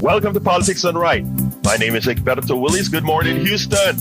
Welcome 0.00 0.32
to 0.32 0.40
Politics 0.40 0.80
Done 0.80 0.96
Right. 0.96 1.26
My 1.62 1.76
name 1.76 1.94
is 1.94 2.06
Egberto 2.06 2.58
Willies. 2.58 2.88
Good 2.88 3.04
morning, 3.04 3.44
Houston. 3.44 3.96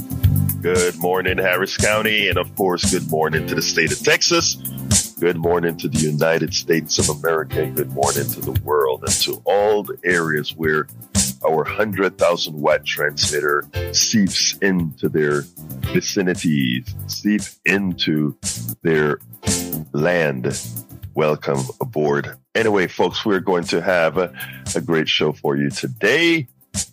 Good 0.61 0.97
morning, 0.97 1.37
Harris 1.37 1.75
County. 1.75 2.29
And 2.29 2.37
of 2.37 2.55
course, 2.55 2.89
good 2.89 3.11
morning 3.11 3.45
to 3.47 3.55
the 3.55 3.61
state 3.61 3.91
of 3.91 3.99
Texas. 3.99 4.55
Good 5.19 5.35
morning 5.35 5.75
to 5.75 5.89
the 5.89 5.99
United 5.99 6.53
States 6.53 6.99
of 6.99 7.09
America. 7.17 7.65
Good 7.65 7.91
morning 7.91 8.23
to 8.29 8.39
the 8.39 8.57
world 8.63 9.03
and 9.03 9.11
to 9.23 9.41
all 9.43 9.83
the 9.83 9.99
areas 10.05 10.55
where 10.55 10.87
our 11.45 11.63
100,000 11.63 12.53
watt 12.53 12.85
transmitter 12.85 13.65
seeps 13.91 14.57
into 14.61 15.09
their 15.09 15.41
vicinities, 15.91 16.95
seep 17.07 17.41
into 17.65 18.37
their 18.83 19.19
land. 19.91 20.45
Welcome 21.19 21.65
aboard. 21.81 22.37
Anyway, 22.55 22.87
folks, 22.87 23.25
we're 23.25 23.41
going 23.41 23.65
to 23.65 23.81
have 23.81 24.17
a, 24.17 24.33
a 24.73 24.79
great 24.79 25.09
show 25.09 25.33
for 25.33 25.57
you 25.57 25.69
today. 25.69 26.47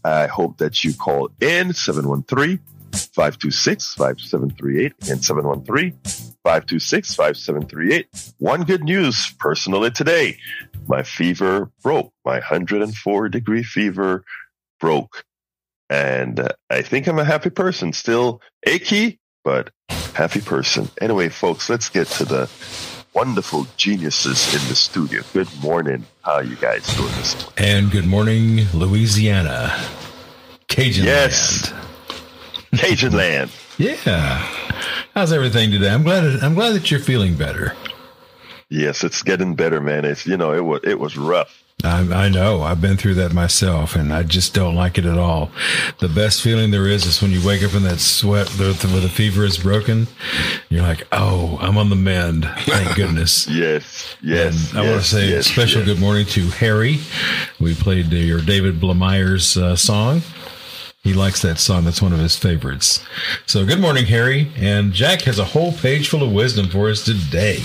I 0.04 0.26
hope 0.26 0.58
that 0.58 0.82
you 0.82 0.94
call 0.94 1.30
in 1.40 1.72
713 1.72 2.58
526 2.90 3.94
5738 3.94 4.94
and 5.08 5.24
713 5.24 5.92
526 6.42 7.14
5738. 7.14 8.32
One 8.38 8.64
good 8.64 8.82
news 8.82 9.32
personally 9.38 9.92
today. 9.92 10.38
My 10.88 11.04
fever 11.04 11.70
broke. 11.84 12.12
My 12.24 12.40
104 12.40 13.28
degree 13.28 13.62
fever 13.62 14.24
broke. 14.80 15.22
And 15.88 16.40
uh, 16.40 16.48
I 16.68 16.82
think 16.82 17.06
I'm 17.06 17.20
a 17.20 17.24
happy 17.24 17.50
person. 17.50 17.92
Still 17.92 18.40
achy, 18.66 19.20
but 19.44 19.70
happy 20.14 20.40
person. 20.40 20.88
Anyway, 21.00 21.28
folks, 21.28 21.70
let's 21.70 21.88
get 21.88 22.08
to 22.08 22.24
the 22.24 22.50
wonderful 23.20 23.66
geniuses 23.78 24.52
in 24.54 24.68
the 24.68 24.74
studio. 24.74 25.22
Good 25.32 25.48
morning. 25.62 26.04
How 26.20 26.34
are 26.34 26.44
you 26.44 26.54
guys 26.56 26.86
doing 26.96 27.08
this 27.14 27.32
morning? 27.34 27.52
And 27.56 27.90
good 27.90 28.04
morning, 28.06 28.66
Louisiana. 28.74 29.74
Cajun 30.68 31.06
Yes. 31.06 31.72
land. 31.72 31.86
Cajun 32.78 33.12
land. 33.22 33.50
Yeah. 33.78 34.36
How's 35.14 35.32
everything 35.32 35.70
today? 35.70 35.88
I'm 35.90 36.02
glad 36.02 36.24
I'm 36.42 36.52
glad 36.54 36.74
that 36.74 36.90
you're 36.90 37.00
feeling 37.00 37.34
better. 37.36 37.74
Yes, 38.68 39.02
it's 39.02 39.22
getting 39.22 39.54
better, 39.54 39.80
man. 39.80 40.04
It's 40.04 40.26
you 40.26 40.36
know 40.36 40.52
it 40.52 40.60
was 40.64 40.80
it 40.84 40.98
was 41.00 41.16
rough. 41.16 41.62
I, 41.84 42.24
I 42.24 42.28
know. 42.30 42.62
I've 42.62 42.80
been 42.80 42.96
through 42.96 43.14
that 43.14 43.34
myself, 43.34 43.96
and 43.96 44.12
I 44.12 44.22
just 44.22 44.54
don't 44.54 44.74
like 44.74 44.96
it 44.96 45.04
at 45.04 45.18
all. 45.18 45.50
The 45.98 46.08
best 46.08 46.40
feeling 46.40 46.70
there 46.70 46.86
is 46.86 47.04
is 47.04 47.20
when 47.20 47.32
you 47.32 47.46
wake 47.46 47.62
up 47.62 47.74
in 47.74 47.82
that 47.82 48.00
sweat 48.00 48.48
where 48.58 48.72
the, 48.72 48.88
where 48.88 49.00
the 49.00 49.10
fever 49.10 49.44
is 49.44 49.58
broken. 49.58 50.06
You're 50.70 50.82
like, 50.82 51.06
oh, 51.12 51.58
I'm 51.60 51.76
on 51.76 51.90
the 51.90 51.96
mend. 51.96 52.48
Thank 52.60 52.96
goodness. 52.96 53.46
Yes, 53.46 54.16
yes. 54.22 54.70
And 54.70 54.78
I 54.78 54.82
want 54.82 54.92
to 54.92 54.96
yes, 55.00 55.08
say 55.08 55.32
a 55.34 55.42
special 55.42 55.82
yes. 55.82 55.90
good 55.90 56.00
morning 56.00 56.24
to 56.26 56.48
Harry. 56.48 57.00
We 57.60 57.74
played 57.74 58.06
your 58.06 58.40
David 58.40 58.80
Blemeyer's 58.80 59.58
uh, 59.58 59.76
song. 59.76 60.22
He 61.06 61.14
likes 61.14 61.40
that 61.42 61.60
song. 61.60 61.84
That's 61.84 62.02
one 62.02 62.12
of 62.12 62.18
his 62.18 62.36
favorites. 62.36 62.98
So 63.46 63.64
good 63.64 63.78
morning, 63.78 64.06
Harry. 64.06 64.50
And 64.56 64.92
Jack 64.92 65.22
has 65.22 65.38
a 65.38 65.44
whole 65.44 65.70
page 65.70 66.08
full 66.08 66.24
of 66.24 66.32
wisdom 66.32 66.68
for 66.68 66.90
us 66.90 67.04
today. 67.04 67.60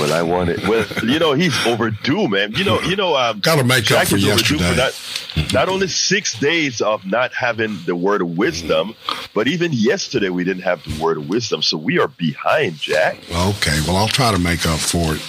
Well, 0.00 0.10
I 0.10 0.22
wanted. 0.22 0.66
Well, 0.66 0.86
you 1.04 1.18
know 1.18 1.34
he's 1.34 1.54
overdue, 1.66 2.28
man. 2.28 2.52
You 2.52 2.64
know, 2.64 2.80
you 2.80 2.96
know. 2.96 3.14
Um, 3.14 3.40
Gotta 3.40 3.62
make 3.62 3.90
up 3.90 4.08
for 4.08 4.16
is 4.16 4.26
overdue 4.26 4.56
yesterday. 4.56 4.90
for 4.90 5.40
not, 5.40 5.52
not 5.52 5.68
only 5.68 5.86
six 5.86 6.32
days 6.40 6.80
of 6.80 7.04
not 7.04 7.34
having 7.34 7.78
the 7.84 7.94
word 7.94 8.22
of 8.22 8.38
wisdom, 8.38 8.96
but 9.34 9.48
even 9.48 9.74
yesterday 9.74 10.30
we 10.30 10.42
didn't 10.42 10.62
have 10.62 10.82
the 10.84 10.98
word 11.02 11.18
of 11.18 11.28
wisdom. 11.28 11.60
So 11.60 11.76
we 11.76 11.98
are 11.98 12.08
behind, 12.08 12.78
Jack. 12.78 13.18
Okay, 13.30 13.78
well, 13.86 13.96
I'll 13.96 14.08
try 14.08 14.32
to 14.32 14.38
make 14.38 14.64
up 14.64 14.78
for 14.80 15.16
it. 15.16 15.22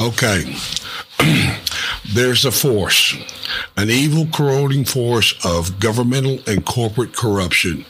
Okay. 0.00 0.56
There's 2.12 2.44
a 2.44 2.50
force, 2.50 3.14
an 3.76 3.88
evil, 3.88 4.26
corroding 4.32 4.84
force 4.84 5.34
of 5.44 5.78
governmental 5.78 6.40
and 6.46 6.64
corporate 6.64 7.14
corruption. 7.14 7.84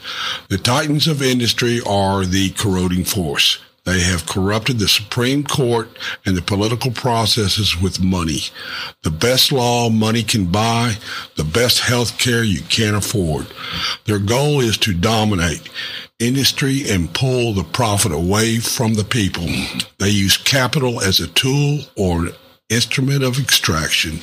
The 0.47 0.59
titans 0.59 1.07
of 1.07 1.23
industry 1.23 1.81
are 1.87 2.23
the 2.23 2.51
corroding 2.51 3.03
force. 3.03 3.57
They 3.83 4.01
have 4.01 4.27
corrupted 4.27 4.77
the 4.77 4.87
Supreme 4.87 5.43
Court 5.43 5.89
and 6.23 6.37
the 6.37 6.43
political 6.43 6.91
processes 6.91 7.81
with 7.81 8.03
money. 8.03 8.41
The 9.01 9.09
best 9.09 9.51
law 9.51 9.89
money 9.89 10.21
can 10.21 10.45
buy, 10.45 10.97
the 11.35 11.43
best 11.43 11.79
health 11.79 12.19
care 12.19 12.43
you 12.43 12.61
can 12.61 12.93
afford. 12.93 13.47
Their 14.05 14.19
goal 14.19 14.59
is 14.59 14.77
to 14.79 14.93
dominate 14.93 15.67
industry 16.19 16.83
and 16.87 17.11
pull 17.11 17.53
the 17.53 17.63
profit 17.63 18.11
away 18.11 18.59
from 18.59 18.93
the 18.93 19.03
people. 19.03 19.47
They 19.97 20.09
use 20.09 20.37
capital 20.37 21.01
as 21.01 21.19
a 21.19 21.27
tool 21.27 21.79
or 21.97 22.29
instrument 22.71 23.23
of 23.23 23.37
extraction. 23.37 24.19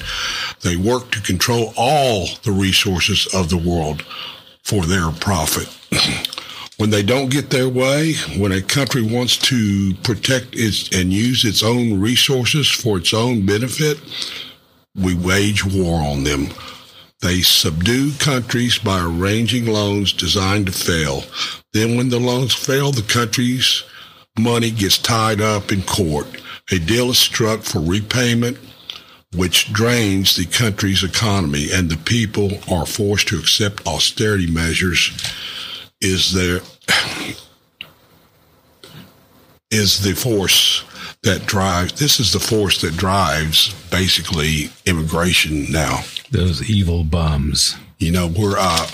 They 0.63 0.77
work 0.77 1.11
to 1.13 1.21
control 1.21 1.73
all 1.77 2.27
the 2.43 2.53
resources 2.53 3.29
of 3.35 3.51
the 3.51 3.59
world 3.59 4.03
for 4.65 4.85
their 4.85 5.11
profit. 5.13 5.69
when 6.79 6.91
they 6.91 7.03
don't 7.03 7.31
get 7.31 7.51
their 7.51 7.69
way, 7.69 8.15
when 8.37 8.53
a 8.53 8.63
country 8.63 9.03
wants 9.03 9.37
to 9.37 9.95
protect 10.03 10.49
its 10.53 10.89
and 10.97 11.13
use 11.13 11.45
its 11.45 11.63
own 11.63 12.01
resources 12.01 12.69
for 12.69 12.99
its 12.99 13.13
own 13.13 13.45
benefit, 13.45 14.01
we 14.95 15.15
wage 15.15 15.65
war 15.65 16.01
on 16.01 16.25
them. 16.25 16.49
They 17.21 17.41
subdue 17.41 18.13
countries 18.19 18.79
by 18.79 19.01
arranging 19.01 19.67
loans 19.67 20.13
designed 20.13 20.67
to 20.67 20.73
fail. 20.73 21.25
Then 21.73 21.97
when 21.97 22.11
the 22.11 22.21
loans 22.21 22.55
fail, 22.55 22.93
the 22.93 23.03
country's 23.03 23.83
money 24.39 24.71
gets 24.71 24.99
tied 24.99 25.41
up 25.41 25.73
in 25.73 25.83
court. 25.83 26.29
A 26.71 26.79
deal 26.79 27.11
is 27.11 27.19
struck 27.19 27.63
for 27.63 27.81
repayment, 27.81 28.59
which 29.35 29.73
drains 29.73 30.37
the 30.37 30.47
country's 30.47 31.03
economy, 31.03 31.69
and 31.73 31.91
the 31.91 31.97
people 31.97 32.51
are 32.71 32.87
forced 32.87 33.29
to 33.29 33.39
accept 33.39 33.87
austerity 33.87 34.51
measures. 34.51 35.11
Is 36.01 36.33
there 36.33 36.61
is 39.71 40.03
the 40.03 40.15
force 40.15 40.85
that 41.23 41.45
drives 41.47 41.99
this 41.99 42.21
is 42.21 42.33
the 42.33 42.41
force 42.41 42.81
that 42.81 42.97
drives 42.97 43.75
basically 43.91 44.71
immigration 44.87 45.71
now 45.71 46.01
Those 46.31 46.71
evil 46.71 47.05
bums. 47.05 47.77
you 47.99 48.11
know 48.13 48.29
we're 48.29 48.57
uh 48.59 48.87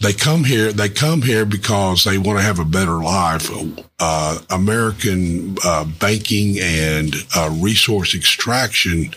they 0.00 0.12
come 0.12 0.44
here 0.44 0.72
they 0.72 0.88
come 0.88 1.22
here 1.22 1.44
because 1.44 2.04
they 2.04 2.18
want 2.18 2.38
to 2.38 2.44
have 2.44 2.58
a 2.58 2.64
better 2.64 3.02
life 3.02 3.50
uh 4.00 4.38
american 4.50 5.56
uh 5.64 5.84
banking 5.98 6.58
and 6.60 7.14
uh 7.36 7.50
resource 7.60 8.14
extraction 8.14 9.10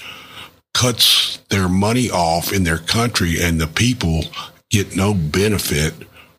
cuts 0.74 1.38
their 1.50 1.68
money 1.68 2.10
off 2.10 2.54
in 2.54 2.64
their 2.64 2.78
country 2.78 3.42
and 3.42 3.60
the 3.60 3.68
people 3.68 4.24
get 4.70 4.96
no 4.96 5.14
benefit 5.14 5.94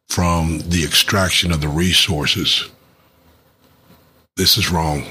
from 0.08 0.58
the 0.68 0.82
extraction 0.84 1.52
of 1.52 1.60
the 1.60 1.68
resources 1.68 2.68
this 4.36 4.56
is 4.56 4.70
wrong 4.70 5.04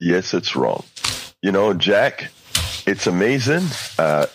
Yes, 0.00 0.32
it's 0.32 0.54
wrong. 0.54 0.84
You 1.42 1.50
know, 1.50 1.74
Jack, 1.74 2.30
it's 2.86 3.06
amazing 3.06 3.66
uh, 3.98 4.26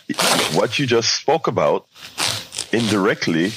what 0.54 0.78
you 0.78 0.86
just 0.86 1.16
spoke 1.16 1.48
about. 1.48 1.88
Indirectly, 2.74 3.52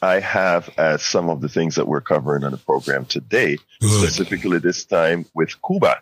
I 0.00 0.20
have 0.20 0.70
as 0.78 1.02
some 1.02 1.28
of 1.28 1.40
the 1.40 1.48
things 1.48 1.74
that 1.74 1.86
we're 1.88 2.00
covering 2.00 2.44
on 2.44 2.52
the 2.52 2.56
program 2.58 3.04
today, 3.04 3.58
Good. 3.80 3.90
specifically 3.90 4.58
this 4.58 4.84
time 4.84 5.26
with 5.34 5.50
Cuba. 5.66 6.00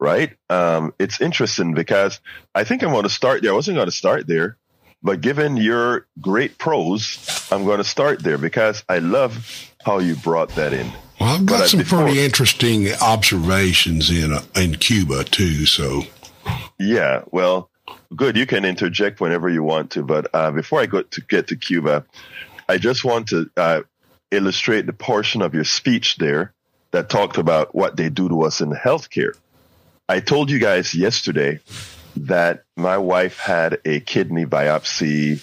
Right? 0.00 0.36
Um, 0.50 0.92
it's 0.98 1.20
interesting 1.20 1.74
because 1.74 2.20
I 2.54 2.62
think 2.64 2.82
I'm 2.84 2.90
going 2.90 3.02
to 3.04 3.08
start 3.08 3.42
there. 3.42 3.50
I 3.52 3.54
wasn't 3.54 3.76
going 3.76 3.86
to 3.88 3.92
start 3.92 4.26
there, 4.28 4.56
but 5.02 5.20
given 5.20 5.56
your 5.56 6.06
great 6.20 6.56
prose, 6.58 7.48
I'm 7.50 7.64
going 7.64 7.78
to 7.78 7.84
start 7.84 8.22
there 8.22 8.38
because 8.38 8.84
I 8.88 8.98
love 8.98 9.72
how 9.84 9.98
you 9.98 10.14
brought 10.16 10.50
that 10.50 10.72
in. 10.72 10.92
Well, 11.20 11.34
I've 11.34 11.46
got 11.46 11.58
But, 11.58 11.64
uh, 11.64 11.68
some 11.68 11.78
before- 11.80 12.02
pretty 12.04 12.20
interesting 12.24 12.88
observations 13.00 14.08
in 14.10 14.32
uh, 14.32 14.42
in 14.54 14.76
Cuba 14.76 15.24
too. 15.24 15.66
So, 15.66 16.02
Yeah, 16.78 17.22
well, 17.32 17.68
good. 18.14 18.36
You 18.36 18.46
can 18.46 18.64
interject 18.64 19.20
whenever 19.20 19.48
you 19.48 19.62
want 19.62 19.92
to. 19.92 20.02
But 20.02 20.28
uh, 20.34 20.50
before 20.50 20.80
I 20.80 20.86
go 20.86 21.02
to 21.02 21.20
get 21.22 21.48
to 21.48 21.56
Cuba, 21.56 22.04
I 22.68 22.78
just 22.78 23.04
want 23.04 23.28
to 23.28 23.50
uh, 23.56 23.82
illustrate 24.30 24.86
the 24.86 24.92
portion 24.92 25.42
of 25.42 25.54
your 25.54 25.64
speech 25.64 26.16
there 26.16 26.52
that 26.90 27.08
talked 27.08 27.38
about 27.38 27.74
what 27.74 27.96
they 27.96 28.08
do 28.08 28.28
to 28.28 28.42
us 28.42 28.60
in 28.60 28.70
healthcare. 28.70 29.36
I 30.08 30.20
told 30.20 30.50
you 30.50 30.58
guys 30.58 30.94
yesterday 30.94 31.60
that 32.16 32.64
my 32.76 32.98
wife 32.98 33.38
had 33.38 33.78
a 33.84 34.00
kidney 34.00 34.46
biopsy 34.46 35.40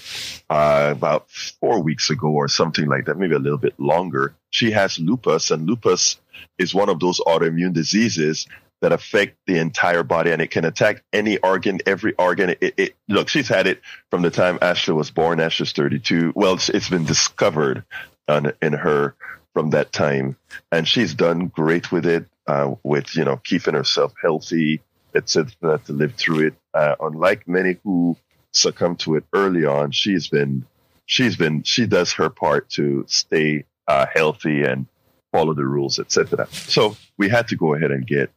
uh, 0.50 0.90
about 0.92 1.30
four 1.30 1.82
weeks 1.82 2.10
ago 2.10 2.30
or 2.30 2.48
something 2.48 2.88
like 2.88 3.06
that, 3.06 3.18
maybe 3.18 3.36
a 3.36 3.40
little 3.40 3.58
bit 3.58 3.80
longer. 3.80 4.36
She 4.50 4.72
has 4.72 5.00
lupus, 5.00 5.52
and 5.52 5.68
lupus 5.68 6.18
is 6.58 6.74
one 6.74 6.90
of 6.90 7.00
those 7.00 7.20
autoimmune 7.20 7.74
diseases 7.74 8.48
that 8.81 8.92
affect 8.92 9.38
the 9.48 9.57
entire 9.57 10.04
body 10.04 10.31
and 10.31 10.42
it 10.42 10.51
can 10.51 10.66
attack 10.66 11.04
any 11.13 11.38
organ, 11.38 11.80
every 11.86 12.13
organ. 12.16 12.51
It, 12.62 12.74
it 12.77 12.95
look, 13.07 13.30
she's 13.30 13.48
had 13.48 13.68
it 13.68 13.81
from 14.12 14.22
the 14.22 14.30
time 14.30 14.60
Ashley 14.62 14.94
was 14.94 15.12
born. 15.12 15.39
Ashley's 15.39 15.72
32. 15.72 16.33
Well, 16.36 16.56
it's, 16.56 16.69
it's 16.69 16.89
been 16.89 17.06
discovered 17.06 17.83
on, 18.27 18.51
in 18.62 18.74
her 18.74 19.16
from 19.54 19.69
that 19.72 19.94
time, 19.94 20.36
and 20.72 20.88
she's 20.88 21.13
done 21.13 21.48
great 21.48 21.92
with 21.92 22.06
it. 22.06 22.27
Uh, 22.48 22.75
with 22.83 23.16
you 23.16 23.25
know 23.25 23.38
keeping 23.38 23.74
herself 23.74 24.13
healthy, 24.22 24.80
etc. 25.16 25.80
To 25.86 25.94
live 25.94 26.13
through 26.13 26.48
it. 26.48 26.54
Uh, 26.75 26.95
unlike 27.00 27.48
many 27.48 27.77
who 27.83 28.16
succumb 28.56 28.95
to 28.95 29.16
it 29.16 29.25
early 29.33 29.66
on. 29.66 29.92
She's 29.92 30.27
been, 30.27 30.66
she's 31.06 31.36
been, 31.36 31.63
she 31.63 31.86
does 31.86 32.13
her 32.13 32.30
part 32.30 32.69
to 32.72 33.06
stay 33.07 33.66
uh, 33.88 34.06
healthy 34.13 34.63
and 34.63 34.88
follow 35.31 35.54
the 35.54 35.66
rules, 35.66 36.00
etc. 36.00 36.48
So 36.51 36.98
we 37.18 37.30
had 37.30 37.50
to 37.50 37.56
go 37.56 37.75
ahead 37.75 37.92
and 37.92 38.07
get 38.07 38.31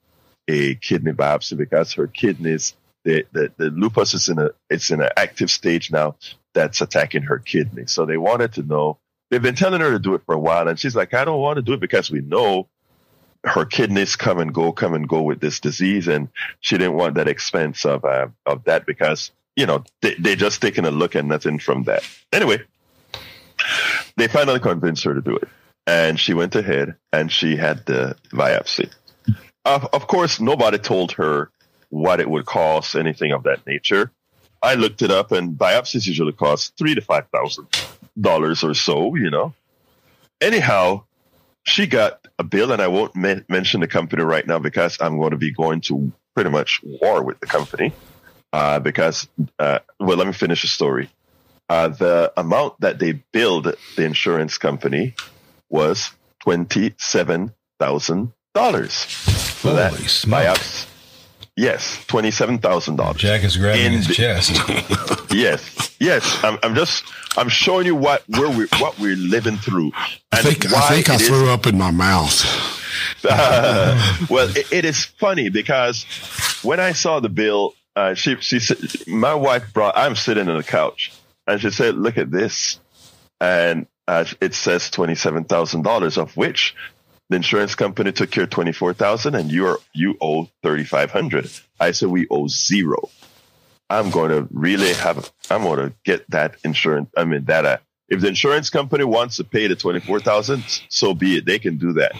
a 0.48 0.74
kidney 0.76 1.12
biopsy 1.12 1.56
because 1.56 1.92
her 1.92 2.06
kidneys, 2.06 2.74
the, 3.04 3.26
the, 3.32 3.52
the 3.56 3.70
lupus 3.70 4.14
is 4.14 4.28
in 4.28 4.38
a, 4.38 4.50
it's 4.70 4.90
in 4.90 5.00
an 5.00 5.10
active 5.16 5.50
stage 5.50 5.92
now 5.92 6.16
that's 6.54 6.80
attacking 6.80 7.22
her 7.22 7.38
kidney. 7.38 7.84
So 7.86 8.06
they 8.06 8.16
wanted 8.16 8.54
to 8.54 8.62
know, 8.62 8.98
they've 9.30 9.42
been 9.42 9.54
telling 9.54 9.82
her 9.82 9.92
to 9.92 9.98
do 9.98 10.14
it 10.14 10.22
for 10.24 10.34
a 10.34 10.38
while. 10.38 10.66
And 10.66 10.78
she's 10.78 10.96
like, 10.96 11.14
I 11.14 11.24
don't 11.24 11.40
want 11.40 11.56
to 11.56 11.62
do 11.62 11.74
it 11.74 11.80
because 11.80 12.10
we 12.10 12.22
know 12.22 12.66
her 13.44 13.66
kidneys 13.66 14.16
come 14.16 14.38
and 14.38 14.52
go, 14.52 14.72
come 14.72 14.94
and 14.94 15.08
go 15.08 15.22
with 15.22 15.40
this 15.40 15.60
disease. 15.60 16.08
And 16.08 16.28
she 16.60 16.78
didn't 16.78 16.94
want 16.94 17.14
that 17.16 17.28
expense 17.28 17.84
of, 17.84 18.04
uh, 18.04 18.28
of 18.46 18.64
that 18.64 18.86
because, 18.86 19.30
you 19.54 19.66
know, 19.66 19.84
they, 20.00 20.14
they 20.14 20.34
just 20.34 20.62
taking 20.62 20.86
a 20.86 20.90
look 20.90 21.14
and 21.14 21.28
nothing 21.28 21.58
from 21.58 21.84
that. 21.84 22.02
Anyway, 22.32 22.62
they 24.16 24.28
finally 24.28 24.60
convinced 24.60 25.04
her 25.04 25.14
to 25.14 25.20
do 25.20 25.36
it. 25.36 25.48
And 25.86 26.18
she 26.18 26.34
went 26.34 26.54
ahead 26.54 26.96
and 27.12 27.30
she 27.30 27.56
had 27.56 27.86
the 27.86 28.16
biopsy. 28.32 28.90
Of, 29.68 29.84
of 29.92 30.06
course, 30.06 30.40
nobody 30.40 30.78
told 30.78 31.12
her 31.12 31.50
what 31.90 32.20
it 32.20 32.30
would 32.30 32.46
cost, 32.46 32.96
anything 32.96 33.32
of 33.32 33.42
that 33.42 33.66
nature. 33.66 34.10
I 34.62 34.74
looked 34.74 35.02
it 35.02 35.10
up, 35.10 35.30
and 35.30 35.58
biopsies 35.58 36.06
usually 36.06 36.32
cost 36.32 36.74
three 36.78 36.94
to 36.94 37.02
five 37.02 37.26
thousand 37.28 37.66
dollars 38.18 38.64
or 38.64 38.72
so. 38.72 39.14
You 39.14 39.28
know. 39.28 39.52
Anyhow, 40.40 41.04
she 41.64 41.86
got 41.86 42.26
a 42.38 42.44
bill, 42.44 42.72
and 42.72 42.80
I 42.80 42.88
won't 42.88 43.14
men- 43.14 43.44
mention 43.50 43.80
the 43.80 43.88
company 43.88 44.22
right 44.22 44.46
now 44.46 44.58
because 44.58 44.96
I'm 45.02 45.18
going 45.18 45.32
to 45.32 45.36
be 45.36 45.52
going 45.52 45.82
to 45.82 46.12
pretty 46.34 46.50
much 46.50 46.80
war 46.82 47.22
with 47.22 47.38
the 47.40 47.46
company. 47.46 47.92
Uh, 48.50 48.78
because, 48.78 49.28
uh, 49.58 49.80
well, 50.00 50.16
let 50.16 50.26
me 50.26 50.32
finish 50.32 50.62
the 50.62 50.68
story. 50.68 51.10
Uh, 51.68 51.88
the 51.88 52.32
amount 52.38 52.80
that 52.80 52.98
they 52.98 53.12
billed 53.32 53.74
the 53.96 54.02
insurance 54.02 54.56
company 54.56 55.14
was 55.68 56.10
twenty 56.40 56.94
seven 56.96 57.52
thousand 57.78 58.32
dollars 58.54 59.37
for 59.58 59.72
that 59.72 59.92
Holy 59.92 60.06
smoke. 60.08 60.44
biopsy. 60.44 60.86
Yes, 61.56 62.04
twenty 62.06 62.30
seven 62.30 62.58
thousand 62.58 62.96
dollars. 62.96 63.16
Jack 63.16 63.42
is 63.42 63.56
grabbing 63.56 63.86
In 63.86 63.92
his 63.92 64.06
the- 64.06 64.14
chest. 64.14 64.56
Yes, 65.34 65.94
yes. 66.00 66.42
I'm, 66.42 66.58
I'm 66.62 66.74
just 66.74 67.04
I'm 67.36 67.48
showing 67.48 67.84
you 67.86 67.94
what 67.94 68.22
where 68.28 68.48
we 68.48 68.66
what 68.78 68.98
we're 68.98 69.16
living 69.16 69.56
through. 69.56 69.92
I 70.32 70.40
think 70.42 70.72
I 70.72 70.88
think 70.88 71.10
I 71.10 71.14
it 71.16 71.20
is- 71.20 71.28
threw 71.28 71.50
up 71.50 71.66
in 71.66 71.76
my 71.76 71.90
mouth. 71.90 72.44
well, 74.30 74.48
it, 74.56 74.72
it 74.72 74.84
is 74.84 75.04
funny 75.04 75.48
because 75.48 76.04
when 76.62 76.80
I 76.80 76.92
saw 76.92 77.20
the 77.20 77.28
bill, 77.28 77.74
uh, 77.96 78.14
she 78.14 78.36
she 78.40 78.58
said 78.60 78.78
my 79.06 79.34
wife 79.34 79.72
brought. 79.72 79.96
I'm 79.96 80.16
sitting 80.16 80.48
on 80.48 80.56
the 80.56 80.62
couch, 80.64 81.12
and 81.46 81.60
she 81.60 81.70
said, 81.70 81.96
"Look 81.96 82.16
at 82.18 82.30
this," 82.30 82.78
and 83.40 83.86
uh, 84.06 84.24
it 84.40 84.54
says 84.54 84.90
twenty 84.90 85.14
seven 85.14 85.44
thousand 85.44 85.82
dollars, 85.82 86.16
of 86.18 86.36
which 86.36 86.74
the 87.28 87.36
insurance 87.36 87.74
company 87.74 88.12
took 88.12 88.34
four 88.74 88.94
thousand, 88.94 89.34
and 89.34 89.50
you 89.50 89.66
are 89.66 89.78
you 89.92 90.16
owe 90.20 90.48
thirty 90.62 90.84
five 90.84 91.10
hundred. 91.10 91.50
I 91.78 91.92
said 91.92 92.08
we 92.08 92.26
owe 92.30 92.48
zero. 92.48 93.10
I'm 93.90 94.10
going 94.10 94.30
to 94.30 94.48
really 94.52 94.92
have. 94.94 95.30
I'm 95.50 95.62
going 95.62 95.78
to 95.78 95.94
get 96.04 96.28
that 96.30 96.56
insurance. 96.64 97.10
I 97.16 97.24
mean 97.24 97.44
that. 97.44 97.64
Uh, 97.64 97.78
if 98.08 98.20
the 98.20 98.28
insurance 98.28 98.70
company 98.70 99.04
wants 99.04 99.36
to 99.36 99.44
pay 99.44 99.66
the 99.66 99.76
twenty 99.76 100.00
four 100.00 100.20
thousand, 100.20 100.64
so 100.88 101.14
be 101.14 101.36
it. 101.36 101.44
They 101.44 101.58
can 101.58 101.76
do 101.76 101.94
that. 101.94 102.12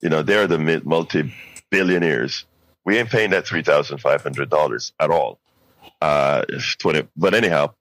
You 0.00 0.10
know, 0.10 0.22
they're 0.22 0.46
the 0.46 0.82
multi 0.84 1.34
billionaires. 1.70 2.44
We 2.84 2.98
ain't 2.98 3.10
paying 3.10 3.30
that 3.30 3.46
three 3.46 3.62
thousand 3.62 3.98
five 3.98 4.22
hundred 4.22 4.50
dollars 4.50 4.92
at 5.00 5.10
all. 5.10 5.38
Uh, 6.00 6.44
twenty. 6.78 7.08
But 7.16 7.34
anyhow, 7.34 7.72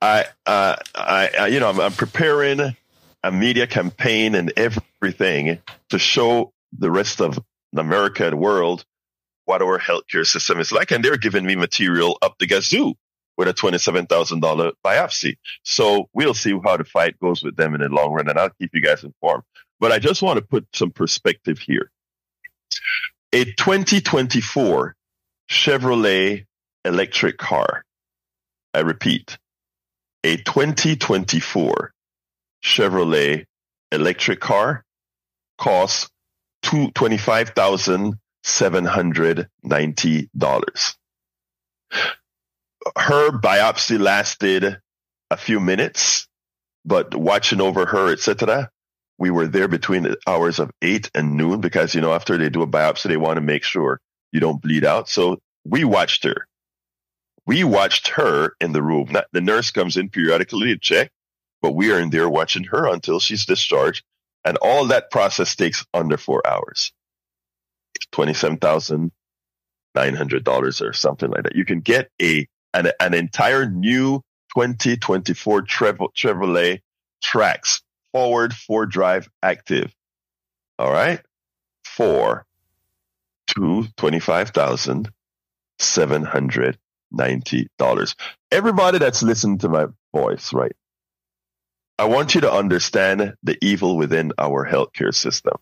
I, 0.00 0.24
uh, 0.46 0.76
I, 0.94 1.30
I, 1.38 1.46
you 1.48 1.60
know, 1.60 1.68
I'm, 1.68 1.80
I'm 1.80 1.92
preparing 1.92 2.74
a 3.22 3.32
media 3.32 3.66
campaign 3.66 4.34
and 4.34 4.52
everything 5.02 5.60
to 5.90 5.98
show 5.98 6.52
the 6.78 6.90
rest 6.90 7.20
of 7.20 7.38
America 7.76 8.26
and 8.26 8.38
world 8.38 8.84
what 9.44 9.62
our 9.62 9.78
healthcare 9.78 10.26
system 10.26 10.60
is 10.60 10.72
like, 10.72 10.90
and 10.90 11.04
they're 11.04 11.16
giving 11.16 11.46
me 11.46 11.56
material 11.56 12.18
up 12.20 12.36
the 12.38 12.46
gazoo 12.46 12.94
with 13.36 13.48
a 13.48 13.52
twenty-seven 13.52 14.06
thousand 14.06 14.40
dollar 14.40 14.72
biopsy. 14.84 15.36
So 15.62 16.08
we'll 16.12 16.34
see 16.34 16.58
how 16.62 16.76
the 16.76 16.84
fight 16.84 17.18
goes 17.18 17.42
with 17.42 17.56
them 17.56 17.74
in 17.74 17.80
the 17.80 17.88
long 17.88 18.12
run, 18.12 18.28
and 18.28 18.38
I'll 18.38 18.50
keep 18.50 18.70
you 18.74 18.82
guys 18.82 19.04
informed. 19.04 19.44
But 19.80 19.92
I 19.92 19.98
just 20.00 20.22
want 20.22 20.38
to 20.38 20.44
put 20.44 20.66
some 20.74 20.90
perspective 20.90 21.58
here. 21.58 21.90
A 23.32 23.44
2024 23.44 24.94
Chevrolet 25.50 26.44
electric 26.84 27.38
car. 27.38 27.84
I 28.74 28.80
repeat, 28.80 29.38
a 30.24 30.36
2024 30.36 31.92
Chevrolet 32.62 33.46
electric 33.92 34.40
car 34.40 34.84
costs 35.58 36.08
two 36.62 36.90
twenty-five 36.92 37.50
thousand 37.50 38.14
seven 38.44 38.84
hundred 38.84 39.48
ninety 39.62 40.30
dollars. 40.36 40.96
Her 42.96 43.30
biopsy 43.30 43.98
lasted 44.00 44.78
a 45.30 45.36
few 45.36 45.60
minutes, 45.60 46.26
but 46.84 47.14
watching 47.14 47.60
over 47.60 47.86
her, 47.86 48.12
etc., 48.12 48.70
we 49.18 49.30
were 49.30 49.46
there 49.46 49.68
between 49.68 50.04
the 50.04 50.16
hours 50.26 50.58
of 50.60 50.70
eight 50.80 51.10
and 51.14 51.36
noon 51.36 51.60
because 51.60 51.94
you 51.94 52.00
know 52.00 52.12
after 52.14 52.38
they 52.38 52.48
do 52.50 52.62
a 52.62 52.66
biopsy, 52.66 53.08
they 53.08 53.16
want 53.16 53.36
to 53.36 53.42
make 53.42 53.64
sure 53.64 54.00
you 54.32 54.40
don't 54.40 54.62
bleed 54.62 54.84
out. 54.84 55.08
So 55.08 55.38
we 55.64 55.84
watched 55.84 56.24
her. 56.24 56.46
We 57.46 57.64
watched 57.64 58.08
her 58.08 58.52
in 58.60 58.72
the 58.72 58.82
room. 58.82 59.08
Not, 59.10 59.26
the 59.32 59.40
nurse 59.40 59.70
comes 59.70 59.96
in 59.96 60.10
periodically 60.10 60.74
to 60.74 60.78
check, 60.78 61.10
but 61.62 61.72
we 61.74 61.92
are 61.92 61.98
in 61.98 62.10
there 62.10 62.28
watching 62.28 62.64
her 62.64 62.86
until 62.88 63.20
she's 63.20 63.46
discharged. 63.46 64.04
And 64.48 64.56
all 64.58 64.86
that 64.86 65.10
process 65.10 65.54
takes 65.56 65.84
under 65.92 66.16
four 66.16 66.46
hours. 66.46 66.92
Twenty-seven 68.12 68.58
thousand 68.58 69.12
nine 69.94 70.14
hundred 70.14 70.44
dollars 70.44 70.80
or 70.80 70.94
something 70.94 71.30
like 71.30 71.44
that. 71.44 71.56
You 71.56 71.66
can 71.66 71.80
get 71.80 72.10
a 72.22 72.48
an, 72.74 72.92
an 73.00 73.14
entire 73.14 73.68
new 73.68 74.22
2024 74.56 75.62
Trev- 75.62 75.98
Chevrolet 76.16 76.80
Trax 77.22 77.82
forward 78.12 78.54
four 78.54 78.86
drive 78.86 79.28
active. 79.42 79.92
All 80.78 80.92
right, 80.92 81.20
for 81.84 82.46
two 83.48 83.86
twenty-five 83.98 84.50
thousand 84.50 85.10
seven 85.78 86.24
hundred 86.24 86.78
ninety 87.12 87.68
dollars. 87.78 88.16
Everybody 88.52 88.98
that's 88.98 89.22
listening 89.22 89.58
to 89.58 89.68
my 89.68 89.86
voice, 90.14 90.54
right? 90.54 90.72
I 91.98 92.06
want 92.06 92.34
you 92.34 92.42
to 92.42 92.52
understand 92.52 93.34
the 93.42 93.58
evil 93.62 93.96
within 93.96 94.32
our 94.38 94.66
healthcare 94.66 95.14
system. 95.14 95.54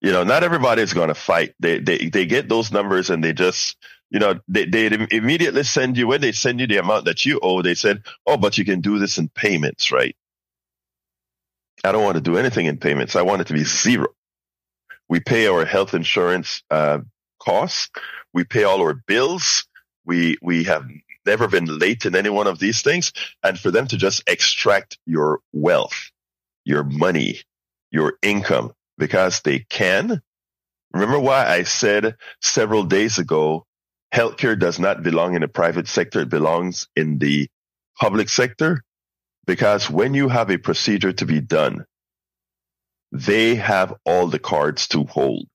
You 0.00 0.12
know, 0.12 0.24
not 0.24 0.44
everybody 0.44 0.82
is 0.82 0.94
going 0.94 1.08
to 1.08 1.14
fight. 1.14 1.54
They, 1.60 1.78
they, 1.80 2.08
they 2.08 2.26
get 2.26 2.48
those 2.48 2.72
numbers 2.72 3.10
and 3.10 3.22
they 3.24 3.32
just, 3.32 3.76
you 4.10 4.20
know, 4.20 4.40
they, 4.48 4.66
they 4.66 4.86
immediately 5.10 5.64
send 5.64 5.98
you, 5.98 6.06
when 6.06 6.20
they 6.20 6.32
send 6.32 6.60
you 6.60 6.66
the 6.66 6.78
amount 6.78 7.06
that 7.06 7.26
you 7.26 7.40
owe, 7.42 7.62
they 7.62 7.74
said, 7.74 8.04
oh, 8.26 8.36
but 8.36 8.58
you 8.58 8.64
can 8.64 8.80
do 8.80 8.98
this 8.98 9.18
in 9.18 9.28
payments, 9.28 9.92
right? 9.92 10.16
I 11.84 11.92
don't 11.92 12.04
want 12.04 12.16
to 12.16 12.22
do 12.22 12.38
anything 12.38 12.66
in 12.66 12.78
payments. 12.78 13.16
I 13.16 13.22
want 13.22 13.42
it 13.42 13.48
to 13.48 13.54
be 13.54 13.64
zero. 13.64 14.08
We 15.08 15.20
pay 15.20 15.46
our 15.48 15.64
health 15.64 15.94
insurance, 15.94 16.62
uh, 16.70 17.00
costs. 17.40 17.90
We 18.32 18.44
pay 18.44 18.64
all 18.64 18.80
our 18.80 18.94
bills. 18.94 19.66
We, 20.04 20.38
we 20.42 20.64
have 20.64 20.86
never 21.26 21.48
been 21.48 21.78
late 21.78 22.06
in 22.06 22.14
any 22.16 22.30
one 22.30 22.46
of 22.46 22.58
these 22.58 22.82
things. 22.82 23.12
And 23.42 23.58
for 23.58 23.70
them 23.70 23.86
to 23.88 23.96
just 23.96 24.22
extract 24.28 24.98
your 25.06 25.40
wealth, 25.52 26.10
your 26.64 26.84
money, 26.84 27.40
your 27.90 28.14
income, 28.22 28.72
because 28.98 29.40
they 29.42 29.60
can. 29.68 30.22
Remember 30.92 31.18
why 31.18 31.46
I 31.46 31.64
said 31.64 32.16
several 32.40 32.84
days 32.84 33.18
ago, 33.18 33.66
healthcare 34.14 34.58
does 34.58 34.78
not 34.78 35.02
belong 35.02 35.34
in 35.34 35.42
the 35.42 35.48
private 35.48 35.88
sector. 35.88 36.20
It 36.20 36.30
belongs 36.30 36.88
in 36.96 37.18
the 37.18 37.48
public 38.00 38.28
sector. 38.28 38.82
Because 39.46 39.88
when 39.88 40.14
you 40.14 40.28
have 40.28 40.50
a 40.50 40.58
procedure 40.58 41.12
to 41.12 41.26
be 41.26 41.40
done, 41.40 41.84
they 43.12 43.54
have 43.54 43.94
all 44.04 44.26
the 44.26 44.38
cards 44.38 44.88
to 44.88 45.04
hold. 45.04 45.46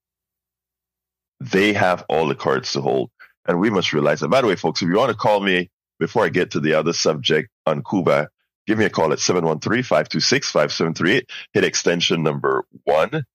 They 1.42 1.74
have 1.74 2.06
all 2.08 2.28
the 2.28 2.36
cards 2.36 2.72
to 2.74 2.82
hold. 2.82 3.12
And 3.48 3.60
we 3.60 3.70
must 3.70 3.94
realize 3.94 4.22
that. 4.22 4.30
By 4.30 4.42
the 4.42 4.48
way, 4.48 4.56
folks, 4.56 4.82
if 4.82 4.88
you 4.88 4.96
want 4.96 5.12
to 5.12 5.18
call 5.18 5.40
me 5.40 5.70
before 6.00 6.26
I 6.26 6.30
get 6.30 6.50
to 6.52 6.60
the 6.60 6.74
other 6.74 6.94
subject 6.94 7.50
on 7.66 7.84
Cuba, 7.84 8.30
give 8.68 8.78
me 8.78 8.86
a 8.86 8.90
call 8.90 9.12
at 9.12 9.18
713-526-5738. 9.20 11.24
Hit 11.54 11.64
extension 11.64 12.24
number 12.24 12.66
one 12.84 13.26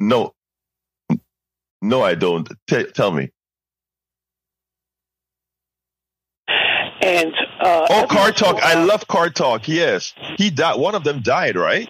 no, 0.00 0.34
no, 1.82 2.02
I 2.02 2.14
don't. 2.16 2.48
T- 2.68 2.84
tell 2.94 3.12
me. 3.12 3.30
And 7.02 7.32
uh, 7.60 7.86
Oh, 7.90 8.06
Car 8.10 8.32
Talk. 8.32 8.62
I 8.62 8.82
love 8.84 9.06
Car 9.08 9.30
Talk. 9.30 9.68
Yes, 9.68 10.14
he 10.38 10.50
died. 10.50 10.78
One 10.80 10.94
of 10.94 11.04
them 11.04 11.22
died, 11.22 11.56
right? 11.56 11.88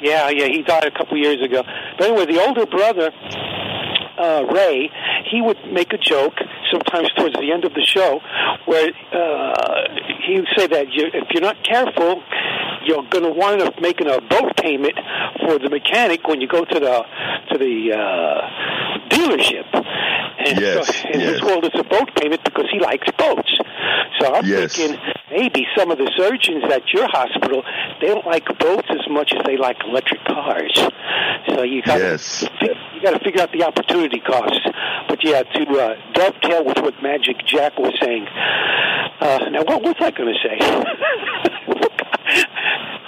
Yeah, 0.00 0.30
yeah, 0.30 0.46
he 0.46 0.62
died 0.62 0.84
a 0.84 0.90
couple 0.90 1.16
years 1.16 1.42
ago. 1.42 1.62
But 1.98 2.08
anyway, 2.08 2.26
the 2.26 2.40
older 2.40 2.66
brother, 2.66 3.10
uh, 4.18 4.44
Ray, 4.52 4.90
he 5.30 5.42
would 5.42 5.58
make 5.72 5.92
a 5.92 5.98
joke 5.98 6.34
sometimes 6.70 7.10
towards 7.16 7.34
the 7.34 7.50
end 7.52 7.64
of 7.64 7.74
the 7.74 7.82
show 7.82 8.20
where 8.66 8.90
uh, 9.12 9.84
he 10.26 10.40
would 10.40 10.48
say 10.56 10.66
that 10.66 10.86
if 10.90 11.28
you're 11.30 11.42
not 11.42 11.62
careful, 11.64 12.22
you're 12.84 13.04
going 13.10 13.24
to 13.24 13.30
wind 13.30 13.60
up 13.60 13.80
making 13.80 14.08
a 14.08 14.20
boat 14.20 14.56
payment 14.56 14.94
for 15.40 15.58
the 15.58 15.68
mechanic 15.68 16.26
when 16.26 16.40
you 16.40 16.48
go 16.48 16.64
to 16.64 16.80
the 16.80 17.04
to 17.50 17.58
the 17.58 17.92
uh, 17.92 18.97
dealership. 19.08 19.66
And 20.38 20.60
Yes, 20.60 20.86
so 21.02 21.08
in 21.08 21.20
his 21.20 21.32
yes. 21.32 21.42
world, 21.42 21.64
it's 21.64 21.78
a 21.78 21.84
boat 21.84 22.14
payment 22.14 22.44
because 22.44 22.66
he 22.70 22.78
likes 22.80 23.06
boats. 23.18 23.50
So 24.20 24.34
I'm 24.34 24.44
Yes. 24.46 24.76
thinking 24.76 24.98
maybe 25.30 25.66
some 25.76 25.90
of 25.90 25.98
the 25.98 26.10
surgeons 26.16 26.64
at 26.72 26.82
your 26.92 27.06
hospital 27.08 27.62
they 28.00 28.06
don't 28.06 28.26
like 28.26 28.46
boats 28.58 28.86
as 28.90 29.04
much 29.10 29.32
as 29.36 29.42
they 29.44 29.56
like 29.56 29.76
electric 29.84 30.24
cars. 30.24 30.72
So 31.48 31.62
you 31.62 31.82
got 31.82 31.98
Yes. 31.98 32.44
you 32.62 33.00
got 33.02 33.18
to 33.18 33.24
figure 33.24 33.42
out 33.42 33.50
the 33.52 33.64
opportunity 33.64 34.20
costs. 34.20 34.60
But 35.08 35.24
yeah, 35.24 35.42
to 35.42 35.62
uh, 35.78 35.94
dovetail 36.14 36.64
with 36.64 36.78
what 36.78 36.94
Magic 37.02 37.44
Jack 37.44 37.78
was 37.78 37.94
saying. 38.00 38.26
Uh, 39.20 39.48
now, 39.50 39.62
what 39.64 39.82
was 39.82 39.96
I 40.00 40.10
going 40.12 40.32
to 40.32 40.38
say? 40.48 41.78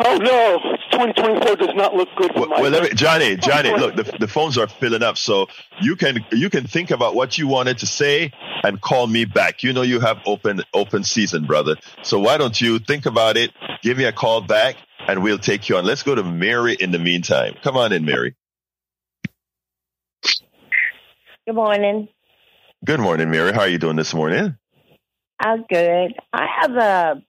oh 0.05 0.17
no, 0.17 0.59
2024 0.93 1.57
does 1.57 1.75
not 1.75 1.95
look 1.95 2.09
good 2.17 2.33
for 2.33 2.41
Well, 2.41 2.49
my. 2.49 2.61
well, 2.63 2.71
let 2.71 2.83
me, 2.85 2.91
Johnny, 2.95 3.37
Johnny, 3.37 3.71
look, 3.71 3.97
the, 3.97 4.05
the 4.19 4.29
phones 4.29 4.59
are 4.59 4.67
filling 4.67 5.03
up, 5.03 5.19
so 5.19 5.47
you 5.81 5.97
can 5.97 6.25
you 6.33 6.51
can 6.51 6.67
think 6.67 6.91
about 6.91 7.15
what 7.15 7.39
you 7.39 7.47
wanted 7.49 7.79
to 7.79 7.87
say 7.87 8.33
and 8.63 8.81
call 8.81 9.07
me 9.07 9.25
back. 9.25 9.63
You 9.63 9.73
know 9.73 9.83
you 9.83 10.01
have 10.01 10.19
open 10.27 10.63
open 10.75 11.05
season, 11.05 11.47
brother. 11.47 11.77
So 12.03 12.19
why 12.19 12.39
don't 12.39 12.61
you 12.61 12.79
think 12.79 13.07
about 13.07 13.37
it? 13.37 13.51
Give 13.83 13.97
me 13.99 14.05
a 14.05 14.13
call 14.13 14.41
back, 14.41 14.77
and 15.07 15.23
we'll 15.23 15.39
take 15.39 15.69
you 15.69 15.77
on. 15.77 15.85
Let's 15.85 16.03
go 16.03 16.15
to 16.15 16.23
Mary 16.25 16.75
in 16.75 16.91
the 16.91 16.99
meantime. 16.99 17.55
Come 17.63 17.77
on 17.77 17.93
in, 17.93 18.05
Mary. 18.05 18.35
Good 21.47 21.55
morning. 21.55 22.09
Good 22.85 23.01
morning, 23.01 23.31
Mary. 23.31 23.53
How 23.53 23.61
are 23.63 23.69
you 23.69 23.79
doing 23.79 23.97
this 23.97 24.15
morning? 24.15 24.57
I'm 25.43 25.65
good. 25.69 26.13
I 26.33 26.47
have 26.61 26.73
a 26.77 27.23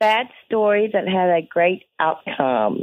bad 0.00 0.26
story 0.46 0.90
that 0.92 1.08
had 1.08 1.30
a 1.30 1.42
great 1.42 1.84
outcome. 1.98 2.78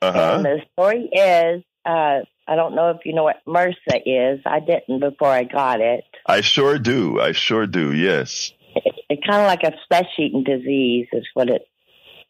Uh 0.00 0.34
And 0.36 0.44
the 0.44 0.60
story 0.72 1.08
is 1.12 1.64
uh, 1.84 2.20
I 2.46 2.54
don't 2.54 2.74
know 2.74 2.90
if 2.90 2.98
you 3.04 3.14
know 3.14 3.24
what 3.24 3.44
MRSA 3.46 4.02
is. 4.04 4.40
I 4.46 4.60
didn't 4.60 5.00
before 5.00 5.28
I 5.28 5.44
got 5.44 5.80
it. 5.80 6.04
I 6.26 6.40
sure 6.40 6.78
do. 6.78 7.20
I 7.20 7.32
sure 7.32 7.66
do. 7.66 7.92
Yes. 7.92 8.52
it 8.74 8.94
it's 9.08 9.26
kind 9.26 9.42
of 9.42 9.46
like 9.46 9.62
a 9.64 9.76
flesh 9.88 10.08
eating 10.18 10.44
disease, 10.44 11.08
is 11.12 11.26
what 11.34 11.48
it 11.48 11.66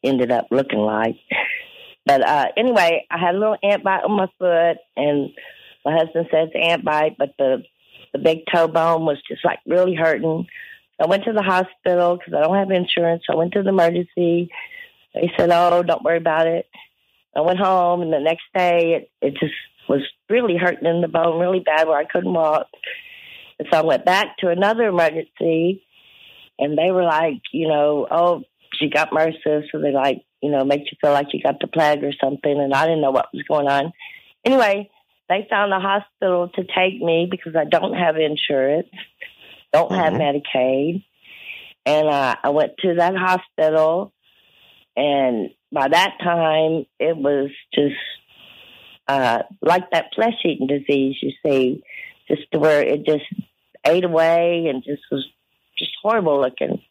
ended 0.05 0.31
up 0.31 0.47
looking 0.51 0.79
like. 0.79 1.17
But 2.07 2.27
uh, 2.27 2.47
anyway, 2.57 3.07
I 3.11 3.19
had 3.19 3.35
a 3.35 3.39
little 3.39 3.59
ant 3.63 3.85
bite 3.85 4.05
on 4.05 4.13
my 4.13 4.29
foot, 4.39 4.79
and 4.97 5.31
my 5.85 5.93
husband 5.93 6.27
says 6.31 6.49
ant 6.55 6.85
bite, 6.85 7.17
but 7.19 7.35
the 7.39 7.63
the 8.13 8.19
big 8.19 8.39
toe 8.53 8.69
bone 8.69 9.05
was 9.05 9.19
just 9.29 9.45
like 9.45 9.59
really 9.67 9.95
hurting. 9.95 10.47
I 11.01 11.07
went 11.07 11.25
to 11.25 11.33
the 11.33 11.43
hospital 11.43 12.17
because 12.17 12.35
I 12.35 12.43
don't 12.43 12.57
have 12.57 12.71
insurance. 12.71 13.23
I 13.31 13.37
went 13.37 13.53
to 13.53 13.63
the 13.63 13.69
emergency. 13.69 14.51
They 15.15 15.31
said, 15.37 15.51
"Oh, 15.51 15.83
don't 15.83 16.03
worry 16.03 16.19
about 16.19 16.47
it." 16.47 16.67
I 17.37 17.41
went 17.41 17.59
home, 17.59 18.03
and 18.03 18.13
the 18.13 18.21
next 18.21 18.45
day 18.55 18.95
it, 18.95 19.11
it 19.27 19.35
just 19.39 19.55
was 19.89 20.03
really 20.29 20.57
hurting 20.57 20.87
in 20.87 21.01
the 21.01 21.09
bone, 21.09 21.41
really 21.41 21.61
bad, 21.61 21.87
where 21.87 21.99
I 21.99 22.05
couldn't 22.05 22.33
walk. 22.33 22.67
And 23.59 23.69
so 23.71 23.79
I 23.79 23.83
went 23.83 24.05
back 24.05 24.37
to 24.39 24.49
another 24.49 24.89
emergency, 24.89 25.85
and 26.59 26.77
they 26.77 26.91
were 26.91 27.05
like, 27.05 27.41
you 27.53 27.69
know, 27.69 28.07
oh, 28.11 28.43
she 28.75 28.89
got 28.89 29.11
MRSA, 29.11 29.65
so 29.71 29.81
they 29.81 29.93
like, 29.93 30.25
you 30.43 30.51
know, 30.51 30.65
make 30.65 30.83
you 30.91 30.99
feel 31.01 31.13
like 31.13 31.33
you 31.33 31.43
got 31.43 31.61
the 31.61 31.67
plague 31.67 32.05
or 32.05 32.13
something. 32.23 32.61
And 32.61 32.75
I 32.75 32.87
didn't 32.87 33.01
know 33.01 33.11
what 33.11 33.33
was 33.33 33.43
going 33.45 33.67
on. 33.67 33.93
Anyway, 34.45 34.91
they 35.29 35.47
found 35.51 35.73
a 35.73 35.81
hospital 35.81 36.49
to 36.55 36.63
take 36.63 37.01
me 37.01 37.27
because 37.31 37.55
I 37.57 37.65
don't 37.65 37.95
have 37.95 38.17
insurance, 38.17 38.89
don't 39.73 39.93
have 39.93 40.15
Mhm. 40.15 40.43
Medicaid. 40.55 41.05
And 41.87 42.09
uh, 42.09 42.37
I 42.43 42.51
went 42.51 42.73
to 42.81 42.95
that 42.95 43.15
hospital, 43.17 44.13
and 44.97 45.51
by 45.73 45.89
that 45.89 46.19
time, 46.23 46.85
it 46.99 47.17
was 47.17 47.51
just 47.75 47.97
uh, 49.07 49.43
like 49.63 49.91
that 49.91 50.07
flesh 50.15 50.35
eating 50.45 50.67
disease, 50.67 51.17
you 51.23 51.33
see, 51.45 51.83
just 52.29 52.43
where 52.55 52.83
it 52.83 53.07
just 53.07 53.25
ate 53.87 54.05
away 54.05 54.67
and 54.69 54.85
just 54.85 55.01
was 55.11 55.27
just 55.79 55.93
horrible 56.03 56.41
looking. 56.43 56.83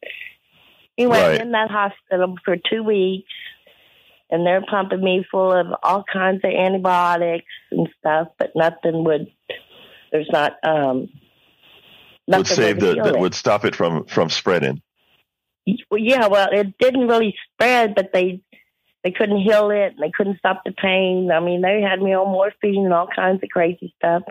Anyway, 0.97 1.19
Right. 1.19 1.41
in 1.41 1.51
that 1.51 1.69
hospital 1.69 2.35
for 2.43 2.57
two 2.57 2.81
weeks, 2.81 3.31
and 4.31 4.47
they're 4.47 4.65
pumping 4.65 5.03
me 5.03 5.23
full 5.29 5.53
of 5.53 5.67
all 5.83 6.03
kinds 6.11 6.43
of 6.43 6.49
antibiotics 6.49 7.45
and 7.69 7.87
stuff, 7.99 8.29
but 8.39 8.51
nothing 8.55 9.03
would. 9.03 9.31
There's 10.11 10.29
not 10.31 10.53
um. 10.63 11.09
Would 12.27 12.47
save 12.47 12.79
the 12.79 12.95
that 12.95 13.15
it. 13.15 13.19
would 13.19 13.33
stop 13.33 13.65
it 13.65 13.75
from 13.75 14.05
from 14.05 14.29
spreading. 14.29 14.81
Well, 15.89 15.99
yeah, 15.99 16.27
well, 16.27 16.47
it 16.51 16.77
didn't 16.77 17.07
really 17.07 17.35
spread, 17.53 17.95
but 17.95 18.11
they 18.13 18.41
they 19.03 19.11
couldn't 19.11 19.41
heal 19.41 19.69
it, 19.71 19.93
and 19.93 19.99
they 20.01 20.11
couldn't 20.15 20.39
stop 20.39 20.61
the 20.65 20.71
pain. 20.71 21.29
I 21.31 21.39
mean, 21.39 21.61
they 21.61 21.81
had 21.81 22.01
me 22.01 22.13
on 22.13 22.31
morphine 22.31 22.85
and 22.85 22.93
all 22.93 23.07
kinds 23.07 23.41
of 23.43 23.49
crazy 23.49 23.93
stuff, 23.97 24.23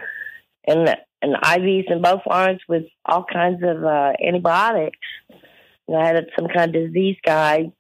and 0.66 0.94
and 1.22 1.34
IVs 1.34 1.90
in 1.90 2.02
both 2.02 2.22
arms 2.26 2.60
with 2.68 2.84
all 3.04 3.24
kinds 3.24 3.62
of 3.62 3.84
uh, 3.84 4.12
antibiotics. 4.24 4.98
And 5.88 5.96
I 5.96 6.06
had 6.06 6.26
some 6.36 6.48
kind 6.48 6.74
of 6.74 6.86
disease 6.86 7.16
guy 7.24 7.72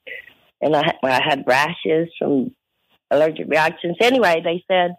and 0.60 0.74
I, 0.74 0.94
I 1.02 1.20
had 1.22 1.44
rashes 1.46 2.08
from 2.18 2.54
allergic 3.10 3.48
reactions. 3.48 3.96
Anyway, 4.00 4.42
they 4.42 4.64
said 4.68 4.96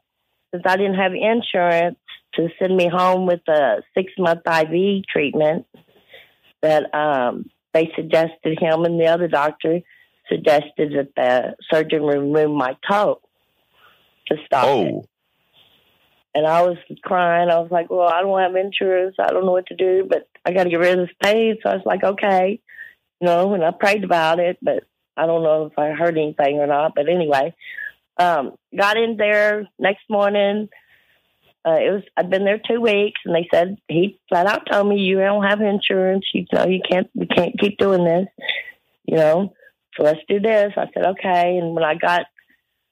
since 0.53 0.63
I 0.65 0.77
didn't 0.77 0.95
have 0.95 1.13
insurance 1.13 1.97
to 2.37 2.49
send 2.59 2.75
me 2.75 2.87
home 2.87 3.27
with 3.27 3.41
a 3.47 3.83
six 3.93 4.13
month 4.17 4.41
IV 4.47 5.03
treatment, 5.11 5.65
that 6.61 6.93
um, 6.95 7.49
they 7.73 7.91
suggested 7.95 8.57
him 8.59 8.83
and 8.85 8.99
the 8.99 9.07
other 9.07 9.27
doctor 9.27 9.81
suggested 10.29 10.93
that 10.93 11.09
the 11.15 11.55
surgeon 11.71 12.03
remove 12.03 12.51
my 12.51 12.75
toe 12.89 13.21
to 14.27 14.35
stop 14.45 14.65
it. 14.65 14.93
Oh, 14.93 15.05
And 16.35 16.45
I 16.45 16.61
was 16.63 16.77
crying. 17.03 17.49
I 17.49 17.59
was 17.59 17.71
like, 17.71 17.89
well, 17.89 18.07
I 18.07 18.21
don't 18.21 18.39
have 18.39 18.55
insurance. 18.55 19.15
I 19.19 19.27
don't 19.27 19.45
know 19.45 19.51
what 19.51 19.67
to 19.67 19.75
do, 19.75 20.05
but 20.09 20.27
I 20.45 20.51
got 20.51 20.63
to 20.63 20.69
get 20.69 20.79
rid 20.79 20.99
of 20.99 21.07
this 21.07 21.15
pain. 21.23 21.57
So 21.63 21.69
I 21.69 21.75
was 21.75 21.85
like, 21.85 22.03
okay. 22.03 22.59
You 23.21 23.25
know, 23.25 23.53
and 23.53 23.63
I 23.63 23.71
prayed 23.71 24.03
about 24.03 24.39
it, 24.39 24.57
but 24.61 24.83
I 25.15 25.25
don't 25.25 25.43
know 25.43 25.65
if 25.65 25.79
I 25.79 25.91
heard 25.91 26.17
anything 26.17 26.59
or 26.59 26.67
not. 26.67 26.93
But 26.95 27.09
anyway, 27.09 27.55
um, 28.17 28.53
got 28.75 28.97
in 28.97 29.17
there 29.17 29.67
next 29.79 30.03
morning. 30.09 30.69
Uh, 31.67 31.79
it 31.81 31.91
was 31.91 32.03
I'd 32.15 32.29
been 32.29 32.45
there 32.45 32.61
two 32.65 32.79
weeks, 32.79 33.19
and 33.25 33.35
they 33.35 33.47
said 33.53 33.77
he 33.89 34.19
flat 34.29 34.45
out 34.45 34.67
told 34.71 34.87
me 34.87 35.01
you 35.01 35.17
don't 35.17 35.43
have 35.43 35.59
insurance. 35.59 36.25
You 36.33 36.45
know 36.53 36.65
you 36.65 36.79
can't 36.89 37.09
we 37.13 37.25
can't 37.25 37.59
keep 37.59 37.77
doing 37.77 38.05
this. 38.05 38.27
You 39.05 39.17
know, 39.17 39.53
so 39.95 40.03
let's 40.03 40.19
do 40.29 40.39
this. 40.39 40.73
I 40.77 40.85
said 40.93 41.07
okay, 41.07 41.57
and 41.57 41.75
when 41.75 41.83
I 41.83 41.95
got 41.95 42.27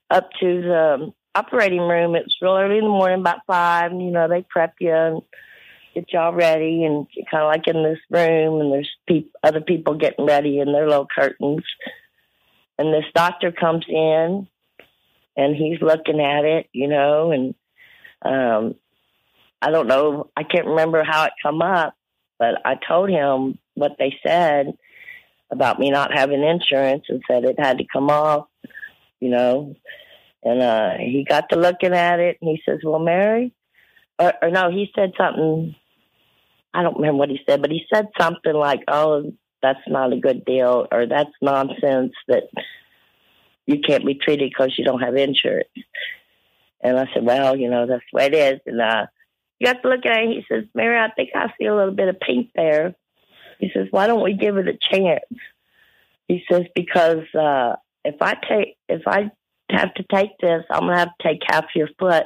up 0.10 0.30
to 0.42 0.62
the 0.62 1.14
operating 1.36 1.88
room, 1.88 2.16
it 2.16 2.26
was 2.26 2.36
real 2.42 2.58
early 2.58 2.80
in 2.80 2.84
the 2.84 2.90
morning, 2.90 3.22
about 3.22 3.46
five. 3.48 3.94
You 3.94 4.12
know, 4.12 4.28
they 4.28 4.46
prep 4.50 4.74
you 4.82 4.94
and 4.94 5.22
get 5.94 6.12
y'all 6.12 6.34
ready, 6.34 6.84
and 6.84 7.08
kind 7.32 7.44
of 7.44 7.48
like 7.48 7.68
in 7.68 7.82
this 7.82 8.00
room, 8.10 8.60
and 8.60 8.74
there's 8.74 8.92
peop 9.08 9.32
other 9.42 9.62
people 9.62 9.94
getting 9.94 10.26
ready 10.26 10.60
in 10.60 10.74
their 10.74 10.88
little 10.88 11.08
curtains. 11.08 11.64
And 12.78 12.94
this 12.94 13.06
doctor 13.14 13.54
comes 13.54 13.86
in, 13.88 14.50
and 15.38 15.56
he's 15.56 15.82
looking 15.82 16.20
at 16.20 16.44
it, 16.44 16.68
you 16.74 16.90
know, 16.90 17.32
and 17.32 17.56
um, 18.22 18.76
I 19.62 19.72
don't 19.72 19.88
know, 19.88 20.30
I 20.36 20.44
can't 20.44 20.68
remember 20.68 21.04
how 21.04 21.26
it 21.26 21.34
come 21.42 21.62
up, 21.62 21.96
but 22.38 22.56
I 22.66 22.76
told 22.88 23.10
him 23.10 23.58
what 23.74 23.94
they 23.98 24.16
said 24.26 24.74
about 25.52 25.80
me 25.80 25.92
not 25.92 26.14
having 26.14 26.44
insurance 26.44 27.06
and 27.10 27.22
said 27.30 27.46
it 27.46 27.60
had 27.60 27.78
to 27.78 27.86
come 27.92 28.10
off, 28.10 28.48
you 29.20 29.30
know. 29.30 29.76
And 30.44 30.62
uh, 30.62 30.92
he 31.00 31.26
got 31.28 31.50
to 31.50 31.56
looking 31.60 31.94
at 31.94 32.20
it 32.20 32.38
and 32.42 32.50
he 32.50 32.62
says, 32.68 32.80
Well, 32.84 33.00
Mary, 33.00 33.54
or, 34.20 34.34
or 34.42 34.52
no, 34.52 34.70
he 34.70 34.92
said 34.96 35.14
something. 35.18 35.76
I 36.74 36.84
don't 36.84 36.98
remember 36.98 37.20
what 37.20 37.30
he 37.30 37.40
said, 37.48 37.62
but 37.62 37.72
he 37.72 37.86
said 37.94 38.08
something 38.20 38.54
like, 38.54 38.82
Oh, 38.88 39.34
that's 39.62 39.80
not 39.88 40.14
a 40.14 40.20
good 40.20 40.46
deal, 40.46 40.88
or 40.92 41.08
that's 41.08 41.32
nonsense 41.42 42.14
that 42.28 42.44
you 43.66 43.80
can't 43.80 44.06
be 44.06 44.14
treated 44.14 44.52
because 44.52 44.76
you 44.78 44.86
don't 44.86 45.02
have 45.02 45.16
insurance. 45.16 45.70
And 46.86 47.00
I 47.00 47.08
said, 47.14 47.26
Well, 47.26 47.58
you 47.58 47.70
know, 47.70 47.88
that's 47.88 48.04
the 48.12 48.18
way 48.18 48.26
it 48.28 48.36
is. 48.36 48.60
And 48.68 48.80
uh, 48.80 49.08
he 49.58 49.66
got 49.66 49.82
to 49.82 49.90
look 49.90 50.06
at 50.06 50.20
it 50.20 50.30
he 50.30 50.46
says, 50.48 50.66
Mary, 50.76 51.00
I 51.00 51.10
think 51.16 51.30
I 51.34 51.48
see 51.58 51.66
a 51.66 51.76
little 51.76 51.94
bit 51.94 52.10
of 52.10 52.20
pink 52.20 52.52
there. 52.56 52.94
He 53.60 53.72
says, 53.74 53.88
Why 53.90 54.06
don't 54.06 54.24
we 54.24 54.34
give 54.34 54.58
it 54.58 54.68
a 54.68 54.78
chance? 54.92 55.26
He 56.28 56.44
says, 56.52 56.66
Because 56.76 57.26
uh, 57.34 57.78
if 58.04 58.22
I 58.22 58.36
take, 58.48 58.78
if 58.88 59.02
I 59.08 59.32
have 59.72 59.96
to 59.96 60.06
take 60.14 60.38
this, 60.40 60.64
I'm 60.70 60.82
gonna 60.82 61.00
have 61.00 61.18
to 61.20 61.28
take 61.28 61.42
half 61.50 61.66
your 61.74 61.90
foot, 61.98 62.26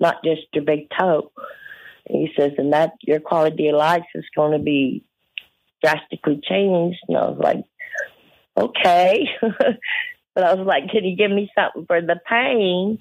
not 0.00 0.24
just 0.24 0.42
your 0.52 0.64
big 0.64 0.88
toe. 0.98 1.30
And 2.08 2.26
he 2.26 2.34
says, 2.36 2.52
and 2.58 2.72
that 2.72 2.94
your 3.02 3.20
quality 3.20 3.68
of 3.68 3.76
life 3.76 4.06
is 4.16 4.24
going 4.34 4.52
to 4.52 4.58
be 4.58 5.04
drastically 5.80 6.40
changed. 6.42 6.98
And 7.06 7.16
I 7.16 7.28
was 7.28 7.38
like, 7.38 7.64
okay, 8.56 9.28
but 10.34 10.44
I 10.44 10.54
was 10.54 10.66
like, 10.66 10.90
can 10.90 11.04
you 11.04 11.16
give 11.16 11.30
me 11.30 11.52
something 11.56 11.86
for 11.86 12.00
the 12.00 12.18
pain? 12.28 13.00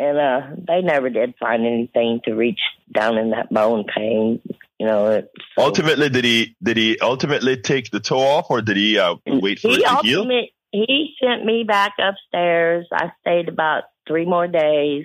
And 0.00 0.16
uh, 0.16 0.40
they 0.66 0.80
never 0.80 1.10
did 1.10 1.34
find 1.38 1.66
anything 1.66 2.22
to 2.24 2.32
reach 2.32 2.58
down 2.90 3.18
in 3.18 3.32
that 3.32 3.50
bone 3.50 3.84
pain. 3.84 4.40
You 4.78 4.86
know, 4.86 5.08
it, 5.08 5.30
so- 5.54 5.64
ultimately, 5.64 6.08
did 6.08 6.24
he 6.24 6.56
did 6.62 6.78
he 6.78 6.98
ultimately 7.00 7.58
take 7.58 7.90
the 7.90 8.00
toe 8.00 8.20
off, 8.20 8.46
or 8.48 8.62
did 8.62 8.78
he 8.78 8.98
uh, 8.98 9.16
wait 9.26 9.58
for 9.58 9.68
he 9.68 9.74
it 9.74 9.86
to 9.86 10.00
heal? 10.02 10.26
He 10.72 11.14
sent 11.22 11.44
me 11.44 11.64
back 11.64 11.92
upstairs. 11.98 12.86
I 12.90 13.12
stayed 13.20 13.50
about 13.50 13.84
three 14.08 14.24
more 14.24 14.46
days, 14.46 15.04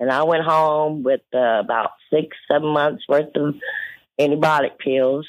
and 0.00 0.10
I 0.10 0.22
went 0.22 0.44
home 0.44 1.02
with 1.02 1.20
uh, 1.34 1.60
about 1.60 1.90
six, 2.08 2.34
seven 2.50 2.68
months 2.68 3.04
worth 3.06 3.36
of 3.36 3.56
antibiotic 4.18 4.78
pills, 4.78 5.28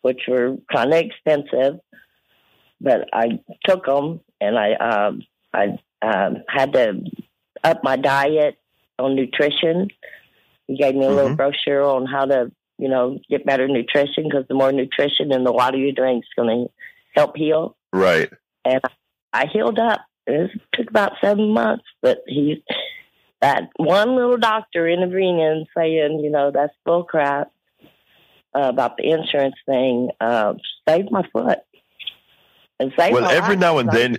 which 0.00 0.22
were 0.26 0.56
kind 0.72 0.90
of 0.94 1.00
expensive. 1.00 1.80
But 2.80 3.08
I 3.12 3.40
took 3.66 3.84
them, 3.84 4.20
and 4.40 4.58
I 4.58 4.72
um, 4.72 5.22
I 5.52 5.78
um, 6.00 6.44
had 6.48 6.72
to 6.72 7.02
up 7.70 7.82
my 7.84 7.96
diet 7.96 8.58
on 8.98 9.14
nutrition. 9.16 9.88
He 10.66 10.76
gave 10.76 10.94
me 10.94 11.04
a 11.06 11.10
little 11.10 11.30
Mhm. 11.30 11.36
brochure 11.36 11.84
on 11.84 12.06
how 12.06 12.24
to, 12.24 12.50
you 12.78 12.88
know, 12.88 13.18
get 13.28 13.44
better 13.46 13.68
nutrition 13.68 14.24
because 14.24 14.46
the 14.48 14.54
more 14.54 14.72
nutrition 14.72 15.32
and 15.32 15.46
the 15.46 15.52
water 15.52 15.76
you 15.76 15.92
drink 15.92 16.24
is 16.24 16.30
going 16.36 16.66
to 16.66 16.72
help 17.14 17.36
heal 17.36 17.76
Right. 17.92 18.30
and 18.64 18.80
I 19.32 19.46
healed 19.46 19.78
up. 19.78 20.00
It 20.26 20.50
took 20.72 20.88
about 20.90 21.12
seven 21.20 21.52
months, 21.52 21.84
but 22.02 22.22
he, 22.26 22.64
that 23.40 23.70
one 23.76 24.16
little 24.16 24.38
doctor 24.38 24.88
intervening 24.88 25.66
saying, 25.76 26.20
you 26.20 26.30
know, 26.30 26.50
that's 26.50 26.74
bull 26.84 27.04
crap 27.04 27.52
uh, 28.54 28.68
about 28.68 28.96
the 28.96 29.10
insurance 29.10 29.56
thing, 29.66 30.10
uh, 30.20 30.54
saved 30.88 31.10
my 31.10 31.22
foot. 31.32 31.58
And 32.80 32.92
saved 32.98 33.12
Well, 33.14 33.30
every 33.30 33.54
life. 33.54 33.60
now 33.60 33.78
and 33.78 33.90
then, 33.90 34.18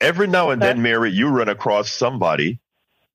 every 0.00 0.26
now 0.26 0.50
and 0.50 0.62
then, 0.62 0.82
Mary, 0.82 1.10
you 1.10 1.28
run 1.28 1.48
across 1.48 1.90
somebody 1.90 2.60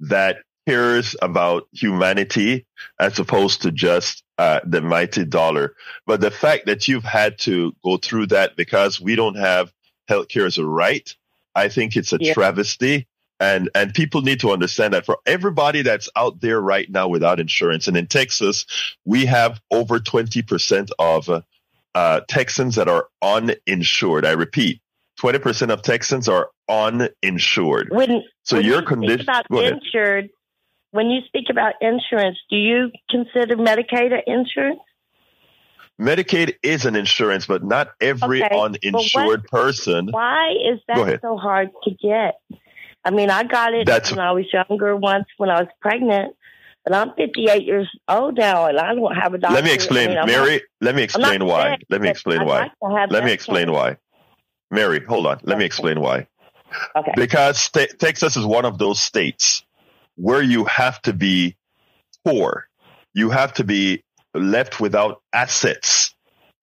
that 0.01 0.37
cares 0.67 1.15
about 1.21 1.67
humanity 1.71 2.65
as 2.99 3.19
opposed 3.19 3.63
to 3.63 3.71
just 3.71 4.23
uh, 4.37 4.59
the 4.65 4.81
mighty 4.81 5.25
dollar. 5.25 5.75
But 6.05 6.21
the 6.21 6.31
fact 6.31 6.65
that 6.67 6.87
you've 6.87 7.03
had 7.03 7.39
to 7.39 7.73
go 7.83 7.97
through 7.97 8.27
that 8.27 8.55
because 8.55 9.01
we 9.01 9.15
don't 9.15 9.35
have 9.35 9.71
healthcare 10.09 10.45
as 10.45 10.57
a 10.57 10.65
right, 10.65 11.13
I 11.55 11.69
think 11.69 11.95
it's 11.95 12.13
a 12.13 12.17
Yeah. 12.19 12.33
travesty. 12.33 13.07
And 13.41 13.69
and 13.73 13.93
people 13.93 14.21
need 14.21 14.41
to 14.41 14.51
understand 14.51 14.93
that 14.93 15.05
for 15.05 15.17
everybody 15.25 15.81
that's 15.81 16.09
out 16.15 16.41
there 16.41 16.59
right 16.59 16.89
now 16.89 17.07
without 17.07 17.39
insurance, 17.39 17.87
and 17.87 17.95
in 17.95 18.07
Texas, 18.07 18.65
we 19.05 19.25
have 19.27 19.61
over 19.71 19.99
twenty 19.99 20.41
percent 20.41 20.91
of 20.99 21.29
uh, 21.95 22.21
Texans 22.27 22.75
that 22.75 22.89
are 22.89 23.07
uninsured. 23.21 24.25
I 24.25 24.31
repeat, 24.31 24.81
twenty 25.17 25.39
percent 25.39 25.71
of 25.71 25.81
Texans 25.83 26.27
are 26.27 26.49
uninsured. 26.69 27.89
when, 27.91 28.23
So 28.43 28.57
when 28.57 28.65
your 28.65 28.81
you 28.81 28.85
condition. 28.85 29.21
about 29.21 29.45
ahead. 29.51 29.73
insured, 29.83 30.29
when 30.91 31.09
you 31.09 31.21
speak 31.27 31.45
about 31.49 31.73
insurance, 31.81 32.37
do 32.49 32.55
you 32.55 32.91
consider 33.09 33.55
Medicaid 33.57 34.13
an 34.13 34.21
insurance? 34.27 34.79
Medicaid 35.99 36.55
is 36.63 36.85
an 36.85 36.95
insurance, 36.95 37.45
but 37.45 37.63
not 37.63 37.89
every 37.99 38.43
Okay, 38.43 38.57
uninsured 38.57 39.43
person. 39.45 40.07
Why 40.11 40.51
is 40.51 40.79
that 40.87 41.19
so 41.21 41.35
hard 41.35 41.69
to 41.83 41.91
get? 41.91 42.35
I 43.03 43.11
mean, 43.11 43.29
I 43.29 43.43
got 43.43 43.73
it 43.73 43.85
That's- 43.85 44.11
when 44.11 44.19
I 44.19 44.31
was 44.31 44.45
younger 44.53 44.95
once 44.95 45.25
when 45.37 45.49
I 45.49 45.59
was 45.61 45.69
pregnant, 45.81 46.35
but 46.85 46.95
I'm 46.95 47.13
58 47.15 47.65
years 47.65 47.89
old 48.07 48.37
now 48.37 48.65
and 48.67 48.77
I 48.79 48.93
don't 48.95 49.13
have 49.15 49.33
a 49.33 49.37
doctor. 49.37 49.55
Let 49.55 49.65
me 49.65 49.73
explain, 49.73 50.11
I 50.17 50.25
mean, 50.25 50.35
Mary. 50.35 50.61
let 50.79 50.95
me 50.95 51.01
not- 51.05 51.15
I'm 51.15 51.21
not 51.21 51.31
explain 51.33 51.45
why. 51.45 51.69
sick, 51.71 51.85
Let 51.89 52.01
me 52.01 52.09
explain 52.09 52.45
why. 52.45 52.71
like 52.81 53.09
Let 53.11 53.23
me 53.25 53.31
explain 53.33 53.71
why. 53.71 53.97
Mary, 54.71 55.03
hold 55.03 55.27
on. 55.27 55.39
Let 55.43 55.57
me 55.57 55.65
explain 55.65 55.99
why. 55.99 56.27
Okay. 56.95 57.11
Because 57.15 57.69
Texas 57.69 58.37
is 58.37 58.45
one 58.45 58.65
of 58.65 58.77
those 58.77 58.99
states 59.01 59.63
where 60.15 60.41
you 60.41 60.65
have 60.65 61.01
to 61.03 61.13
be 61.13 61.55
poor. 62.25 62.67
You 63.13 63.29
have 63.29 63.53
to 63.55 63.63
be 63.63 64.03
left 64.33 64.79
without 64.79 65.21
assets. 65.33 66.13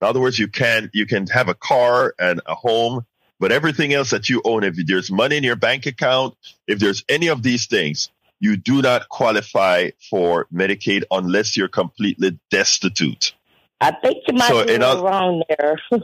In 0.01 0.09
other 0.09 0.21
words, 0.21 0.39
you 0.39 0.49
can 0.49 0.91
you 0.93 1.07
can 1.07 1.27
have 1.29 1.49
a 1.49 1.55
car 1.55 2.15
and 2.19 2.41
a 2.47 2.55
home, 2.55 3.07
but 3.41 3.51
everything 3.51 3.93
else 3.95 4.11
that 4.11 4.29
you 4.29 4.43
own, 4.45 4.63
if 4.63 4.77
there's 4.87 5.11
money 5.11 5.37
in 5.37 5.45
your 5.45 5.57
bank 5.57 5.87
account, 5.87 6.37
if 6.67 6.79
there's 6.79 7.03
any 7.09 7.29
of 7.29 7.43
these 7.43 7.67
things, 7.67 8.11
you 8.39 8.57
do 8.57 8.83
not 8.83 9.09
qualify 9.09 9.91
for 10.11 10.47
Medicaid 10.55 11.05
unless 11.11 11.57
you're 11.57 11.69
completely 11.69 12.39
destitute. 12.51 13.35
I 13.81 13.93
think 13.93 14.19
you 14.29 14.35
might 14.35 14.49
So, 14.49 14.65
be 14.65 14.73
a 14.73 14.75
in 14.75 14.81
little 14.83 14.97
oth- 14.99 15.13
wrong 15.13 15.43
there. 15.49 15.81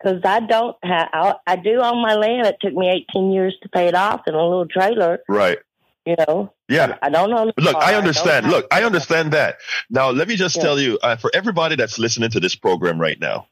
Because 0.00 0.20
I 0.24 0.40
don't 0.40 0.76
have, 0.84 1.08
I, 1.12 1.34
I 1.46 1.56
do 1.56 1.80
own 1.80 2.00
my 2.02 2.14
land. 2.14 2.46
It 2.46 2.56
took 2.60 2.72
me 2.74 2.88
18 3.10 3.32
years 3.32 3.56
to 3.62 3.68
pay 3.68 3.88
it 3.88 3.94
off 3.94 4.22
in 4.28 4.34
a 4.34 4.42
little 4.42 4.66
trailer, 4.66 5.20
Right. 5.28 5.58
you 6.06 6.14
know. 6.26 6.52
Yeah. 6.68 6.96
I 7.02 7.08
don't 7.10 7.32
own 7.32 7.52
Look. 7.58 7.76
I 7.76 7.94
understand. 7.94 8.46
have- 8.46 8.54
Look, 8.54 8.66
I 8.70 8.84
understand 8.84 9.32
that. 9.32 9.56
Now, 9.90 10.10
let 10.10 10.28
me 10.28 10.36
just 10.36 10.56
Yeah. 10.56 10.62
tell 10.62 10.78
you, 10.80 10.98
uh, 11.02 11.16
for 11.16 11.30
everybody 11.34 11.74
that's 11.76 11.98
listening 11.98 12.30
to 12.30 12.40
this 12.40 12.54
program 12.54 13.00
right 13.00 13.18
now, 13.20 13.48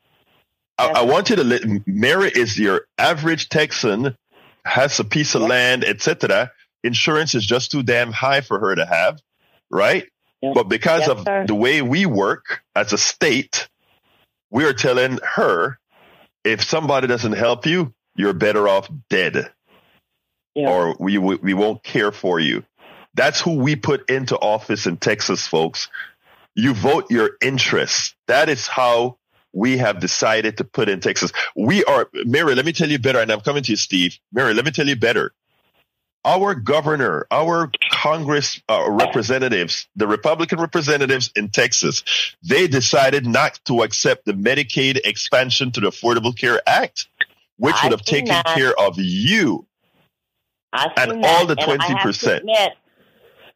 I. 0.79 0.89
I 0.97 1.03
want 1.03 1.31
you 1.31 1.37
to 1.37 1.45
let 1.45 1.63
Mary 1.87 2.31
is 2.31 2.59
your 2.59 2.87
average 2.99 3.49
Texan, 3.49 4.17
has 4.65 5.01
a 5.01 5.05
piece 5.05 5.35
of 5.35 5.43
Yeah. 5.43 5.49
land, 5.49 5.85
etc. 5.85 6.53
Insurance 6.85 7.35
is 7.35 7.45
just 7.47 7.71
too 7.73 7.83
damn 7.83 8.13
high 8.13 8.41
for 8.43 8.61
her 8.61 8.75
to 8.75 8.85
have, 8.87 9.19
right? 9.71 10.05
Yeah. 10.43 10.53
But 10.55 10.69
because 10.69 11.01
Yes, 11.01 11.09
of 11.09 11.25
sir. 11.25 11.45
the 11.47 11.55
way 11.55 11.83
we 11.83 12.05
work 12.07 12.63
as 12.77 12.93
a 12.93 12.99
state, 12.99 13.69
we 14.51 14.65
are 14.65 14.75
telling 14.75 15.19
her 15.35 15.79
if 16.47 16.63
somebody 16.63 17.07
doesn't 17.07 17.33
help 17.33 17.67
you, 17.67 17.93
you're 18.15 18.33
better 18.33 18.69
off 18.69 18.89
dead, 19.11 19.51
Yeah. 20.55 20.69
or 20.71 20.97
we 20.99 21.19
we 21.19 21.37
we 21.37 21.55
won't 21.55 21.83
care 21.83 22.13
for 22.13 22.41
you. 22.41 22.65
That's 23.15 23.41
who 23.41 23.57
we 23.57 23.77
put 23.77 24.11
into 24.11 24.37
office 24.37 24.87
in 24.87 24.97
Texas, 24.99 25.47
folks. 25.47 25.89
You 26.55 26.73
vote 26.75 27.11
your 27.11 27.31
interests. 27.43 28.15
That 28.29 28.49
is 28.49 28.67
how 28.67 29.19
we 29.53 29.79
have 29.79 30.01
decided 30.01 30.59
to 30.59 30.65
put 30.65 30.89
in 30.89 31.01
Texas. 31.01 31.33
We 31.55 31.83
are, 31.85 32.09
Mary, 32.25 32.55
let 32.55 32.67
me 32.67 32.73
tell 32.73 32.89
you 32.91 32.99
better, 32.99 33.21
and 33.21 33.31
I'm 33.33 33.41
coming 33.41 33.63
to 33.63 33.73
you, 33.73 33.77
Steve. 33.77 34.19
Mary, 34.33 34.53
let 34.55 34.65
me 34.67 34.71
tell 34.71 34.87
you 34.87 34.97
better. 34.97 35.33
Our 36.25 36.55
governor, 36.55 37.27
our 37.31 37.71
Congress 37.97 38.61
uh, 38.69 38.91
representatives, 38.91 39.89
the 39.97 40.07
Republican 40.07 40.61
representatives 40.61 41.31
in 41.35 41.49
Texas, 41.49 42.05
they 42.43 42.67
decided 42.67 43.27
not 43.27 43.59
to 43.65 43.83
accept 43.83 44.27
the 44.27 44.35
Medicaid 44.35 45.01
expansion 45.05 45.73
to 45.73 45.81
the 45.81 45.89
Affordable 45.89 46.37
Care 46.37 46.61
Act, 46.67 47.09
which 47.57 47.75
would 47.83 47.93
I've 47.93 48.01
have 48.01 48.03
taken 48.03 48.29
that. 48.29 48.45
care 48.49 48.79
of 48.79 48.97
you. 48.99 49.67
And 50.75 51.13
seen 51.13 51.25
all 51.25 51.47
the 51.47 51.57
I 51.59 51.65
to 51.65 51.79
20%. 51.79 52.69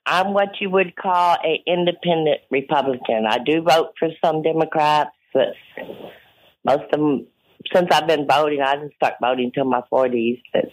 I'm 0.07 0.33
what 0.33 0.59
you 0.59 0.70
would 0.70 0.96
call 0.96 1.37
a 1.44 1.62
independent 1.66 2.40
Republican. 2.50 3.26
I 3.29 3.38
do 3.44 3.61
vote 3.61 3.92
for 3.98 4.09
some 4.24 4.40
Democrats, 4.40 5.11
but 5.35 5.48
most 6.64 6.85
of 6.85 6.98
them, 6.98 7.26
since 7.74 7.88
I've 7.92 8.07
been 8.07 8.26
voting, 8.26 8.62
I 8.62 8.76
didn't 8.76 8.94
start 8.94 9.14
voting 9.20 9.53
until 9.55 9.66
my 9.66 9.83
40s. 9.92 10.40
But, 10.55 10.70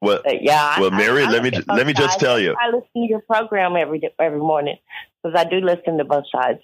Well, 0.00 0.20
but 0.24 0.42
yeah, 0.42 0.80
Well, 0.80 0.90
Mary, 0.90 1.22
I, 1.24 1.26
I 1.26 1.30
let 1.30 1.42
me 1.42 1.50
let 1.68 1.86
me 1.86 1.92
just 1.92 2.12
sides. 2.12 2.22
tell 2.22 2.40
you. 2.40 2.54
I 2.58 2.66
listen 2.68 2.88
to 2.94 3.00
your 3.08 3.20
program 3.20 3.76
every 3.76 4.00
every 4.18 4.38
morning 4.38 4.76
because 5.22 5.38
I 5.38 5.44
do 5.48 5.56
listen 5.56 5.98
to 5.98 6.04
both 6.04 6.24
sides. 6.34 6.60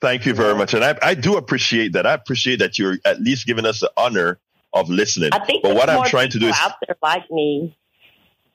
Thank 0.00 0.26
you 0.26 0.34
very 0.34 0.54
much. 0.56 0.74
And 0.74 0.82
I, 0.82 0.98
I 1.00 1.14
do 1.14 1.36
appreciate 1.36 1.92
that. 1.92 2.06
I 2.06 2.14
appreciate 2.14 2.58
that 2.58 2.78
you're 2.78 2.96
at 3.04 3.20
least 3.20 3.46
giving 3.46 3.64
us 3.64 3.80
the 3.80 3.92
honor 3.96 4.40
of 4.72 4.88
listening. 4.88 5.30
I 5.32 5.44
think 5.44 5.62
But 5.62 5.76
what 5.76 5.88
I'm 5.88 6.04
trying 6.08 6.30
to 6.30 6.38
do 6.40 6.48
is 6.48 6.56
out 6.58 6.72
there 6.86 6.96
like 7.02 7.30
me. 7.30 7.76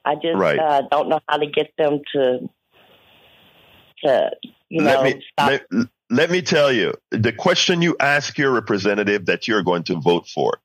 I 0.03 0.15
just 0.15 0.35
Right. 0.35 0.59
uh, 0.59 0.81
don't 0.89 1.07
know 1.09 1.19
how 1.29 1.37
to 1.37 1.45
get 1.45 1.71
them 1.77 1.99
to 2.13 2.49
to 4.03 4.31
you 4.69 4.81
let 4.81 4.97
know 4.97 5.03
me 5.03 5.23
stop. 5.31 5.61
let, 5.71 5.87
let 6.09 6.29
me 6.31 6.41
tell 6.41 6.71
you 6.71 6.93
the 7.11 7.31
question 7.31 7.81
you 7.81 7.95
ask 7.99 8.37
your 8.37 8.51
representative 8.51 9.25
that 9.27 9.47
you're 9.47 9.63
going 9.63 9.83
to 9.83 9.95
vote 9.95 10.27
for. 10.27 10.59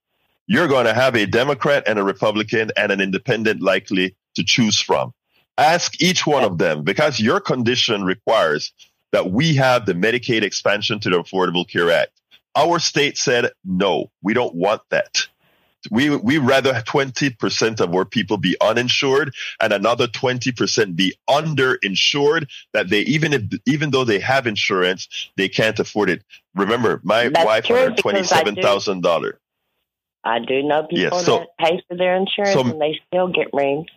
You're 0.47 0.69
going 0.69 0.87
to 0.87 0.95
have 0.95 1.15
a 1.15 1.27
Democrat 1.27 1.85
and 1.87 1.99
a 1.99 2.03
Republican 2.03 2.71
and 2.77 2.93
an 2.93 3.01
independent 3.01 3.63
likely 3.63 4.17
to 4.35 4.45
choose 4.45 4.81
from. 4.81 5.13
Ask 5.59 6.01
each 6.01 6.27
one 6.27 6.45
of 6.45 6.59
them 6.59 6.83
because 6.83 7.21
your 7.21 7.41
condition 7.41 8.05
requires 8.05 8.73
that 9.13 9.31
we 9.31 9.55
have 9.57 9.87
the 9.87 9.93
Medicaid 9.93 10.43
expansion 10.43 10.99
to 11.01 11.11
the 11.11 11.23
Affordable 11.23 11.69
Care 11.69 11.91
Act. 11.91 12.11
Our 12.57 12.79
state 12.79 13.17
said 13.17 13.51
no, 13.65 14.11
we 14.23 14.35
don't 14.35 14.55
want 14.55 14.83
that. 14.91 15.29
We 15.91 16.15
we 16.15 16.39
rather 16.39 16.73
20% 16.75 17.81
of 17.81 17.95
our 17.95 18.05
people 18.05 18.37
be 18.37 18.57
uninsured 18.61 19.35
and 19.61 19.73
another 19.73 20.07
20% 20.07 20.95
be 20.95 21.15
underinsured 21.29 22.49
that 22.73 22.89
they 22.89 23.01
even 23.01 23.33
if 23.33 23.43
even 23.67 23.91
though 23.91 24.05
they 24.05 24.21
have 24.21 24.47
insurance, 24.47 25.09
they 25.37 25.49
can't 25.49 25.79
afford 25.79 26.09
it. 26.09 26.23
Remember, 26.55 27.01
my 27.03 27.29
That's 27.29 27.45
wife 27.45 27.65
true, 27.65 27.91
because 27.91 28.01
twenty 28.01 28.23
I 30.25 30.39
do- 30.39 30.47
seven 30.47 30.69
thousand 30.69 30.69
dollar. 30.69 30.81
I 30.81 30.81
do 30.81 30.83
know 30.83 30.83
people 30.85 30.99
Yeah, 31.19 31.23
so- 31.23 31.39
that 31.39 31.49
pay 31.59 31.83
for 31.89 31.97
their 31.97 32.17
insurance 32.17 32.53
so- 32.55 32.61
and 32.61 32.81
they 32.81 33.01
still 33.09 33.29
get 33.29 33.49
ringed. 33.53 33.91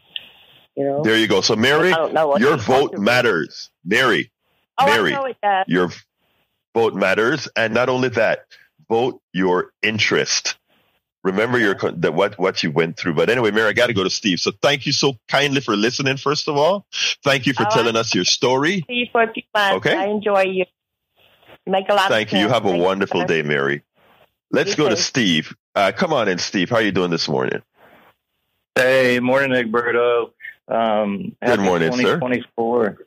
You 0.75 0.83
know, 0.83 1.03
There 1.03 1.17
you 1.17 1.27
go. 1.27 1.39
So 1.41 1.55
Mary, 1.55 1.91
I 1.93 1.95
don't 1.95 2.13
know 2.13 2.27
what 2.27 2.41
your 2.41 2.57
vote 2.57 2.97
matters. 2.97 3.69
Mary, 3.85 4.29
Oh, 4.77 4.85
Mary. 4.85 5.13
I 5.13 5.15
know 5.15 5.25
it 5.25 5.38
does. 5.41 5.65
your 5.67 5.89
vote 6.73 6.93
matters, 6.95 7.47
and 7.55 7.73
not 7.73 7.88
only 7.88 8.09
that, 8.09 8.45
vote 8.89 9.21
your 9.31 9.71
interest. 9.81 10.57
Remember 11.23 11.57
your 11.57 11.75
that 11.75 12.13
what 12.13 12.38
what 12.38 12.61
you 12.61 12.69
went 12.71 12.97
through. 12.97 13.13
But 13.13 13.29
anyway, 13.29 13.51
Mary, 13.51 13.69
I 13.69 13.73
got 13.73 13.88
to 13.88 13.93
go 13.93 14.03
to 14.03 14.09
Steve. 14.09 14.39
So 14.39 14.51
thank 14.61 14.85
you 14.85 14.91
so 14.91 15.13
kindly 15.27 15.61
for 15.61 15.75
listening. 15.75 16.17
First 16.17 16.47
of 16.47 16.57
all, 16.57 16.85
thank 17.23 17.47
you 17.47 17.53
for 17.53 17.65
Oh, 17.65 17.69
telling 17.73 17.95
us 17.95 18.13
your 18.13 18.25
story. 18.25 18.83
See 18.88 18.93
you 18.95 19.07
for 19.11 19.23
a 19.23 19.31
few 19.33 19.43
months. 19.55 19.77
Okay. 19.77 19.95
I 19.95 20.05
enjoy 20.07 20.43
you. 20.43 20.65
Make 21.65 21.89
a 21.89 21.95
lot. 21.95 22.09
Thank 22.09 22.31
you. 22.31 22.39
You 22.39 22.49
have 22.49 22.65
a 22.65 22.77
wonderful 22.77 23.23
day, 23.25 23.41
Mary. 23.41 23.81
Let's 24.56 24.76
go 24.76 24.88
to. 24.88 24.96
Steve. 24.96 25.54
Uh, 25.76 25.91
come 25.94 26.13
on 26.13 26.30
in, 26.30 26.38
Steve. 26.38 26.70
How 26.70 26.78
are 26.78 26.82
you 26.82 26.94
doing 26.94 27.12
this 27.12 27.28
morning? 27.28 27.62
Hey, 28.76 29.20
morning, 29.20 29.52
Egberto. 29.52 30.32
Um, 30.70 31.36
Good 31.46 31.60
morning, 31.60 31.91
sir. 31.91 32.15
2024. 32.15 32.98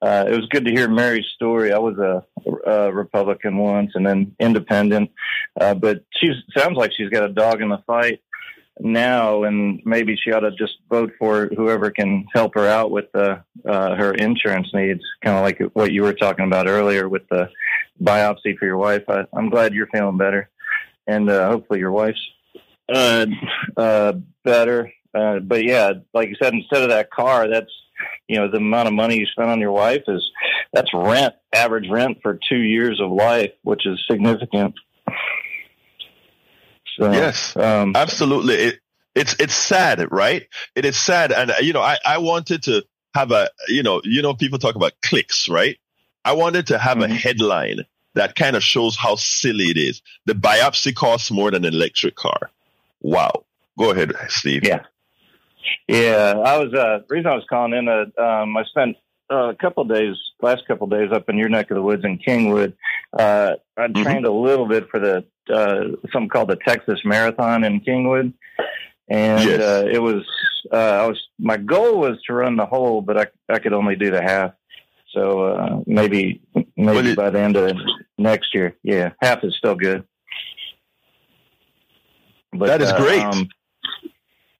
Uh, 0.00 0.24
it 0.28 0.34
was 0.34 0.46
good 0.48 0.64
to 0.64 0.70
hear 0.70 0.88
Mary's 0.88 1.26
story. 1.34 1.72
I 1.72 1.78
was 1.78 1.98
a, 1.98 2.24
a 2.66 2.92
Republican 2.92 3.58
once 3.58 3.92
and 3.94 4.06
then 4.06 4.34
independent, 4.40 5.10
uh, 5.60 5.74
but 5.74 6.02
she 6.18 6.32
sounds 6.56 6.76
like 6.76 6.92
she's 6.96 7.10
got 7.10 7.28
a 7.28 7.32
dog 7.32 7.60
in 7.60 7.68
the 7.68 7.82
fight 7.86 8.22
now, 8.80 9.44
and 9.44 9.80
maybe 9.84 10.16
she 10.16 10.32
ought 10.32 10.40
to 10.40 10.50
just 10.52 10.74
vote 10.90 11.12
for 11.18 11.48
whoever 11.56 11.90
can 11.90 12.26
help 12.34 12.54
her 12.54 12.66
out 12.66 12.90
with 12.90 13.06
uh, 13.14 13.36
uh, 13.66 13.94
her 13.94 14.12
insurance 14.14 14.68
needs, 14.74 15.02
kind 15.22 15.36
of 15.36 15.42
like 15.42 15.60
what 15.74 15.92
you 15.92 16.02
were 16.02 16.12
talking 16.12 16.46
about 16.46 16.68
earlier 16.68 17.08
with 17.08 17.28
the 17.30 17.48
biopsy 18.02 18.56
for 18.58 18.66
your 18.66 18.76
wife. 18.76 19.02
I, 19.08 19.24
I'm 19.34 19.48
glad 19.48 19.72
you're 19.72 19.88
feeling 19.88 20.18
better, 20.18 20.50
and 21.06 21.28
uh, 21.30 21.48
hopefully 21.48 21.78
your 21.80 21.92
wife's 21.92 22.20
uh, 22.92 23.26
uh, 23.76 24.12
better. 24.44 24.92
Uh, 25.14 25.40
but 25.40 25.64
yeah, 25.64 25.92
like 26.12 26.28
you 26.28 26.36
said, 26.40 26.52
instead 26.52 26.82
of 26.82 26.90
that 26.90 27.10
car, 27.10 27.48
that's 27.48 27.72
you 28.28 28.36
know 28.36 28.50
the 28.50 28.58
amount 28.58 28.88
of 28.88 28.94
money 28.94 29.18
you 29.18 29.26
spend 29.26 29.50
on 29.50 29.60
your 29.60 29.72
wife 29.72 30.02
is 30.08 30.22
that's 30.72 30.92
rent, 30.92 31.34
average 31.54 31.88
rent 31.88 32.18
for 32.22 32.38
two 32.48 32.58
years 32.60 33.00
of 33.00 33.10
life, 33.10 33.52
which 33.62 33.86
is 33.86 33.98
significant. 34.10 34.74
So, 36.98 37.12
Yes. 37.12 37.56
um, 37.56 37.92
Absolutely. 37.94 38.54
It, 38.54 38.80
it's 39.14 39.34
it's 39.38 39.54
sad, 39.54 40.10
right? 40.12 40.46
It 40.74 40.84
is 40.84 40.98
sad, 40.98 41.32
and 41.32 41.50
you 41.62 41.72
know, 41.72 41.80
I 41.80 41.96
I 42.04 42.18
wanted 42.18 42.64
to 42.64 42.84
have 43.14 43.30
a 43.32 43.48
you 43.68 43.82
know 43.82 44.02
you 44.04 44.20
know 44.22 44.34
people 44.34 44.58
talk 44.58 44.74
about 44.76 44.92
clicks, 45.02 45.48
right? 45.48 45.78
I 46.24 46.32
wanted 46.32 46.66
to 46.68 46.78
have 46.78 47.00
a 47.00 47.06
Mhm. 47.06 47.16
headline 47.16 47.86
that 48.16 48.34
kind 48.34 48.56
of 48.56 48.62
shows 48.62 48.96
how 48.96 49.14
silly 49.16 49.66
it 49.66 49.76
is. 49.78 50.02
The 50.26 50.34
biopsy 50.34 50.94
costs 50.94 51.30
more 51.30 51.50
than 51.52 51.64
an 51.64 51.72
electric 51.72 52.16
car. 52.16 52.50
Wow. 53.00 53.44
Go 53.78 53.92
ahead, 53.92 54.12
Steve. 54.28 54.62
Yeah. 54.64 54.80
Yeah, 55.88 56.34
I 56.44 56.58
was. 56.58 56.72
Uh, 56.74 56.98
the 56.98 57.14
reason 57.14 57.26
I 57.26 57.34
was 57.34 57.44
calling 57.48 57.72
in, 57.72 57.88
uh, 57.88 58.06
um, 58.22 58.56
I 58.56 58.64
spent 58.64 58.96
uh, 59.30 59.48
a 59.50 59.54
couple 59.54 59.82
of 59.82 59.88
days, 59.88 60.14
last 60.40 60.66
couple 60.66 60.84
of 60.84 60.90
days, 60.92 61.10
up 61.12 61.28
in 61.28 61.36
your 61.36 61.48
neck 61.48 61.70
of 61.70 61.74
the 61.76 61.82
woods 61.82 62.04
in 62.04 62.18
Kingwood. 62.18 62.74
Uh, 63.18 63.54
I 63.76 63.88
Mhm. 63.88 64.02
trained 64.04 64.26
a 64.26 64.30
little 64.32 64.66
bit 64.66 64.88
for 64.90 65.00
the 65.00 65.24
uh, 65.52 65.96
something 66.12 66.28
called 66.28 66.48
the 66.50 66.56
Texas 66.56 67.00
Marathon 67.04 67.64
in 67.64 67.80
Kingwood, 67.80 68.32
and 69.08 69.44
Yes. 69.44 69.60
uh, 69.60 69.86
it 69.90 69.98
was. 70.00 70.24
Uh, 70.72 70.76
I 70.76 71.06
was. 71.06 71.20
My 71.38 71.56
goal 71.56 71.98
was 71.98 72.16
to 72.26 72.32
run 72.34 72.56
the 72.56 72.66
whole, 72.66 73.00
but 73.02 73.16
I 73.18 73.26
I 73.52 73.58
could 73.58 73.72
only 73.72 73.96
do 73.96 74.10
the 74.12 74.22
half. 74.22 74.52
So 75.12 75.46
uh, 75.46 75.80
maybe 75.86 76.40
maybe 76.76 77.10
it- 77.10 77.16
by 77.16 77.30
the 77.30 77.40
end 77.40 77.56
of 77.56 77.76
next 78.18 78.54
year, 78.54 78.76
yeah, 78.82 79.10
half 79.20 79.44
is 79.44 79.54
still 79.56 79.74
good. 79.74 80.04
But, 82.52 82.66
That 82.66 82.82
is 82.82 82.90
uh, 82.90 82.98
great. 82.98 83.20
um, 83.20 83.48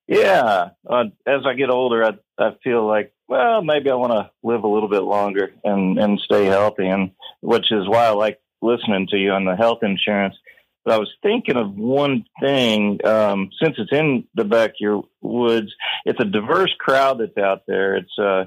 yeah, 0.06 0.68
uh, 0.88 1.04
as 1.26 1.40
I 1.46 1.54
get 1.54 1.70
older, 1.70 2.04
I 2.04 2.10
I 2.38 2.50
feel 2.62 2.86
like 2.86 3.12
well 3.28 3.62
maybe 3.62 3.90
I 3.90 3.94
want 3.94 4.12
to 4.12 4.30
live 4.42 4.62
a 4.64 4.68
little 4.68 4.88
bit 4.88 5.02
longer 5.02 5.52
and 5.64 5.98
and 5.98 6.20
stay 6.20 6.44
healthy, 6.44 6.86
and 6.86 7.10
which 7.40 7.72
is 7.72 7.88
why 7.88 8.06
I 8.06 8.10
like 8.10 8.38
listening 8.62 9.06
to 9.10 9.16
you 9.16 9.32
on 9.32 9.44
the 9.44 9.56
health 9.56 9.78
insurance. 9.82 10.36
But 10.84 10.94
I 10.94 10.98
was 10.98 11.10
thinking 11.22 11.56
of 11.56 11.74
one 11.74 12.24
thing 12.40 13.04
um, 13.04 13.50
since 13.60 13.74
it's 13.78 13.92
in 13.92 14.24
the 14.34 14.44
back 14.44 14.70
of 14.70 14.76
your 14.78 15.04
woods. 15.20 15.74
It's 16.04 16.20
a 16.20 16.24
diverse 16.24 16.72
crowd 16.78 17.18
that's 17.18 17.36
out 17.36 17.62
there. 17.66 17.96
It's 17.96 18.16
uh, 18.18 18.44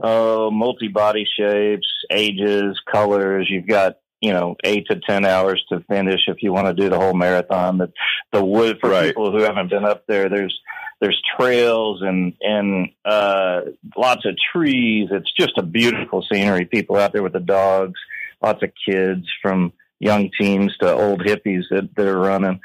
uh, 0.00 0.50
multi 0.52 0.86
body 0.86 1.26
shapes, 1.36 1.88
ages, 2.10 2.80
colors. 2.90 3.48
You've 3.50 3.66
got 3.66 3.96
you 4.22 4.32
know 4.32 4.56
eight 4.64 4.86
to 4.86 4.98
ten 5.00 5.26
hours 5.26 5.62
to 5.68 5.80
finish 5.88 6.20
if 6.28 6.42
you 6.42 6.52
want 6.52 6.68
to 6.68 6.74
do 6.74 6.88
the 6.88 6.98
whole 6.98 7.12
marathon. 7.12 7.78
The 7.78 7.92
the 8.32 8.42
wood 8.44 8.78
for 8.80 8.88
Right. 8.90 9.08
people 9.08 9.30
who 9.32 9.42
haven't 9.42 9.68
been 9.68 9.84
up 9.84 10.06
there. 10.06 10.28
There's 10.30 10.58
there's 11.00 11.20
trails 11.36 12.00
and 12.00 12.32
and 12.40 12.90
uh, 13.04 13.62
lots 13.96 14.24
of 14.24 14.36
trees. 14.52 15.08
It's 15.10 15.32
just 15.32 15.58
a 15.58 15.62
beautiful 15.62 16.24
scenery. 16.32 16.64
People 16.64 16.96
out 16.96 17.12
there 17.12 17.24
with 17.24 17.32
the 17.32 17.40
dogs, 17.40 17.98
lots 18.40 18.62
of 18.62 18.70
kids 18.88 19.26
from 19.42 19.72
young 19.98 20.30
teens 20.38 20.72
to 20.80 20.92
old 20.92 21.20
hippies 21.20 21.64
that 21.70 21.90
that 21.96 22.06
are 22.06 22.18
running. 22.18 22.60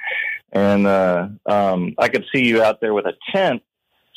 And 0.53 0.87
uh, 0.87 1.29
um, 1.45 1.95
I 1.97 2.07
could 2.07 2.25
see 2.33 2.45
you 2.45 2.63
out 2.63 2.79
there 2.79 2.93
with 2.93 3.05
a 3.05 3.13
tent 3.33 3.63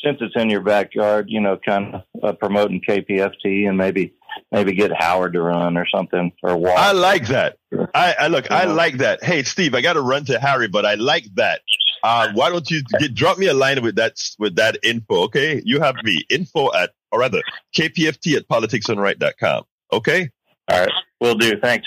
since 0.04 0.18
it's 0.20 0.36
in 0.36 0.50
your 0.50 0.60
backyard. 0.62 1.26
You 1.28 1.40
know, 1.40 1.56
kind 1.56 1.94
of 1.94 2.02
uh, 2.22 2.32
promoting 2.34 2.82
KPFT 2.86 3.66
and 3.68 3.78
maybe 3.78 4.14
maybe 4.52 4.74
get 4.74 4.92
Howard 4.92 5.32
to 5.34 5.42
run 5.42 5.76
or 5.76 5.86
something 5.86 6.32
or 6.42 6.56
walk. 6.56 6.78
I 6.78 6.92
like 6.92 7.26
that. 7.28 7.56
I, 7.94 8.14
I 8.18 8.26
look. 8.28 8.50
I 8.50 8.64
like 8.64 8.98
that. 8.98 9.22
Hey, 9.22 9.42
Steve, 9.42 9.74
I 9.74 9.80
got 9.80 9.94
to 9.94 10.00
run 10.00 10.24
to 10.26 10.38
Harry, 10.38 10.68
but 10.68 10.84
I 10.84 10.94
like 10.94 11.24
that. 11.36 11.62
Uh, 12.02 12.32
why 12.32 12.48
don't 12.48 12.70
you 12.70 12.82
get, 12.98 13.14
drop 13.14 13.36
me 13.38 13.46
a 13.46 13.54
line 13.54 13.82
with 13.82 13.96
that 13.96 14.16
with 14.38 14.56
that 14.56 14.78
info? 14.82 15.24
Okay, 15.24 15.60
you 15.64 15.80
have 15.80 15.96
me 16.02 16.24
info 16.30 16.72
at 16.74 16.90
or 17.12 17.20
rather 17.20 17.42
kpft 17.76 18.36
at 18.36 18.48
politicsdoneright.com. 18.48 19.64
Okay, 19.92 20.30
All 20.68 20.80
right, 20.80 20.92
we'll 21.20 21.34
do. 21.34 21.58
Thanks. 21.60 21.86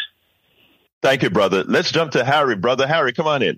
thank 1.01 1.23
you, 1.23 1.29
brother. 1.29 1.63
Let's 1.63 1.91
jump 1.91 2.12
to 2.12 2.23
Harry, 2.23 2.56
brother. 2.56 2.86
Harry, 2.86 3.13
come 3.13 3.27
on 3.27 3.41
in. 3.41 3.58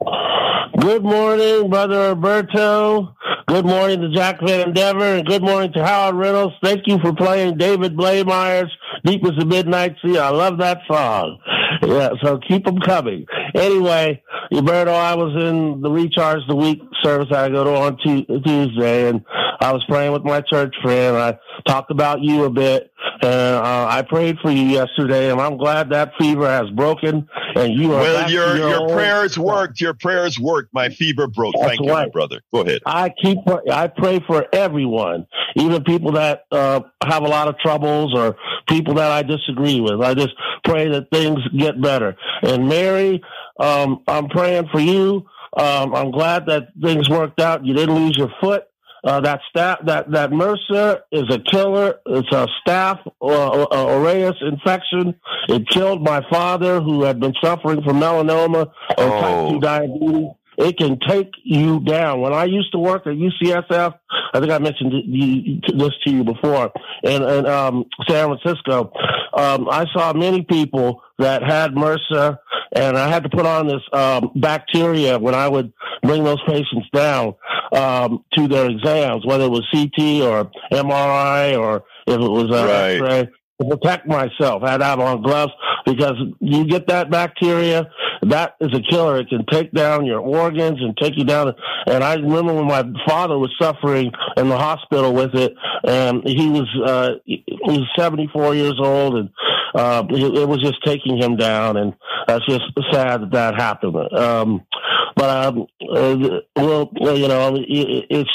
Good 0.00 1.02
morning, 1.02 1.70
Brother 1.70 2.10
Roberto. 2.10 3.16
Good 3.48 3.64
morning 3.64 4.00
to 4.02 4.10
Jack 4.10 4.40
Van 4.40 4.68
Endeavor, 4.68 5.16
and 5.16 5.26
good 5.26 5.42
morning 5.42 5.72
to 5.72 5.84
Howard 5.84 6.16
Reynolds. 6.16 6.54
Thank 6.62 6.82
you 6.86 6.98
for 6.98 7.14
playing 7.14 7.56
David 7.56 7.96
Blameyer's 7.96 8.70
Deep 9.04 9.24
as 9.24 9.32
the 9.38 9.46
Midnight 9.46 9.96
Sea. 10.04 10.18
I 10.18 10.30
love 10.30 10.58
that 10.58 10.80
song. 10.86 11.38
Yeah, 11.82 12.10
so 12.22 12.38
keep 12.46 12.64
them 12.66 12.78
coming. 12.80 13.24
Anyway, 13.54 14.22
Roberto, 14.52 14.92
I 14.92 15.14
was 15.14 15.34
in 15.34 15.80
the 15.80 15.90
Recharge 15.90 16.46
the 16.48 16.56
Week 16.56 16.80
service 17.02 17.28
I 17.32 17.48
go 17.48 17.64
to 17.64 17.70
on 17.70 17.98
Tuesday, 17.98 19.08
and 19.08 19.24
I 19.60 19.72
was 19.72 19.84
praying 19.88 20.12
with 20.12 20.24
my 20.24 20.40
church 20.40 20.74
friend. 20.82 21.16
I 21.16 21.38
talked 21.66 21.90
about 21.90 22.22
you 22.22 22.44
a 22.44 22.50
bit, 22.50 22.90
and 23.22 23.56
uh, 23.56 23.86
I 23.88 24.02
prayed 24.02 24.38
for 24.40 24.50
you 24.50 24.64
yesterday, 24.64 25.30
and 25.30 25.40
I'm 25.40 25.56
glad 25.56 25.90
that 25.90 26.12
fever 26.18 26.48
has 26.48 26.68
broken, 26.70 27.28
and 27.54 27.74
you 27.74 27.92
are. 27.94 28.00
Well, 28.00 28.30
your 28.30 28.56
your, 28.56 28.68
your 28.68 28.88
prayers 28.88 29.38
worked. 29.38 29.80
Your 29.80 29.94
prayers 29.94 30.38
worked. 30.38 30.72
My 30.74 30.88
fever 30.88 31.26
broke. 31.26 31.54
That's 31.56 31.68
Thank 31.68 31.80
you, 31.80 31.92
my 31.92 32.08
brother. 32.08 32.40
Go 32.52 32.60
ahead. 32.60 32.82
I 32.86 33.10
keep. 33.10 33.38
I 33.70 33.88
pray 33.88 34.20
for 34.26 34.46
everyone, 34.52 35.26
even 35.56 35.84
people 35.84 36.12
that 36.12 36.42
uh, 36.50 36.80
have 37.02 37.22
a 37.22 37.28
lot 37.28 37.48
of 37.48 37.58
troubles 37.58 38.14
or 38.14 38.36
people 38.68 38.94
that 38.94 39.10
I 39.10 39.22
disagree 39.22 39.80
with. 39.80 40.00
I 40.00 40.14
just 40.14 40.34
pray 40.64 40.88
that 40.90 41.10
things 41.10 41.38
get 41.56 41.80
better. 41.80 42.16
And 42.42 42.68
Mary, 42.68 43.22
um, 43.58 44.02
I'm 44.06 44.28
praying 44.28 44.68
for 44.72 44.80
you. 44.80 45.26
Um, 45.56 45.94
I'm 45.94 46.10
glad 46.10 46.46
that 46.46 46.68
things 46.82 47.08
worked 47.08 47.40
out. 47.40 47.64
You 47.64 47.74
didn't 47.74 47.94
lose 47.94 48.16
your 48.16 48.30
foot. 48.40 48.64
Uh, 49.04 49.20
that 49.20 49.40
staph, 49.54 49.86
that 49.86 50.10
that 50.10 50.30
MRSA 50.30 51.00
is 51.12 51.24
a 51.30 51.38
killer. 51.38 52.00
It's 52.06 52.32
a 52.32 52.48
staph 52.66 53.00
uh, 53.22 53.66
aureus 53.70 54.34
infection. 54.40 55.14
It 55.48 55.68
killed 55.68 56.02
my 56.02 56.22
father, 56.28 56.80
who 56.80 57.04
had 57.04 57.20
been 57.20 57.32
suffering 57.42 57.82
from 57.84 58.00
melanoma 58.00 58.72
and 58.98 59.12
oh. 59.12 59.20
type 59.20 59.52
two 59.52 59.60
diabetes. 59.60 60.30
It 60.58 60.78
can 60.78 60.98
take 61.06 61.32
you 61.42 61.80
down. 61.80 62.20
When 62.20 62.32
I 62.32 62.44
used 62.44 62.72
to 62.72 62.78
work 62.78 63.06
at 63.06 63.12
UCSF, 63.12 63.98
I 64.32 64.40
think 64.40 64.52
I 64.52 64.58
mentioned 64.58 64.92
this 64.92 65.90
to 66.04 66.10
you 66.10 66.24
before, 66.24 66.72
in, 67.02 67.22
in 67.22 67.46
um, 67.46 67.84
San 68.08 68.36
Francisco, 68.36 68.92
um, 69.34 69.68
I 69.70 69.86
saw 69.92 70.12
many 70.12 70.42
people 70.42 71.02
that 71.18 71.42
had 71.42 71.72
MRSA, 71.72 72.38
and 72.74 72.96
I 72.96 73.08
had 73.08 73.22
to 73.24 73.28
put 73.28 73.46
on 73.46 73.66
this 73.66 73.82
um, 73.92 74.30
bacteria 74.36 75.18
when 75.18 75.34
I 75.34 75.48
would 75.48 75.72
bring 76.02 76.24
those 76.24 76.42
patients 76.46 76.88
down 76.92 77.34
um, 77.72 78.24
to 78.36 78.48
their 78.48 78.68
exams, 78.70 79.24
whether 79.26 79.44
it 79.44 79.50
was 79.50 79.66
CT 79.72 80.22
or 80.22 80.50
MRI 80.72 81.58
or 81.58 81.84
if 82.06 82.14
it 82.14 82.18
was 82.18 82.50
uh, 82.50 82.66
right. 82.66 82.94
X-ray 82.94 83.32
to 83.60 83.68
protect 83.68 84.06
myself. 84.06 84.62
I 84.62 84.72
had 84.72 84.82
have 84.82 85.00
on 85.00 85.22
gloves 85.22 85.52
because 85.84 86.16
you 86.40 86.64
get 86.64 86.88
that 86.88 87.10
bacteria, 87.10 87.88
that 88.22 88.56
is 88.60 88.68
a 88.74 88.80
killer. 88.80 89.18
It 89.18 89.28
can 89.28 89.44
take 89.50 89.72
down 89.72 90.04
your 90.04 90.20
organs 90.20 90.80
and 90.80 90.96
take 90.96 91.16
you 91.16 91.24
down. 91.24 91.54
And 91.86 92.02
I 92.02 92.14
remember 92.14 92.54
when 92.54 92.66
my 92.66 92.84
father 93.06 93.38
was 93.38 93.54
suffering 93.60 94.10
in 94.36 94.48
the 94.48 94.58
hospital 94.58 95.14
with 95.14 95.34
it, 95.34 95.54
and 95.84 96.26
he 96.26 96.48
was 96.48 96.68
uh, 96.84 97.10
he 97.24 97.44
was 97.64 97.88
74 97.96 98.54
years 98.54 98.78
old, 98.78 99.16
and 99.16 99.30
uh, 99.74 100.04
it, 100.10 100.48
was 100.48 100.60
just 100.60 100.84
taking 100.84 101.20
him 101.20 101.36
down. 101.36 101.76
And 101.76 101.94
that's 102.26 102.44
just 102.46 102.64
sad 102.92 103.22
that 103.22 103.30
that 103.32 103.54
happened. 103.54 103.96
Um, 104.12 104.66
but 105.14 105.46
um, 105.46 105.66
uh, 105.82 106.34
well, 106.56 106.90
you 107.16 107.28
know, 107.28 107.56
it's 107.58 108.30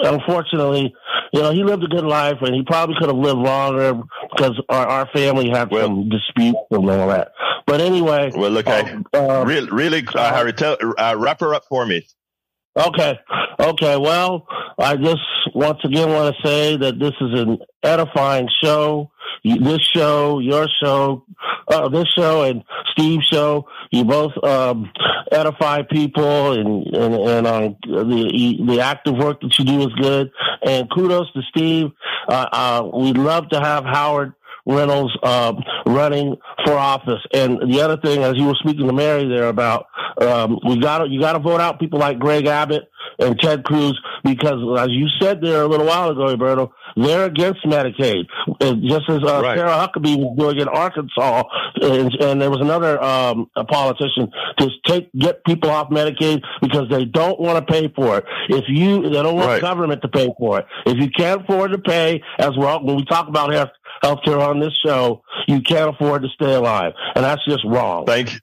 unfortunately, 0.00 0.94
you 1.32 1.42
know, 1.42 1.52
he 1.52 1.62
lived 1.64 1.84
a 1.84 1.88
good 1.88 2.04
life 2.04 2.38
and 2.40 2.54
he 2.54 2.62
probably 2.62 2.96
could 2.98 3.08
have 3.08 3.16
lived 3.16 3.38
longer 3.38 4.00
because 4.30 4.60
our, 4.68 4.86
our 4.86 5.08
family 5.12 5.48
had 5.48 5.70
well, 5.70 5.86
some 5.86 6.08
disputes 6.08 6.58
and 6.70 6.90
all 6.90 7.08
that. 7.08 7.32
But 7.66 7.80
anyway. 7.80 8.32
Well, 8.34 8.50
look, 8.50 8.66
um, 8.66 9.06
I, 9.12 9.16
uh, 9.18 9.44
really, 9.44 9.70
really 9.70 10.06
uh, 10.14 10.34
Harry, 10.34 10.52
tell, 10.52 10.76
uh, 10.98 11.16
wrap 11.18 11.40
her 11.40 11.54
up 11.54 11.64
for 11.66 11.86
me. 11.86 12.06
Okay. 12.76 13.18
Okay. 13.58 13.96
Well, 13.96 14.46
I 14.78 14.96
just 14.96 15.20
once 15.54 15.78
again 15.84 16.10
want 16.10 16.34
to 16.34 16.46
say 16.46 16.76
that 16.76 16.98
this 16.98 17.12
is 17.20 17.40
an 17.40 17.58
edifying 17.82 18.48
show. 18.62 19.10
This 19.42 19.80
show, 19.94 20.38
your 20.38 20.68
show, 20.82 21.24
uh, 21.68 21.88
this 21.88 22.06
show, 22.16 22.42
and 22.42 22.62
Steve's 22.92 23.26
show, 23.26 23.66
you 23.90 24.04
both 24.04 24.32
um, 24.44 24.90
edify 25.32 25.82
people, 25.82 26.52
and 26.52 26.86
and, 26.94 27.14
and 27.14 27.46
uh, 27.46 27.68
the 27.84 28.58
the 28.66 28.80
active 28.80 29.16
work 29.16 29.40
that 29.40 29.58
you 29.58 29.64
do 29.64 29.80
is 29.80 29.94
good. 30.00 30.30
And 30.62 30.90
kudos 30.90 31.32
to 31.32 31.42
Steve. 31.48 31.90
Uh, 32.28 32.46
uh 32.52 32.90
we'd 32.92 33.16
love 33.16 33.48
to 33.50 33.60
have 33.60 33.84
Howard 33.84 34.34
Reynolds 34.70 35.16
um, 35.22 35.62
running 35.86 36.36
for 36.64 36.74
office. 36.74 37.20
And 37.32 37.72
the 37.72 37.80
other 37.80 37.96
thing, 37.96 38.22
as 38.22 38.36
you 38.36 38.46
were 38.46 38.56
speaking 38.60 38.86
to 38.86 38.92
Mary 38.92 39.28
there 39.28 39.48
about, 39.48 39.86
um, 40.20 40.58
we 40.66 40.78
got 40.78 40.98
to 40.98 41.08
you 41.08 41.20
got 41.20 41.32
to 41.32 41.38
vote 41.38 41.60
out 41.60 41.80
people 41.80 41.98
like 41.98 42.18
Greg 42.18 42.46
Abbott 42.46 42.90
and 43.18 43.38
Ted 43.38 43.64
Cruz 43.64 43.98
because, 44.24 44.58
as 44.78 44.88
you 44.90 45.06
said 45.20 45.40
there 45.40 45.62
a 45.62 45.66
little 45.66 45.86
while 45.86 46.10
ago, 46.10 46.26
Roberto, 46.26 46.72
they're 46.96 47.26
against 47.26 47.64
Medicaid. 47.64 48.26
Just 48.60 49.08
as 49.08 49.22
uh, 49.22 49.40
right. 49.42 49.56
Sarah 49.56 49.70
Huckabee 49.70 50.16
was 50.16 50.36
doing 50.38 50.58
in 50.58 50.68
Arkansas, 50.68 51.44
and, 51.80 52.14
and 52.20 52.40
there 52.40 52.50
was 52.50 52.60
another 52.60 53.02
um, 53.02 53.50
a 53.56 53.64
politician 53.64 54.30
to 54.58 54.68
take 54.86 55.10
get 55.12 55.44
people 55.44 55.70
off 55.70 55.90
Medicaid 55.90 56.42
because 56.60 56.88
they 56.90 57.04
don't 57.04 57.40
want 57.40 57.64
to 57.64 57.72
pay 57.72 57.92
for 57.94 58.18
it. 58.18 58.24
If 58.48 58.64
you 58.68 59.02
they 59.02 59.22
don't 59.22 59.36
want 59.36 59.48
right. 59.48 59.60
government 59.60 60.02
to 60.02 60.08
pay 60.08 60.30
for 60.38 60.60
it. 60.60 60.66
If 60.86 60.98
you 60.98 61.10
can't 61.10 61.42
afford 61.42 61.72
to 61.72 61.78
pay, 61.78 62.22
as 62.38 62.50
well, 62.56 62.84
when 62.84 62.96
we 62.96 63.04
talk 63.04 63.28
about 63.28 63.52
health 63.52 63.70
healthcare 64.02 64.40
on 64.40 64.60
this 64.60 64.74
show, 64.84 65.22
you 65.46 65.60
can't 65.60 65.94
afford 65.94 66.22
to 66.22 66.28
stay 66.28 66.54
alive, 66.54 66.92
and 67.14 67.24
that's 67.24 67.44
just 67.44 67.64
wrong. 67.64 68.06
Thank 68.06 68.34
you. 68.34 68.40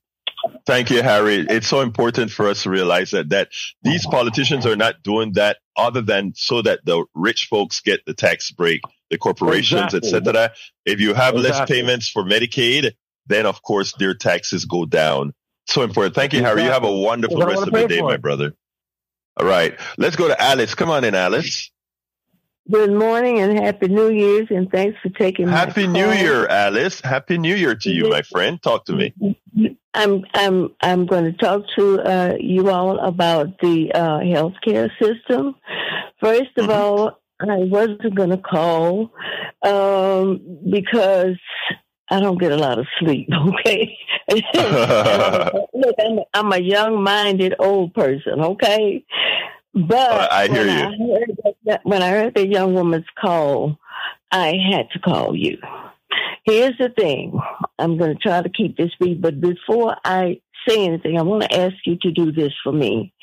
Thank 0.66 0.90
you, 0.90 1.02
Harry. 1.02 1.46
It's 1.50 1.68
so 1.68 1.82
important 1.82 2.32
for 2.32 2.48
us 2.48 2.64
to 2.64 2.70
realize 2.70 3.12
that 3.12 3.30
that 3.30 3.50
these 3.84 4.06
politicians 4.06 4.66
are 4.66 4.76
not 4.76 5.04
doing 5.04 5.34
that 5.34 5.58
other 5.76 6.02
than 6.02 6.34
so 6.36 6.62
that 6.62 6.80
the 6.86 7.06
rich 7.14 7.48
folks 7.50 7.82
get 7.82 8.02
the 8.06 8.14
tax 8.14 8.52
break, 8.52 8.82
the 9.10 9.18
corporations, 9.18 9.94
exactly. 9.94 10.10
etc. 10.10 10.52
If 10.86 11.00
you 11.00 11.14
have 11.14 11.36
exactly. 11.36 11.60
less 11.60 11.70
payments 11.70 12.10
for 12.10 12.24
Medicaid, 12.24 12.94
then 13.28 13.46
of 13.46 13.62
course 13.62 13.94
their 13.98 14.14
taxes 14.14 14.66
go 14.66 14.86
down. 14.86 15.34
So 15.66 15.82
important. 15.82 16.16
Thank 16.16 16.34
you. 16.34 16.44
Harry. 16.44 16.64
You 16.64 16.70
have 16.70 16.86
a 16.86 16.92
wonderful 16.92 17.42
rest 17.42 17.64
of 17.64 17.74
the 17.74 17.88
day, 17.88 18.02
my 18.02 18.18
brother. 18.18 18.54
All 19.38 19.46
right. 19.46 19.78
Let's 19.98 20.16
go 20.16 20.28
to 20.28 20.42
Alice. 20.42 20.76
Come 20.76 20.90
on 20.90 21.04
in, 21.04 21.14
Alice. 21.14 21.72
Good 22.70 22.92
morning 22.92 23.40
and 23.40 23.58
happy 23.58 23.88
New 23.88 24.10
Year's, 24.10 24.48
and 24.50 24.70
thanks 24.70 25.00
for 25.02 25.08
taking. 25.10 25.48
Happy 25.48 25.88
New 25.88 26.12
Year, 26.12 26.48
Alice. 26.48 27.00
Happy 27.00 27.38
New 27.38 27.56
Year 27.56 27.76
to 27.76 27.90
you, 27.90 28.10
my 28.10 28.22
friend. 28.24 28.62
Talk 28.62 28.86
to 28.86 28.94
me. 28.94 29.14
I'm 29.94 30.26
I'm 30.34 30.76
I'm 30.82 31.06
going 31.06 31.24
to 31.24 31.32
talk 31.32 31.64
to 31.78 32.02
uh, 32.02 32.34
you 32.40 32.70
all 32.70 33.00
about 33.00 33.58
the 33.60 33.92
uh, 33.94 34.20
healthcare 34.20 34.90
system. 35.02 35.56
First 36.20 36.58
of 36.58 36.66
mm-hmm. 36.66 36.72
all, 36.72 37.22
I 37.40 37.58
wasn't 37.60 38.16
going 38.16 38.32
to 38.32 38.38
call 38.38 39.12
um, 39.64 40.60
because 40.70 41.38
I 42.10 42.20
don't 42.20 42.40
get 42.40 42.52
a 42.52 42.58
lot 42.58 42.80
of 42.80 42.88
sleep. 43.00 43.30
Okay, 43.48 43.98
look, 45.74 45.96
I'm, 46.02 46.20
I'm 46.34 46.52
a 46.52 46.58
young-minded 46.60 47.56
old 47.60 47.94
person. 47.94 48.42
Okay, 48.42 49.06
but 49.74 50.32
I 50.32 50.48
hear 50.48 50.66
you. 50.66 50.72
I 50.72 50.84
heard 50.84 51.38
that, 51.66 51.82
when 51.84 52.02
I 52.02 52.10
heard 52.10 52.36
the 52.36 52.48
young 52.48 52.74
woman's 52.74 53.06
call, 53.20 53.78
I 54.32 54.54
had 54.72 54.90
to 54.92 55.00
call 55.00 55.36
you. 55.36 55.58
Here's 56.44 56.78
the 56.78 56.90
thing. 56.90 57.40
I'm 57.78 57.98
going 57.98 58.16
to 58.16 58.22
try 58.22 58.42
to 58.42 58.50
keep 58.50 58.78
this 58.78 58.92
brief, 59.00 59.22
but 59.22 59.42
before 59.42 59.98
I 60.06 60.42
say 60.68 60.86
anything, 60.86 61.18
I 61.18 61.22
want 61.22 61.44
to 61.44 61.60
ask 61.60 61.76
you 61.86 61.98
to 62.02 62.12
do 62.12 62.32
this 62.32 62.54
for 62.64 62.72
me. 62.72 63.14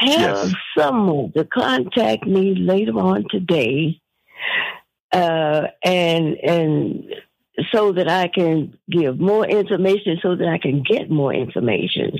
Have 0.00 0.20
yes. 0.20 0.54
someone 0.76 1.32
to 1.32 1.44
contact 1.44 2.26
me 2.26 2.54
later 2.54 2.98
on 2.98 3.24
today, 3.30 4.00
uh, 5.12 5.68
and 5.82 6.36
and 6.42 7.14
so 7.72 7.92
that 7.92 8.08
I 8.08 8.28
can 8.28 8.76
give 8.90 9.18
more 9.20 9.46
information, 9.46 10.18
so 10.20 10.34
that 10.34 10.48
I 10.48 10.58
can 10.58 10.82
get 10.82 11.10
more 11.10 11.32
information. 11.32 12.18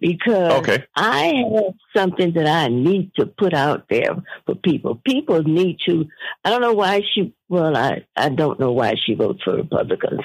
Because 0.00 0.52
okay. 0.60 0.84
I 0.96 1.32
have 1.54 1.74
something 1.96 2.32
that 2.34 2.46
I 2.46 2.68
need 2.68 3.12
to 3.14 3.26
put 3.26 3.54
out 3.54 3.86
there 3.88 4.16
for 4.46 4.54
people. 4.56 5.00
People 5.06 5.42
need 5.42 5.78
to, 5.86 6.06
I 6.44 6.50
don't 6.50 6.60
know 6.60 6.72
why 6.72 7.02
she, 7.12 7.34
well, 7.48 7.76
I, 7.76 8.04
I 8.16 8.30
don't 8.30 8.58
know 8.58 8.72
why 8.72 8.94
she 9.04 9.14
votes 9.14 9.42
for 9.44 9.54
Republicans, 9.54 10.22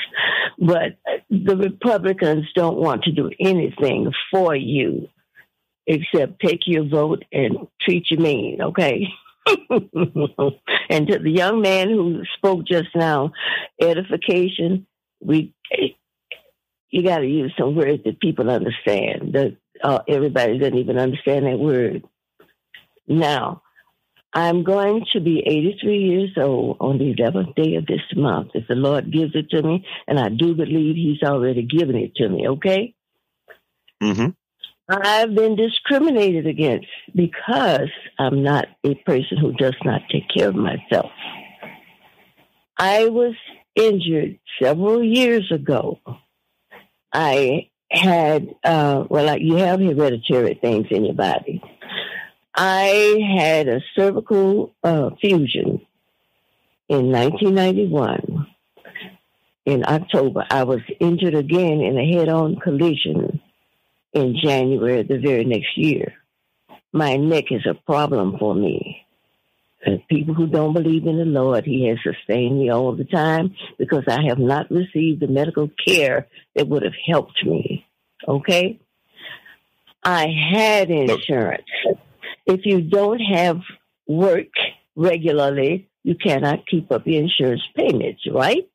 but 0.57 0.97
the 1.29 1.55
Republicans 1.55 2.45
don't 2.55 2.77
want 2.77 3.03
to 3.03 3.11
do 3.11 3.29
anything 3.39 4.11
for 4.31 4.55
you 4.55 5.09
except 5.85 6.39
take 6.39 6.61
your 6.65 6.87
vote 6.87 7.23
and 7.31 7.67
treat 7.81 8.11
you 8.11 8.17
mean, 8.17 8.61
okay? 8.61 9.07
and 10.89 11.07
to 11.07 11.19
the 11.19 11.31
young 11.31 11.61
man 11.61 11.89
who 11.89 12.23
spoke 12.37 12.65
just 12.65 12.89
now, 12.95 13.31
edification, 13.81 14.85
we 15.21 15.53
you 16.91 17.03
got 17.03 17.19
to 17.19 17.27
use 17.27 17.53
some 17.57 17.75
words 17.75 18.03
that 18.05 18.19
people 18.19 18.49
understand. 18.49 19.33
That 19.33 19.57
uh, 19.83 19.99
everybody 20.07 20.57
doesn't 20.57 20.77
even 20.77 20.97
understand 20.97 21.45
that 21.45 21.59
word. 21.59 22.03
Now, 23.07 23.61
I'm 24.33 24.63
going 24.63 25.05
to 25.13 25.19
be 25.19 25.43
83 25.45 25.97
years 25.97 26.29
old 26.37 26.77
on 26.79 26.97
the 26.97 27.13
11th 27.15 27.55
day 27.55 27.75
of 27.75 27.85
this 27.87 28.01
month. 28.15 28.51
If 28.53 28.67
the 28.67 28.75
Lord 28.75 29.11
gives 29.11 29.35
it 29.35 29.49
to 29.51 29.63
me, 29.63 29.85
and 30.07 30.19
I 30.19 30.29
do 30.29 30.53
believe 30.53 30.95
He's 30.95 31.23
already 31.27 31.63
given 31.63 31.95
it 31.95 32.15
to 32.15 32.29
me, 32.29 32.47
okay? 32.49 32.93
Mm-hmm. 34.01 34.29
I've 34.89 35.35
been 35.35 35.55
discriminated 35.55 36.47
against 36.47 36.87
because 37.15 37.91
I'm 38.17 38.41
not 38.41 38.65
a 38.83 38.95
person 38.95 39.37
who 39.37 39.53
does 39.53 39.75
not 39.85 40.01
take 40.11 40.23
care 40.35 40.49
of 40.49 40.55
myself. 40.55 41.11
I 42.75 43.07
was 43.09 43.35
injured 43.75 44.39
several 44.59 45.03
years 45.03 45.51
ago. 45.51 45.99
I 47.13 47.69
had, 47.91 48.47
uh, 48.63 49.03
well, 49.09 49.37
you 49.37 49.57
have 49.57 49.79
hereditary 49.79 50.57
things 50.59 50.87
in 50.89 51.05
your 51.05 51.13
body. 51.13 51.61
I 52.55 53.19
had 53.37 53.67
a 53.67 53.81
cervical 53.95 54.73
uh, 54.83 55.11
fusion 55.21 55.85
in 56.87 57.11
1991. 57.11 58.47
In 59.65 59.83
October, 59.85 60.45
I 60.49 60.63
was 60.63 60.79
injured 60.99 61.35
again 61.35 61.81
in 61.81 61.95
a 61.95 62.11
head 62.11 62.27
on 62.27 62.55
collision 62.55 63.39
in 64.13 64.35
January 64.41 65.03
the 65.03 65.19
very 65.19 65.45
next 65.45 65.77
year. 65.77 66.13
My 66.91 67.17
neck 67.17 67.45
is 67.51 67.65
a 67.69 67.73
problem 67.73 68.37
for 68.39 68.55
me. 68.55 69.05
And 69.85 70.05
people 70.07 70.33
who 70.33 70.47
don't 70.47 70.73
believe 70.73 71.07
in 71.07 71.17
the 71.17 71.25
Lord, 71.25 71.63
He 71.65 71.87
has 71.87 71.97
sustained 72.03 72.59
me 72.59 72.69
all 72.69 72.95
the 72.95 73.05
time 73.05 73.55
because 73.77 74.03
I 74.07 74.23
have 74.27 74.39
not 74.39 74.69
received 74.69 75.21
the 75.21 75.27
medical 75.27 75.69
care 75.87 76.27
that 76.55 76.67
would 76.67 76.83
have 76.83 76.93
helped 77.07 77.45
me. 77.45 77.85
Okay? 78.27 78.79
I 80.03 80.27
had 80.51 80.89
insurance. 80.89 81.67
If 82.45 82.61
you 82.65 82.81
don't 82.81 83.19
have 83.19 83.61
work 84.07 84.47
regularly, 84.95 85.89
you 86.03 86.15
cannot 86.15 86.67
keep 86.67 86.91
up 86.91 87.05
your 87.05 87.21
insurance 87.21 87.61
payments, 87.75 88.21
right? 88.31 88.69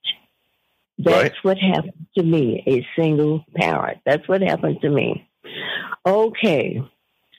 That's 0.99 1.17
Right. 1.17 1.33
what 1.43 1.59
happened 1.59 2.07
to 2.17 2.23
me, 2.23 2.63
a 2.67 2.87
single 3.01 3.45
parent. 3.57 3.99
That's 4.07 4.27
what 4.29 4.43
happened 4.43 4.81
to 4.83 4.91
me. 4.91 5.27
Okay. 6.07 6.81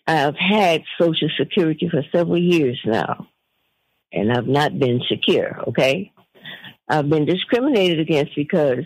I've 0.07 0.35
had 0.35 0.83
Social 0.99 1.29
Security 1.37 1.89
for 1.89 2.03
several 2.13 2.37
years 2.37 2.79
now, 2.85 3.27
and 4.11 4.31
I've 4.31 4.47
not 4.47 4.77
been 4.77 5.01
secure, 5.07 5.63
okay? 5.69 6.11
I've 6.87 7.09
been 7.09 7.25
discriminated 7.25 7.99
against 7.99 8.35
because 8.35 8.85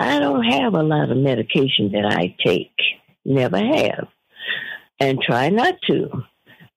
I 0.00 0.18
don't 0.18 0.42
have 0.44 0.74
a 0.74 0.82
lot 0.82 1.10
of 1.10 1.18
medication 1.18 1.92
that 1.92 2.06
I 2.06 2.34
take. 2.42 2.74
Never 3.24 3.58
have. 3.58 4.08
And 5.00 5.20
try 5.20 5.50
not 5.50 5.74
to. 5.88 6.24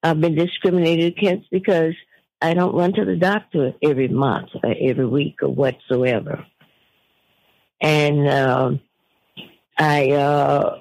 I've 0.03 0.19
been 0.19 0.35
discriminated 0.35 1.17
against 1.17 1.49
because 1.49 1.93
I 2.41 2.53
don't 2.53 2.75
run 2.75 2.93
to 2.93 3.05
the 3.05 3.15
doctor 3.15 3.73
every 3.81 4.09
month 4.09 4.49
or 4.63 4.75
every 4.81 5.05
week 5.07 5.41
or 5.41 5.49
whatsoever. 5.49 6.45
And 7.79 8.27
um, 8.27 8.79
I 9.77 10.11
uh, 10.11 10.79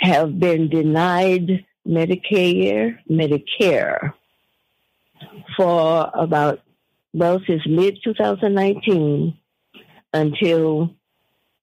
have 0.00 0.38
been 0.38 0.68
denied 0.68 1.64
Medicare, 1.86 2.98
Medicare 3.10 4.14
for 5.56 6.10
about, 6.14 6.60
well, 7.12 7.40
since 7.46 7.62
mid 7.66 7.98
2019 8.02 9.36
until 10.12 10.90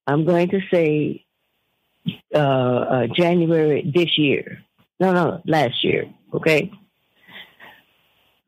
I'm 0.06 0.24
going 0.24 0.48
to 0.50 0.60
say 0.72 1.24
uh, 2.34 2.38
uh, 2.38 3.06
January 3.14 3.90
this 3.94 4.18
year. 4.18 4.62
No, 4.98 5.12
no, 5.12 5.42
last 5.46 5.84
year. 5.84 6.12
Okay. 6.34 6.72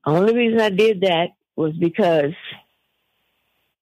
Only 0.07 0.35
reason 0.35 0.61
I 0.61 0.71
did 0.71 1.01
that 1.03 1.31
was 1.57 1.73
because 1.73 2.35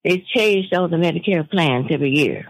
they 0.05 0.25
changed 0.35 0.75
all 0.75 0.89
the 0.89 0.97
Medicare 0.97 1.49
plans 1.49 1.87
every 1.91 2.11
year. 2.11 2.47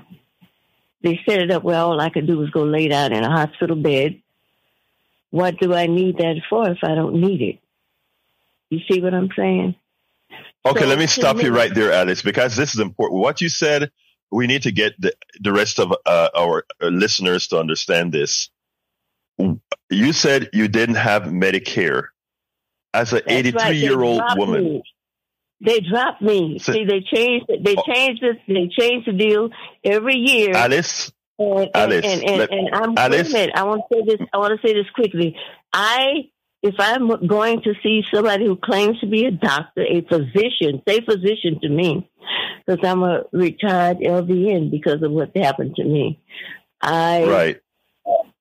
They 1.02 1.20
set 1.28 1.40
it 1.40 1.50
up 1.50 1.64
where 1.64 1.78
all 1.78 2.00
I 2.00 2.10
could 2.10 2.26
do 2.26 2.38
was 2.38 2.50
go 2.50 2.62
lay 2.62 2.88
down 2.88 3.12
in 3.12 3.24
a 3.24 3.30
hospital 3.30 3.76
bed. 3.76 4.22
What 5.30 5.58
do 5.58 5.74
I 5.74 5.86
need 5.86 6.18
that 6.18 6.40
for 6.48 6.68
if 6.70 6.78
I 6.82 6.94
don't 6.94 7.20
need 7.20 7.42
it? 7.42 7.58
You 8.70 8.80
see 8.90 9.00
what 9.02 9.14
I'm 9.14 9.30
saying? 9.36 9.74
Okay, 10.64 10.80
So 10.80 10.86
let 10.86 10.98
me 10.98 11.06
to 11.06 11.10
stop 11.10 11.42
you 11.42 11.54
right 11.54 11.74
there, 11.74 11.92
Alice, 11.92 12.22
because 12.22 12.54
this 12.54 12.74
is 12.74 12.80
important. 12.80 13.20
What 13.20 13.40
you 13.40 13.48
said, 13.48 13.90
we 14.30 14.46
need 14.46 14.62
to 14.62 14.72
get 14.72 14.98
the, 15.00 15.12
the 15.40 15.52
rest 15.52 15.80
of 15.80 15.92
uh, 16.06 16.28
our 16.36 16.64
uh, 16.80 16.86
listeners 16.86 17.48
to 17.48 17.58
understand 17.58 18.12
this. 18.12 18.48
You 19.90 20.12
said 20.12 20.50
you 20.52 20.68
didn't 20.68 20.94
have 20.94 21.24
Medicare. 21.24 22.08
As 22.94 23.12
an 23.12 23.22
That's 23.26 23.36
right. 23.36 23.46
83 23.46 23.62
They 23.62 23.74
year 23.74 24.02
old 24.02 24.22
woman, 24.36 24.64
me. 24.64 24.82
They 25.64 25.80
dropped 25.80 26.20
me. 26.22 26.58
So- 26.58 26.72
See, 26.72 26.84
they 26.84 27.00
changed. 27.02 27.46
it- 27.48 27.62
They 27.64 27.76
Oh. 27.76 27.82
changed 27.92 28.20
this. 28.22 28.36
They 28.48 28.68
changed 28.68 29.06
the 29.08 29.12
deal 29.12 29.50
every 29.84 30.16
year. 30.16 30.52
Alice, 30.54 31.12
And, 31.38 31.58
and, 31.60 31.70
Alice, 31.74 32.04
and, 32.06 32.24
and, 32.28 32.38
let- 32.38 32.52
and 32.52 32.68
I'm 32.74 32.94
Alice. 32.98 33.32
wait. 33.32 33.50
I 33.54 33.62
want 33.64 33.82
to 33.90 33.96
say 33.96 34.02
this. 34.04 34.26
I 34.32 34.38
want 34.38 34.60
to 34.60 34.66
say 34.66 34.74
this 34.74 34.90
quickly. 34.90 35.36
I, 35.72 36.28
if 36.62 36.74
I'm 36.78 37.26
going 37.26 37.62
to 37.62 37.74
see 37.82 38.02
somebody 38.12 38.44
who 38.46 38.56
claims 38.56 38.98
to 39.00 39.06
be 39.06 39.24
a 39.26 39.30
doctor, 39.30 39.82
a 39.82 40.00
physician, 40.02 40.82
say 40.86 41.00
physician 41.00 41.58
to 41.62 41.68
me, 41.68 42.08
because 42.66 42.84
I'm 42.88 43.02
a 43.02 43.22
retired 43.32 43.98
LVN 44.00 44.70
because 44.70 45.02
of 45.02 45.10
what 45.12 45.36
happened 45.36 45.76
to 45.76 45.84
me. 45.84 46.18
I, 46.80 47.24
right. 47.24 47.60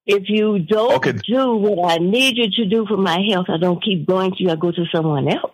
if 0.05 0.23
you 0.27 0.59
don't 0.59 0.95
Okay. 0.95 1.13
do 1.13 1.55
what 1.55 1.91
I 1.93 1.97
need 1.97 2.37
you 2.37 2.49
to 2.51 2.65
do 2.65 2.85
for 2.87 2.97
my 2.97 3.19
health, 3.29 3.45
I 3.49 3.57
don't 3.57 3.83
keep 3.83 4.05
going 4.07 4.31
to 4.31 4.43
you. 4.43 4.49
I 4.49 4.55
go 4.55 4.71
to 4.71 4.85
someone 4.93 5.27
else. 5.27 5.51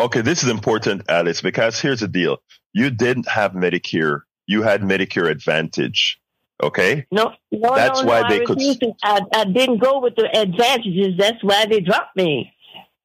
Okay, 0.00 0.20
this 0.22 0.42
is 0.42 0.48
important, 0.50 1.02
Alice, 1.08 1.40
because 1.42 1.80
here's 1.80 2.00
the 2.00 2.08
deal. 2.08 2.38
You 2.72 2.90
didn't 2.90 3.28
have 3.28 3.52
Medicare. 3.52 4.22
You 4.46 4.62
had 4.62 4.82
Medicare 4.82 5.30
Advantage. 5.30 6.18
Okay? 6.62 7.06
No, 7.10 7.32
no, 7.52 7.74
That's 7.74 8.02
no, 8.02 8.08
why 8.08 8.20
no. 8.22 8.28
they 8.28 8.42
I 8.42 8.44
could- 8.44 8.58
to. 8.58 8.92
I, 9.02 9.20
I 9.34 9.44
didn't 9.44 9.78
go 9.78 10.00
with 10.00 10.16
the 10.16 10.28
advantages. 10.36 11.16
That's 11.18 11.42
why 11.42 11.66
they 11.66 11.80
dropped 11.80 12.16
me. 12.16 12.52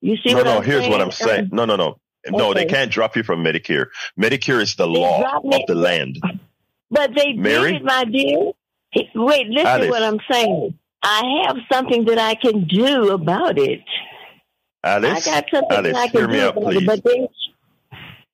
You 0.01 0.15
see 0.25 0.31
no, 0.33 0.37
what 0.37 0.45
no, 0.45 0.57
I'm 0.57 0.63
here's 0.63 0.81
saying? 0.81 0.91
what 0.91 1.01
I'm 1.01 1.11
saying. 1.11 1.49
No, 1.51 1.65
no, 1.65 1.75
no. 1.75 1.99
No, 2.29 2.53
they 2.53 2.65
can't 2.65 2.91
drop 2.91 3.15
you 3.15 3.23
from 3.23 3.43
Medicare. 3.43 3.87
Medicare 4.19 4.61
is 4.61 4.75
the 4.75 4.85
They 4.87 4.99
law 4.99 5.21
of 5.43 5.61
the 5.67 5.75
land. 5.75 6.19
But 6.89 7.11
they 7.15 7.33
Mary? 7.33 7.73
did 7.73 7.81
it, 7.81 7.85
my 7.85 8.03
dear. 8.05 8.51
Wait, 9.15 9.47
listen 9.47 9.67
Alice. 9.67 9.85
to 9.87 9.91
what 9.91 10.03
I'm 10.03 10.19
saying. 10.31 10.79
I 11.03 11.43
have 11.47 11.57
something 11.71 12.05
that 12.05 12.17
I 12.17 12.35
can 12.35 12.65
do 12.67 13.11
about 13.11 13.57
it. 13.59 13.81
Alice, 14.85 15.27
I 15.27 15.31
got 15.41 15.45
something 15.51 15.77
Alice, 15.77 15.97
I 15.97 16.07
can 16.07 16.19
hear 16.21 16.27
me 16.27 16.35
do 16.37 16.41
out, 16.47 16.55
please. 16.55 16.85
But 16.85 17.03
they, 17.03 17.27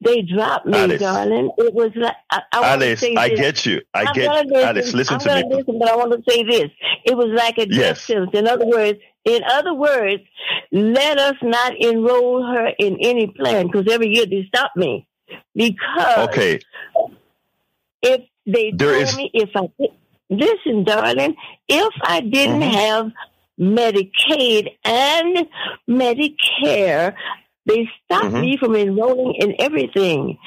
they 0.02 0.22
dropped 0.24 0.66
me, 0.66 0.78
Alice. 0.78 1.00
darling. 1.02 1.52
It 1.58 1.74
was 1.74 1.92
like 1.96 2.16
I, 2.30 2.42
I 2.52 2.74
Alice, 2.74 3.04
I 3.04 3.30
get 3.30 3.66
you. 3.66 3.82
I 3.94 4.04
I'm 4.06 4.14
get 4.14 4.26
gonna 4.28 4.48
listen. 4.48 4.68
Alice, 4.68 4.94
listen 4.94 5.14
I'm 5.16 5.20
to 5.22 5.36
me. 5.36 5.56
listen, 5.56 5.80
but 5.80 5.90
I 5.90 5.96
want 5.96 6.12
to 6.12 6.32
say 6.32 6.44
this. 6.44 6.70
It 7.06 7.16
was 7.18 7.28
like 7.36 7.58
a 7.58 7.68
Yes. 7.70 8.02
sentence. 8.04 8.32
In 8.34 8.48
other 8.48 8.66
words, 8.66 9.00
in 9.26 9.44
other 9.50 9.74
words, 9.74 10.24
let 10.72 11.18
us 11.20 11.36
not 11.42 11.74
enroll 11.80 12.44
her 12.46 12.68
in 12.80 12.98
any 13.02 13.28
plan 13.28 13.68
because 13.68 13.92
every 13.92 14.10
year 14.10 14.26
they 14.26 14.44
stop 14.48 14.72
me 14.76 15.08
because 15.56 16.30
Okay, 16.30 16.60
if 18.02 18.22
they 18.46 18.72
There 18.72 18.92
told 18.94 19.04
is- 19.04 19.16
me 19.18 19.30
if 19.34 19.50
I 19.56 19.70
listen, 20.30 20.84
darling, 20.84 21.36
if 21.70 21.94
I 22.04 22.22
didn't 22.22 22.62
Mhm. 22.62 22.74
have 22.74 23.12
Medicaid 23.62 24.69
and 24.84 25.47
Medicare, 25.89 27.13
they 27.65 27.89
stopped 28.04 28.34
Mhm. 28.34 28.41
me 28.41 28.58
from 28.58 28.76
enrolling 28.76 29.36
in 29.36 29.56
everything. 29.60 30.38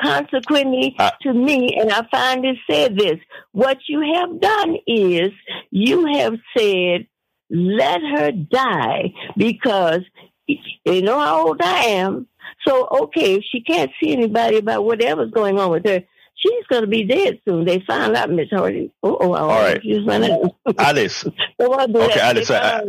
Consequently, 0.00 0.94
I- 0.98 1.12
to 1.22 1.32
me, 1.32 1.76
and 1.78 1.90
I 1.90 2.02
finally 2.10 2.60
said 2.70 2.96
this: 2.96 3.18
what 3.52 3.78
you 3.88 4.00
have 4.14 4.40
done 4.40 4.76
is 4.86 5.30
you 5.70 6.06
have 6.06 6.36
said, 6.56 7.06
"Let 7.50 8.00
her 8.02 8.32
die," 8.32 9.12
because 9.36 10.00
you 10.46 11.02
know 11.02 11.18
how 11.18 11.46
old 11.48 11.60
I 11.62 11.84
am. 11.86 12.26
So, 12.66 12.88
okay, 13.02 13.34
if 13.34 13.44
she 13.44 13.60
can't 13.60 13.90
see 14.02 14.12
anybody 14.12 14.56
about 14.58 14.84
whatever's 14.84 15.30
going 15.30 15.58
on 15.58 15.70
with 15.70 15.86
her, 15.86 16.02
she's 16.40 16.66
going 16.70 16.82
to 16.82 16.88
be 16.88 17.04
dead 17.04 17.40
soon. 17.48 17.66
They 17.66 17.80
found 17.80 18.16
out, 18.16 18.30
Miss 18.30 18.50
Hardy. 18.50 18.92
Oh, 19.04 19.18
oh, 19.20 19.34
all 19.34 19.62
right. 19.62 19.82
She's 19.82 20.06
my 20.06 20.18
name. 20.18 20.42
Alice, 20.78 21.26
Don't 21.60 21.70
want 21.70 21.88
to 21.88 21.94
do 21.94 22.00
Okay, 22.00 22.20
that. 22.20 22.20
Alice, 22.20 22.50
I-. 22.50 22.82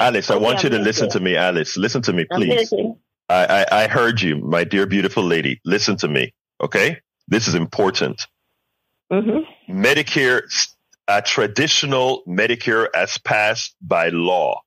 Alice, 0.00 0.30
I 0.30 0.36
Okay, 0.36 0.44
want 0.44 0.64
you 0.64 0.70
I'm 0.70 0.72
to 0.72 0.78
listen 0.78 1.08
to 1.10 1.20
me, 1.20 1.36
Alice. 1.36 1.76
Listen 1.78 2.02
to 2.02 2.12
me, 2.14 2.26
please. 2.26 2.74
I, 3.28 3.64
I, 3.70 3.84
I 3.84 3.88
heard 3.88 4.22
you, 4.22 4.36
my 4.38 4.64
dear, 4.64 4.86
beautiful 4.86 5.24
lady. 5.24 5.60
Listen 5.64 5.96
to 5.98 6.08
me, 6.08 6.34
okay? 6.62 6.98
This 7.28 7.48
is 7.48 7.54
important. 7.56 8.26
hmm 9.12 9.40
Medicare, 9.70 10.42
a 11.08 11.22
traditional 11.22 12.22
Medicare 12.28 12.88
as 12.94 13.18
passed 13.18 13.76
by 13.82 14.10
law. 14.10 14.62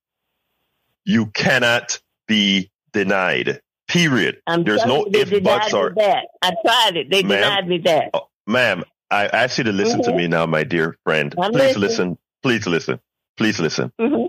You 1.06 1.28
cannot 1.28 2.00
be 2.28 2.72
denied. 2.94 3.62
Period. 3.88 4.38
I'm 4.48 4.64
There's 4.64 4.86
no 4.86 5.06
if 5.08 5.44
buts 5.44 5.74
or 5.74 5.94
that. 5.96 6.26
I 6.42 6.52
tried 6.66 6.98
it. 6.98 7.10
They 7.12 7.22
denied 7.22 7.68
me 7.68 7.80
that. 7.80 8.12
ma'am. 8.48 8.84
I 9.12 9.28
ask 9.28 9.58
you 9.60 9.64
to 9.66 9.72
listen 9.72 10.02
to 10.04 10.12
Mhm. 10.12 10.16
me 10.16 10.28
now, 10.28 10.46
my 10.48 10.64
dear 10.64 10.98
friend. 11.04 11.36
I'm 11.38 11.52
Please 11.52 11.78
listening. 11.78 11.82
listen. 11.82 12.18
Please 12.42 12.66
listen. 12.68 13.00
Please 13.38 13.60
listen. 13.60 13.92
hmm 14.00 14.26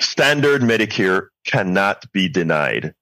Standard 0.00 0.62
Medicare 0.62 1.28
cannot 1.44 2.04
be 2.12 2.28
denied. 2.28 2.94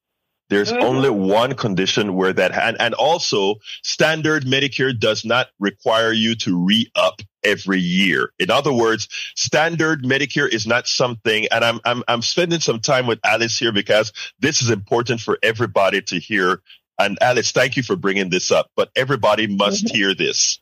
There's 0.49 0.73
only 0.73 1.11
one 1.11 1.55
condition 1.55 2.15
where 2.15 2.33
that, 2.33 2.53
and, 2.53 2.77
and 2.81 2.95
also 2.95 3.57
standard 3.83 4.45
Medicare 4.45 4.99
does 4.99 5.25
not 5.25 5.49
require 5.59 6.13
you 6.13 6.35
to 6.37 6.57
re-up 6.57 7.21
every 7.43 7.81
year. 7.81 8.31
In 8.39 8.51
other 8.51 8.73
words, 8.73 9.09
standard 9.35 10.03
Medicare 10.03 10.49
is 10.49 10.67
not 10.67 10.87
something, 10.87 11.47
and 11.51 11.65
I'm, 11.65 11.81
I'm, 11.85 12.03
I'm 12.09 12.23
spending 12.23 12.61
some 12.61 12.81
time 12.81 13.07
with 13.07 13.21
Alice 13.25 13.59
here 13.59 13.73
because 13.73 14.13
this 14.39 14.63
is 14.63 14.71
important 14.71 15.21
for 15.21 15.39
everybody 15.43 16.03
to 16.03 16.19
hear. 16.19 16.61
And 16.99 17.19
Alice, 17.21 17.53
thank 17.53 17.77
you 17.77 17.83
for 17.83 17.97
bringing 17.97 18.31
this 18.31 18.51
up, 18.51 18.71
but 18.77 18.91
everybody 18.97 19.47
must 19.47 19.87
mm-hmm. 19.87 19.97
hear 19.97 20.15
this. 20.15 20.61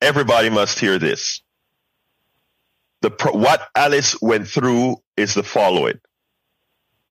Everybody 0.00 0.50
must 0.50 0.78
hear 0.78 0.98
this. 0.98 1.42
The, 3.00 3.10
pro- 3.10 3.36
what 3.36 3.68
Alice 3.74 4.20
went 4.20 4.48
through 4.48 4.96
is 5.16 5.34
the 5.34 5.42
following. 5.42 6.00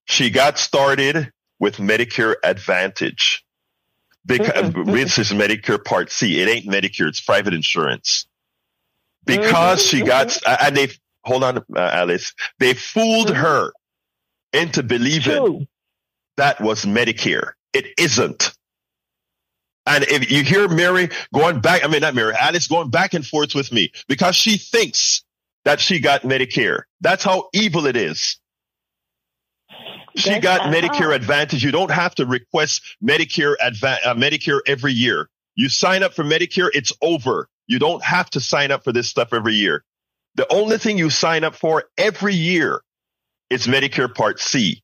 She 0.06 0.30
got 0.30 0.58
started 0.58 1.32
with 1.60 1.78
Medicare 1.78 2.36
Advantage. 2.44 3.46
Because 4.26 4.72
mm-hmm. 4.72 4.90
uh, 4.90 4.94
this 4.94 5.18
is 5.18 5.32
Medicare 5.32 5.84
Part 5.84 6.12
C. 6.12 6.42
It 6.42 6.50
ain't 6.50 6.66
Medicare, 6.66 7.08
it's 7.08 7.22
private 7.22 7.54
insurance. 7.54 8.28
Mm-hmm. 9.26 9.42
Because 9.42 9.82
she 9.86 10.02
got, 10.02 10.38
uh, 10.46 10.58
and 10.62 10.76
they, 10.76 10.90
hold 11.24 11.44
on, 11.44 11.58
uh, 11.58 11.62
Alice, 11.78 12.34
they 12.60 12.74
fooled 12.74 13.28
mm-hmm. 13.28 13.42
her 13.42 13.72
into 14.54 14.84
believing 14.84 15.46
True. 15.46 15.68
that 16.38 16.60
was 16.60 16.86
Medicare. 16.86 17.52
It 17.74 17.88
isn't. 17.98 18.54
And 19.86 20.04
if 20.04 20.30
you 20.30 20.44
hear 20.44 20.68
Mary 20.68 21.10
going 21.34 21.62
back, 21.62 21.86
I 21.86 21.88
mean, 21.88 22.02
not 22.02 22.14
Mary, 22.14 22.34
Alice 22.38 22.68
going 22.68 22.90
back 22.90 23.14
and 23.14 23.26
forth 23.26 23.56
with 23.56 23.72
me 23.72 23.92
because 24.10 24.36
she 24.36 24.58
thinks 24.58 25.24
that 25.64 25.80
she 25.80 26.00
got 26.00 26.24
Medicare. 26.24 26.82
That's 27.00 27.24
how 27.24 27.50
evil 27.54 27.86
it 27.86 27.96
is. 27.96 28.38
She 30.16 30.40
got 30.40 30.72
not 30.72 30.74
Medicare. 30.76 31.14
Advantage. 31.14 31.64
You 31.64 31.72
don't 31.72 31.92
have 31.92 32.16
to 32.16 32.26
request 32.26 32.82
Medicare 33.04 33.56
Adva- 33.62 34.00
uh, 34.06 34.16
Medicare 34.16 34.60
every 34.66 34.94
year. 34.94 35.30
You 35.56 35.70
sign 35.70 36.04
up 36.04 36.14
for 36.14 36.24
Medicare, 36.24 36.70
it's 36.74 36.92
over. 37.02 37.48
You 37.68 37.80
don't 37.80 38.04
have 38.04 38.30
to 38.32 38.40
sign 38.40 38.72
up 38.72 38.84
for 38.84 38.92
this 38.92 39.10
stuff 39.10 39.34
every 39.34 39.56
year. 39.56 39.84
The 40.36 40.52
only 40.52 40.78
thing 40.78 40.98
you 40.98 41.10
sign 41.10 41.44
up 41.44 41.56
for 41.56 41.86
every 41.98 42.34
year 42.36 42.82
is 43.50 43.68
Medicare 43.68 44.14
Part 44.14 44.40
C. 44.40 44.82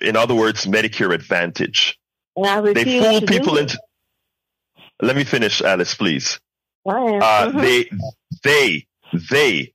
In 0.00 0.16
other 0.16 0.34
words, 0.34 0.66
Medicare 0.66 1.12
Advantage. 1.12 1.98
They 2.36 3.00
fool 3.00 3.20
people 3.26 3.56
into. 3.58 3.78
Let 5.02 5.16
me 5.16 5.24
finish, 5.24 5.60
Alice, 5.60 5.94
please. 5.94 6.38
Uh, 7.20 7.50
Mhm. 7.52 7.60
They, 7.62 7.90
they, 8.44 8.86
they 9.30 9.72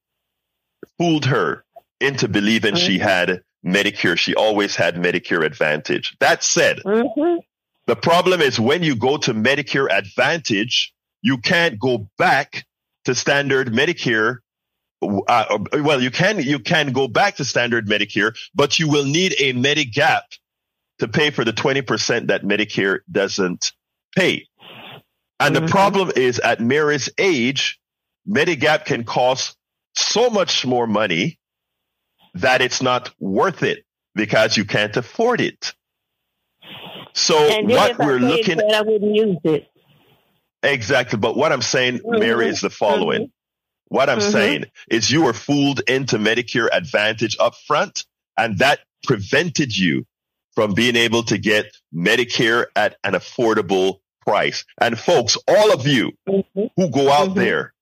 fooled 0.97 1.25
her 1.25 1.63
into 1.99 2.27
believing 2.29 2.75
she 2.75 2.97
Mhm. 2.97 3.01
had 3.01 3.41
Medicare. 3.65 4.17
She 4.17 4.35
always 4.35 4.75
had 4.75 4.95
Medicare 4.95 5.45
Advantage. 5.45 6.15
That 6.19 6.43
said, 6.43 6.79
Mhm. 6.85 7.39
the 7.87 7.95
problem 7.95 8.41
is 8.41 8.59
when 8.59 8.83
you 8.83 8.95
go 8.95 9.17
to 9.17 9.33
Medicare 9.33 9.91
Advantage, 9.91 10.93
you 11.21 11.37
can't 11.37 11.79
go 11.79 12.09
back 12.17 12.65
to 13.05 13.15
standard 13.15 13.69
Medicare. 13.73 14.37
Uh, 15.01 15.59
well, 15.73 16.01
you 16.01 16.11
can 16.11 16.41
you 16.41 16.59
can 16.59 16.91
go 16.91 17.07
back 17.07 17.37
to 17.37 17.45
standard 17.45 17.87
Medicare, 17.87 18.35
but 18.53 18.79
you 18.79 18.89
will 18.89 19.05
need 19.05 19.33
a 19.39 19.53
Medigap 19.53 20.23
to 20.99 21.07
pay 21.07 21.29
for 21.31 21.45
the 21.45 21.53
twenty 21.53 21.81
percent 21.81 22.27
that 22.27 22.43
Medicare 22.43 22.99
doesn't 23.09 23.71
pay. 24.15 24.45
And 25.39 25.55
the 25.55 25.61
Mhm. 25.61 25.69
problem 25.69 26.11
is 26.15 26.39
at 26.39 26.59
Mary's 26.59 27.09
age, 27.17 27.79
Medigap 28.27 28.83
can 28.85 29.05
cost 29.05 29.55
so 29.95 30.29
much 30.29 30.65
more 30.65 30.85
money 30.85 31.38
that 32.35 32.61
it's 32.61 32.81
not 32.81 33.11
worth 33.19 33.63
it 33.63 33.85
because 34.15 34.57
you 34.57 34.65
can't 34.65 34.95
afford 34.97 35.41
it. 35.41 35.73
So 37.13 37.35
what 37.63 37.97
we're 37.99 38.19
looking 38.19 38.59
it, 38.59 38.73
I 38.73 38.81
wouldn't 38.81 39.15
use 39.15 39.37
it. 39.43 39.67
exactly, 40.63 41.17
but 41.19 41.35
what 41.35 41.51
I'm 41.51 41.61
saying, 41.61 42.01
Mary, 42.05 42.45
Mhm. 42.45 42.49
is 42.49 42.61
the 42.61 42.69
following. 42.69 43.31
What 43.87 44.09
I'm 44.09 44.19
Mhm. 44.19 44.31
saying 44.31 44.65
is 44.89 45.09
you 45.11 45.23
were 45.23 45.33
fooled 45.33 45.81
into 45.87 46.17
Medicare 46.17 46.69
Advantage 46.71 47.37
up 47.39 47.55
front, 47.55 48.05
and 48.37 48.59
that 48.59 48.79
prevented 49.03 49.75
you 49.75 50.05
from 50.53 50.73
being 50.73 50.95
able 50.95 51.23
to 51.23 51.37
get 51.37 51.75
Medicare 51.93 52.67
at 52.75 52.97
an 53.03 53.13
affordable 53.13 53.99
price. 54.21 54.65
And 54.79 54.99
folks, 54.99 55.37
all 55.47 55.73
of 55.73 55.87
you 55.87 56.11
Mhm. 56.27 56.69
who 56.75 56.89
go 56.89 57.11
out 57.11 57.29
Mhm. 57.29 57.35
there 57.35 57.73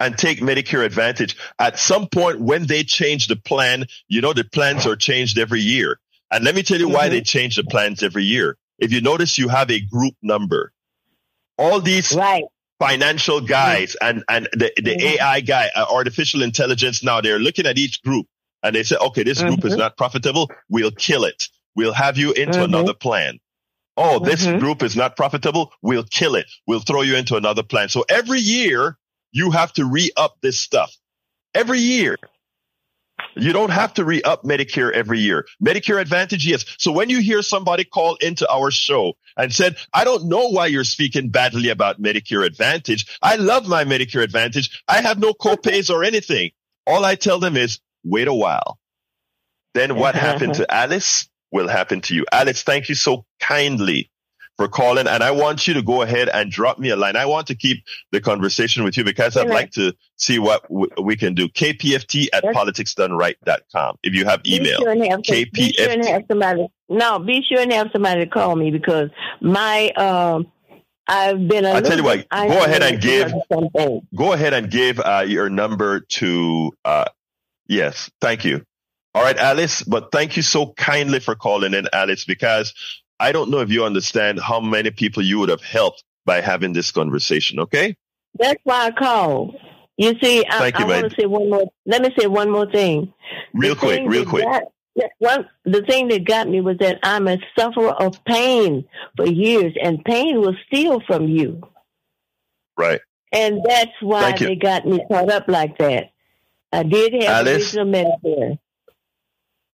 and 0.00 0.16
take 0.16 0.40
Medicare 0.40 0.84
Advantage, 0.84 1.36
at 1.58 1.78
some 1.78 2.06
point 2.08 2.40
when 2.40 2.66
they 2.66 2.84
change 2.84 3.28
the 3.28 3.36
plan, 3.36 3.86
you 4.08 4.20
know, 4.20 4.32
the 4.32 4.44
plans 4.44 4.86
are 4.86 4.96
changed 4.96 5.38
every 5.38 5.60
year. 5.60 5.98
And 6.30 6.44
let 6.44 6.54
me 6.54 6.62
tell 6.62 6.78
you 6.78 6.88
why 6.88 7.08
Mhm. 7.08 7.10
they 7.10 7.20
change 7.22 7.56
the 7.56 7.64
plans 7.64 8.02
every 8.02 8.24
year. 8.24 8.56
If 8.78 8.92
you 8.92 9.00
notice, 9.00 9.38
you 9.38 9.48
have 9.48 9.70
a 9.70 9.80
group 9.80 10.14
number. 10.22 10.72
All 11.58 11.80
these 11.80 12.12
Right. 12.14 12.44
financial 12.78 13.40
guys 13.40 13.96
and, 14.02 14.22
and 14.28 14.48
the, 14.52 14.70
the 14.76 14.96
Mhm. 14.96 15.02
AI 15.18 15.40
guy, 15.40 15.70
uh, 15.74 15.86
artificial 15.90 16.42
intelligence 16.42 17.02
now, 17.02 17.20
they're 17.22 17.38
looking 17.38 17.64
at 17.66 17.78
each 17.78 18.02
group 18.02 18.26
and 18.62 18.76
they 18.76 18.82
say, 18.82 18.96
okay, 18.96 19.22
this 19.22 19.40
group 19.40 19.64
is 19.64 19.74
Mhm. 19.74 19.78
not 19.78 19.96
profitable. 19.96 20.50
We'll 20.68 20.90
kill 20.90 21.24
it. 21.24 21.44
We'll 21.74 21.94
have 21.94 22.18
you 22.18 22.32
into 22.32 22.58
Mhm. 22.58 22.64
another 22.64 22.92
plan. 22.94 23.38
Oh, 23.96 24.18
this 24.18 24.44
group 24.44 24.82
is 24.82 24.94
not 24.94 25.16
profitable. 25.16 25.72
We'll 25.80 26.04
kill 26.04 26.34
it. 26.34 26.46
We'll 26.66 26.80
throw 26.80 27.00
you 27.00 27.16
into 27.16 27.36
another 27.36 27.62
plan. 27.62 27.88
So 27.88 28.04
every 28.10 28.40
year 28.40 28.98
you 29.36 29.50
have 29.50 29.70
to 29.74 29.84
re-up 29.84 30.38
this 30.40 30.58
stuff. 30.58 30.96
Every 31.54 31.78
year. 31.78 32.16
You 33.34 33.52
don't 33.52 33.70
have 33.70 33.92
to 33.94 34.04
re-up 34.04 34.44
Medicare 34.44 34.90
every 34.90 35.20
year. 35.20 35.44
Medicare 35.62 36.00
Advantage, 36.00 36.46
yes. 36.46 36.64
So 36.78 36.90
when 36.90 37.10
you 37.10 37.20
hear 37.20 37.42
somebody 37.42 37.84
call 37.84 38.16
into 38.16 38.50
our 38.50 38.70
show 38.70 39.12
and 39.36 39.52
said, 39.52 39.76
I 39.92 40.04
don't 40.04 40.30
know 40.30 40.48
why 40.48 40.68
you're 40.68 40.84
speaking 40.84 41.28
badly 41.28 41.68
about 41.68 42.00
Medicare 42.00 42.46
Advantage. 42.46 43.18
I 43.22 43.36
love 43.36 43.68
my 43.68 43.84
Medicare 43.84 44.22
Advantage. 44.22 44.82
I 44.88 45.02
have 45.02 45.18
no 45.18 45.34
copays 45.34 45.90
or 45.90 46.02
anything. 46.02 46.52
All 46.86 47.04
I 47.04 47.14
tell 47.14 47.38
them 47.38 47.58
is 47.58 47.78
wait 48.04 48.28
a 48.28 48.34
while. 48.34 48.78
Then 49.74 49.96
what 49.96 50.14
happened 50.14 50.54
to 50.54 50.74
Alice 50.74 51.28
will 51.52 51.68
happen 51.68 52.00
to 52.02 52.14
you. 52.14 52.24
Alice, 52.32 52.62
thank 52.62 52.88
you 52.88 52.94
so 52.94 53.26
kindly 53.38 54.10
for 54.56 54.68
calling. 54.68 55.06
And 55.06 55.22
I 55.22 55.30
want 55.30 55.66
you 55.68 55.74
to 55.74 55.82
go 55.82 56.02
ahead 56.02 56.28
and 56.28 56.50
drop 56.50 56.78
me 56.78 56.88
a 56.90 56.96
line. 56.96 57.16
I 57.16 57.26
want 57.26 57.46
to 57.48 57.54
keep 57.54 57.84
the 58.12 58.20
conversation 58.20 58.84
with 58.84 58.96
you 58.96 59.04
because 59.04 59.36
I'd 59.36 59.48
like 59.50 59.70
to 59.72 59.94
see 60.16 60.38
what 60.38 60.62
w- 60.68 60.90
we 61.02 61.16
can 61.16 61.34
do. 61.34 61.48
KPFT 61.48 62.28
at 62.32 62.42
Yes. 62.44 62.54
politicsdoneright.com. 62.54 63.96
If 64.02 64.14
you 64.14 64.24
have 64.24 64.42
Be 64.42 64.56
email, 64.56 64.78
sure 64.78 64.90
and 64.90 65.02
have, 65.06 65.20
some- 65.26 65.44
be 65.52 65.72
sure 65.72 65.90
and 65.90 66.02
KPFT. 66.02 66.10
have 66.10 66.22
somebody. 66.28 66.66
No, 66.88 67.18
be 67.18 67.42
sure 67.48 67.60
and 67.60 67.72
have 67.72 67.88
somebody 67.92 68.24
to 68.24 68.30
call 68.30 68.56
me 68.56 68.70
because 68.70 69.10
my 69.40 69.90
um, 69.90 70.50
I've 71.08 71.46
been. 71.48 71.64
A 71.64 71.70
I'll 71.70 71.82
tell 71.82 71.96
you 71.98 72.04
what, 72.04 72.28
go 72.30 72.64
ahead 72.64 72.82
and 72.82 73.00
give- 73.00 73.26
because 73.28 73.42
of 73.50 73.58
something. 73.74 74.00
go 74.14 74.32
ahead 74.32 74.54
and 74.54 74.70
give 74.70 75.00
uh, 75.00 75.24
your 75.26 75.48
number 75.50 76.00
to 76.00 76.72
uh, 76.84 77.04
yes 77.68 78.10
thank 78.20 78.44
you 78.44 78.62
all 79.14 79.22
right 79.22 79.36
alice 79.38 79.82
but 79.82 80.12
thank 80.12 80.36
you 80.36 80.42
so 80.42 80.72
kindly 80.74 81.18
for 81.20 81.34
calling 81.34 81.74
in 81.74 81.88
alice 81.92 82.24
because 82.24 82.72
i 83.20 83.32
don't 83.32 83.50
know 83.50 83.58
if 83.60 83.70
you 83.70 83.84
understand 83.84 84.40
how 84.40 84.60
many 84.60 84.90
people 84.90 85.22
you 85.22 85.38
would 85.38 85.48
have 85.48 85.62
helped 85.62 86.04
by 86.24 86.40
having 86.40 86.72
this 86.72 86.90
conversation 86.90 87.60
okay 87.60 87.96
That's 88.38 88.60
why 88.64 88.86
I 88.86 88.90
called. 88.90 89.56
You 89.96 90.12
see, 90.22 90.44
I, 90.44 90.58
Thank 90.58 90.78
you, 90.78 90.84
I 90.84 91.00
want 91.00 91.10
to 91.10 91.16
say 91.18 91.24
one 91.26 91.48
more. 91.48 91.64
Let 91.86 92.02
me 92.02 92.10
say 92.18 92.26
one 92.26 92.50
more 92.50 92.70
thing. 92.70 93.14
real 93.54 93.74
The 93.74 93.80
quick 93.80 93.96
thing 94.00 94.08
real 94.08 94.26
quick 94.26 94.44
got- 94.44 94.64
one, 95.18 95.48
the 95.64 95.82
thing 95.82 96.08
that 96.08 96.24
got 96.26 96.46
me 96.48 96.60
was 96.60 96.76
that 96.80 96.98
I'm 97.02 97.28
a 97.28 97.38
sufferer 97.58 97.90
of 97.92 98.22
pain 98.24 98.86
for 99.16 99.26
years, 99.26 99.72
and 99.82 100.04
pain 100.04 100.38
will 100.40 100.54
steal 100.66 101.00
from 101.06 101.28
you. 101.28 101.62
right 102.76 103.00
And 103.32 103.62
that's 103.64 103.92
why 104.00 104.32
they 104.36 104.54
got 104.56 104.86
me 104.86 105.00
caught 105.10 105.30
up 105.30 105.48
like 105.48 105.78
that. 105.78 106.10
I 106.72 106.82
did 106.82 107.14
have 107.22 107.46
Alice? 107.46 107.74
original 107.74 107.86
Medicare. 107.86 108.58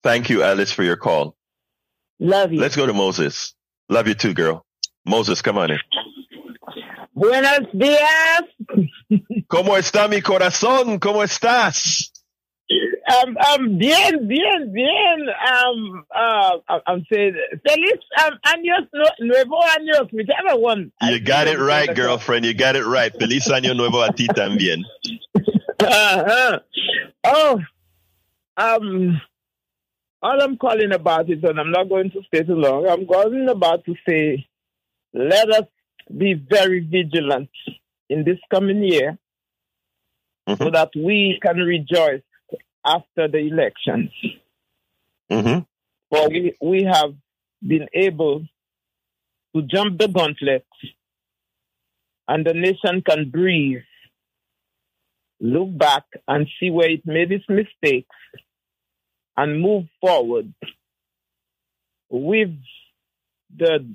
thank 0.03 0.31
you 0.31 0.43
alice 0.43 0.73
for 0.73 0.83
your 0.83 0.97
call 0.97 1.37
Love 2.21 2.53
you. 2.53 2.61
let's 2.61 2.77
go 2.77 2.87
to 2.87 2.93
moses 2.93 3.55
love 3.89 4.09
you 4.09 4.15
too 4.15 4.35
girl 4.35 4.65
moses 5.07 5.41
come 5.43 5.59
on 5.59 5.71
in 5.71 5.79
Buenos 7.15 7.67
días. 7.75 8.43
¿Cómo 9.49 9.77
está 9.77 10.07
mi 10.09 10.21
corazón? 10.21 11.01
¿Cómo 11.01 11.25
estás? 11.25 12.13
Um, 12.71 13.37
um, 13.37 13.77
bien, 13.79 14.29
bien, 14.29 14.73
bien. 14.73 15.27
Um, 15.29 16.05
uh, 16.15 16.59
I'm- 16.69 16.83
I'm 16.87 17.07
saying 17.13 17.35
feliz 17.67 17.99
um, 18.25 18.39
años 18.45 18.87
nuevo 19.19 19.59
años, 19.77 20.13
whichever 20.13 20.57
one. 20.61 20.93
You 21.03 21.19
got 21.19 21.49
it 21.49 21.59
right, 21.59 21.93
girlfriend. 21.93 22.45
You 22.45 22.55
got 22.55 22.77
it 22.77 22.85
right. 22.85 23.13
Feliz 23.19 23.49
año 23.49 23.75
nuevo 23.75 24.01
a 24.07 24.13
ti 24.13 24.29
también. 24.29 24.85
Uh-huh. 25.81 26.59
Oh, 27.25 27.61
um, 28.59 29.21
all 30.23 30.41
I'm 30.43 30.57
calling 30.57 30.93
about 30.93 31.31
is, 31.31 31.43
and 31.43 31.59
I'm 31.61 31.71
not 31.71 31.89
going 31.89 32.11
to 32.11 32.23
stay 32.27 32.43
too 32.43 32.55
long. 32.55 32.87
I'm 32.89 33.07
calling 33.07 33.49
about 33.49 33.85
to 33.85 33.95
say, 34.09 34.47
let 35.15 35.49
us 35.51 35.65
be 36.17 36.35
very 36.35 36.81
vigilant 36.81 37.51
in 38.09 38.25
this 38.25 38.39
coming 38.51 38.83
year, 38.83 39.19
so 40.49 40.55
Mhm. 40.57 40.73
that 40.73 40.91
we 40.97 41.39
can 41.43 41.59
rejoice 41.59 42.23
after 42.85 43.29
the 43.29 43.39
elections. 43.39 44.11
hmm 45.31 45.59
For 46.11 46.29
we, 46.31 46.55
we 46.61 46.85
have 46.85 47.15
been 47.67 47.87
able 47.93 48.47
to 49.55 49.63
jump 49.63 49.99
the 49.99 50.09
gauntlet 50.09 50.67
and 52.29 52.47
the 52.47 52.55
nation 52.55 53.03
can 53.03 53.29
breathe, 53.31 53.83
look 55.41 55.77
back 55.77 56.05
and 56.27 56.49
see 56.59 56.71
where 56.71 56.91
it 56.91 57.05
made 57.07 57.31
its 57.31 57.45
mistakes 57.49 58.17
and 59.39 59.61
move 59.61 59.85
forward 60.01 60.53
with 62.11 62.51
the 63.57 63.87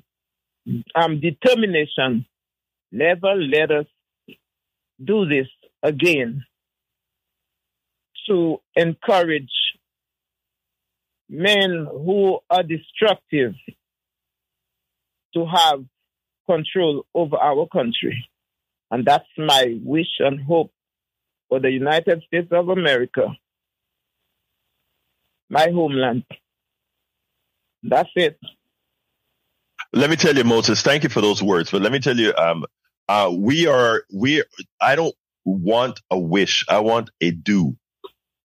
um, 0.96 1.20
determination 1.20 2.26
never 2.94 3.36
let 3.36 3.70
us 3.70 3.86
do 5.04 5.28
this 5.28 5.48
again 5.84 6.46
to 8.28 8.62
encourage 8.78 9.52
men 11.30 11.88
who 11.91 12.39
are 12.50 12.64
destructive 12.64 13.54
to 15.34 15.46
have 15.46 15.84
control 16.50 17.06
over 17.14 17.36
our 17.36 17.68
country. 17.68 18.30
And 18.91 19.04
that's 19.04 19.28
my 19.38 19.78
wish 19.84 20.20
and 20.20 20.41
hope 20.41 20.72
for 21.50 21.60
the 21.60 21.72
United 21.72 22.24
States 22.28 22.48
of 22.52 22.70
America, 22.70 23.28
my 25.54 25.70
homeland. 25.70 26.24
That's 27.84 28.10
it. 28.16 28.39
Let 29.93 30.10
me 30.10 30.16
tell 30.16 30.36
you, 30.36 30.43
Moses, 30.43 30.82
thank 30.82 31.04
you 31.04 31.10
for 31.10 31.22
those 31.22 31.43
words. 31.43 31.70
But 31.70 31.82
let 31.84 31.91
me 31.91 31.99
tell 31.99 32.18
you, 32.18 32.34
um, 32.36 32.66
uh, 33.08 33.32
we 33.32 33.68
are, 33.68 34.04
we, 34.12 34.43
I 34.82 34.95
don't 34.95 35.14
want 35.45 36.01
a 36.10 36.18
wish. 36.18 36.66
I 36.68 36.80
want 36.80 37.12
a 37.22 37.32
do. 37.32 37.76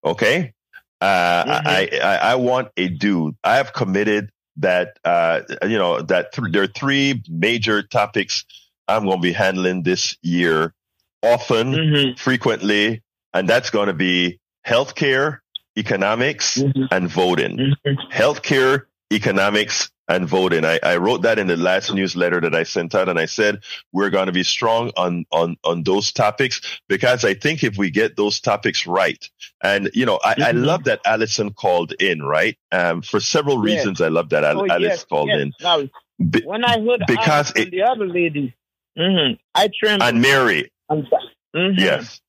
Okay. 0.04 0.52
Uh, 1.00 1.44
mm-hmm. 1.44 1.66
I, 1.66 1.88
I, 2.02 2.16
I 2.32 2.34
want 2.34 2.68
a 2.76 2.88
do. 2.88 3.34
I 3.42 3.56
have 3.56 3.72
committed 3.72 4.30
that, 4.56 4.98
uh, 5.04 5.40
you 5.62 5.78
know, 5.78 6.02
that 6.02 6.32
th- 6.32 6.52
there 6.52 6.64
are 6.64 6.66
three 6.66 7.22
major 7.28 7.82
topics 7.82 8.44
I'm 8.86 9.04
going 9.04 9.18
to 9.18 9.22
be 9.22 9.32
handling 9.32 9.84
this 9.84 10.18
year 10.22 10.74
often, 11.22 11.72
mm-hmm. 11.72 12.16
frequently, 12.16 13.02
and 13.32 13.48
that's 13.48 13.70
going 13.70 13.86
to 13.86 13.94
be 13.94 14.40
healthcare, 14.66 15.38
economics, 15.78 16.58
mm-hmm. 16.58 16.84
and 16.90 17.08
voting. 17.08 17.56
Mm-hmm. 17.56 18.12
Healthcare, 18.12 18.86
economics, 19.12 19.90
and 20.08 20.26
voting. 20.26 20.64
I, 20.64 20.80
I 20.82 20.96
wrote 20.96 21.22
that 21.22 21.38
in 21.38 21.46
the 21.46 21.56
last 21.56 21.92
newsletter 21.92 22.40
that 22.40 22.54
I 22.54 22.62
sent 22.62 22.94
out 22.94 23.08
and 23.08 23.18
I 23.18 23.26
said 23.26 23.62
we're 23.92 24.10
going 24.10 24.26
to 24.26 24.32
be 24.32 24.42
strong 24.42 24.90
on, 24.96 25.26
on, 25.30 25.56
on 25.64 25.82
those 25.82 26.12
topics 26.12 26.80
because 26.88 27.24
I 27.24 27.34
think 27.34 27.62
if 27.62 27.76
we 27.76 27.90
get 27.90 28.16
those 28.16 28.40
topics 28.40 28.86
right, 28.86 29.28
and 29.62 29.90
you 29.92 30.06
know, 30.06 30.18
I, 30.24 30.34
mm-hmm. 30.34 30.42
I 30.44 30.50
love 30.52 30.84
that 30.84 31.00
Allison 31.04 31.52
called 31.52 31.92
in, 32.00 32.22
right? 32.22 32.56
Um, 32.72 33.02
for 33.02 33.20
several 33.20 33.58
reasons, 33.58 34.00
yes. 34.00 34.06
I 34.06 34.08
love 34.08 34.30
that 34.30 34.44
Al- 34.44 34.62
oh, 34.62 34.66
Alice 34.66 34.88
yes, 34.88 35.04
called 35.04 35.28
yes. 35.28 35.40
in. 35.40 35.52
Now, 35.60 35.82
Be- 36.30 36.42
when 36.44 36.64
I 36.64 36.80
heard 36.80 37.02
because 37.06 37.52
it, 37.54 37.70
the 37.70 37.82
other 37.82 38.06
lady, 38.06 38.54
mm-hmm, 38.98 39.34
I 39.54 39.68
trembled. 39.78 40.08
And 40.08 40.22
Mary. 40.22 40.72
Mm-hmm. 40.90 41.78
Yes. 41.78 42.20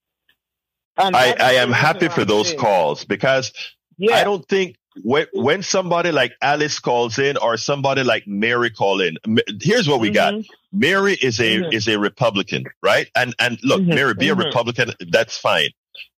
I, 0.99 1.35
I 1.39 1.53
am 1.53 1.71
happy 1.71 2.09
for 2.09 2.25
those 2.25 2.49
saying. 2.49 2.59
calls 2.59 3.05
because 3.05 3.51
yeah. 3.97 4.15
I 4.15 4.23
don't 4.23 4.47
think 4.47 4.77
when, 5.03 5.27
when 5.33 5.63
somebody 5.63 6.11
like 6.11 6.33
Alice 6.41 6.79
calls 6.79 7.19
in 7.19 7.37
or 7.37 7.57
somebody 7.57 8.03
like 8.03 8.27
Mary 8.27 8.69
call 8.69 9.01
in, 9.01 9.17
here's 9.61 9.87
what 9.87 9.99
we 9.99 10.09
mm-hmm. 10.09 10.37
got. 10.37 10.45
Mary 10.71 11.13
is 11.13 11.39
a 11.39 11.57
mm-hmm. 11.57 11.73
is 11.73 11.87
a 11.87 11.97
Republican, 11.97 12.65
right? 12.83 13.09
And 13.15 13.33
and 13.39 13.59
look, 13.63 13.81
mm-hmm. 13.81 13.95
Mary, 13.95 14.13
be 14.13 14.29
a 14.29 14.35
mm-hmm. 14.35 14.43
Republican, 14.43 14.91
that's 15.09 15.37
fine. 15.37 15.69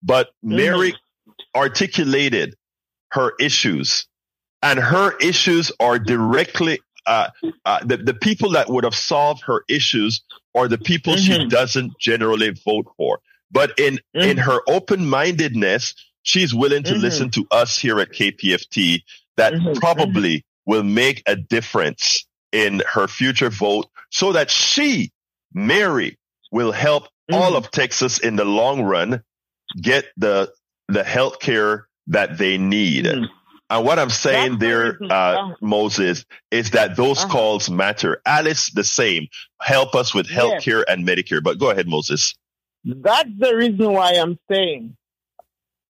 But 0.01 0.27
mm-hmm. 0.43 0.55
Mary 0.55 0.95
articulated 1.55 2.55
her 3.11 3.33
issues, 3.39 4.07
and 4.61 4.79
her 4.79 5.15
issues 5.17 5.71
are 5.79 5.99
directly 5.99 6.79
uh, 7.05 7.29
uh, 7.65 7.83
the 7.83 7.97
the 7.97 8.13
people 8.13 8.51
that 8.51 8.69
would 8.69 8.83
have 8.83 8.95
solved 8.95 9.43
her 9.43 9.63
issues 9.67 10.21
are 10.55 10.67
the 10.67 10.77
people 10.77 11.15
she 11.15 11.33
mm-hmm. 11.33 11.49
doesn't 11.49 11.97
generally 11.99 12.51
vote 12.65 12.87
for. 12.97 13.19
But 13.51 13.79
in 13.79 13.99
in 14.13 14.37
her 14.37 14.59
open 14.67 15.07
mindedness, 15.07 15.95
she's 16.23 16.53
willing 16.53 16.83
to 16.83 16.93
mm-hmm. 16.93 17.01
listen 17.01 17.29
to 17.31 17.45
us 17.51 17.77
here 17.77 17.99
at 17.99 18.11
KPFT 18.11 19.01
that 19.37 19.53
mm-hmm. 19.53 19.73
probably 19.79 20.37
mm-hmm. 20.37 20.71
will 20.71 20.83
make 20.83 21.23
a 21.25 21.35
difference 21.35 22.27
in 22.51 22.81
her 22.91 23.07
future 23.07 23.49
vote 23.49 23.87
so 24.11 24.33
that 24.33 24.49
she, 24.49 25.11
Mary, 25.53 26.17
will 26.51 26.71
help 26.71 27.03
all 27.31 27.51
mm-hmm. 27.51 27.55
of 27.55 27.71
Texas 27.71 28.19
in 28.19 28.35
the 28.35 28.45
long 28.45 28.83
run 28.83 29.23
get 29.79 30.05
the, 30.17 30.51
the 30.87 31.03
health 31.03 31.39
care 31.39 31.87
that 32.07 32.37
they 32.37 32.57
need. 32.57 33.05
And 33.05 33.29
what 33.69 33.99
I'm 33.99 34.09
saying 34.09 34.53
That's 34.53 34.61
there, 34.61 34.97
uh, 35.03 35.05
uh, 35.13 35.53
Moses, 35.61 36.25
is 36.49 36.71
that 36.71 36.95
those 36.95 37.19
uh-huh. 37.19 37.31
calls 37.31 37.69
matter. 37.69 38.19
Alice, 38.25 38.71
the 38.71 38.83
same. 38.83 39.27
Help 39.61 39.93
us 39.93 40.13
with 40.13 40.27
health 40.27 40.53
yes. 40.53 40.63
care 40.63 40.89
and 40.89 41.07
Medicare. 41.07 41.43
But 41.43 41.59
go 41.59 41.69
ahead, 41.69 41.87
Moses. 41.87 42.33
That's 42.85 43.29
the 43.37 43.55
reason 43.55 43.91
why 43.91 44.13
I'm 44.13 44.39
saying 44.49 44.95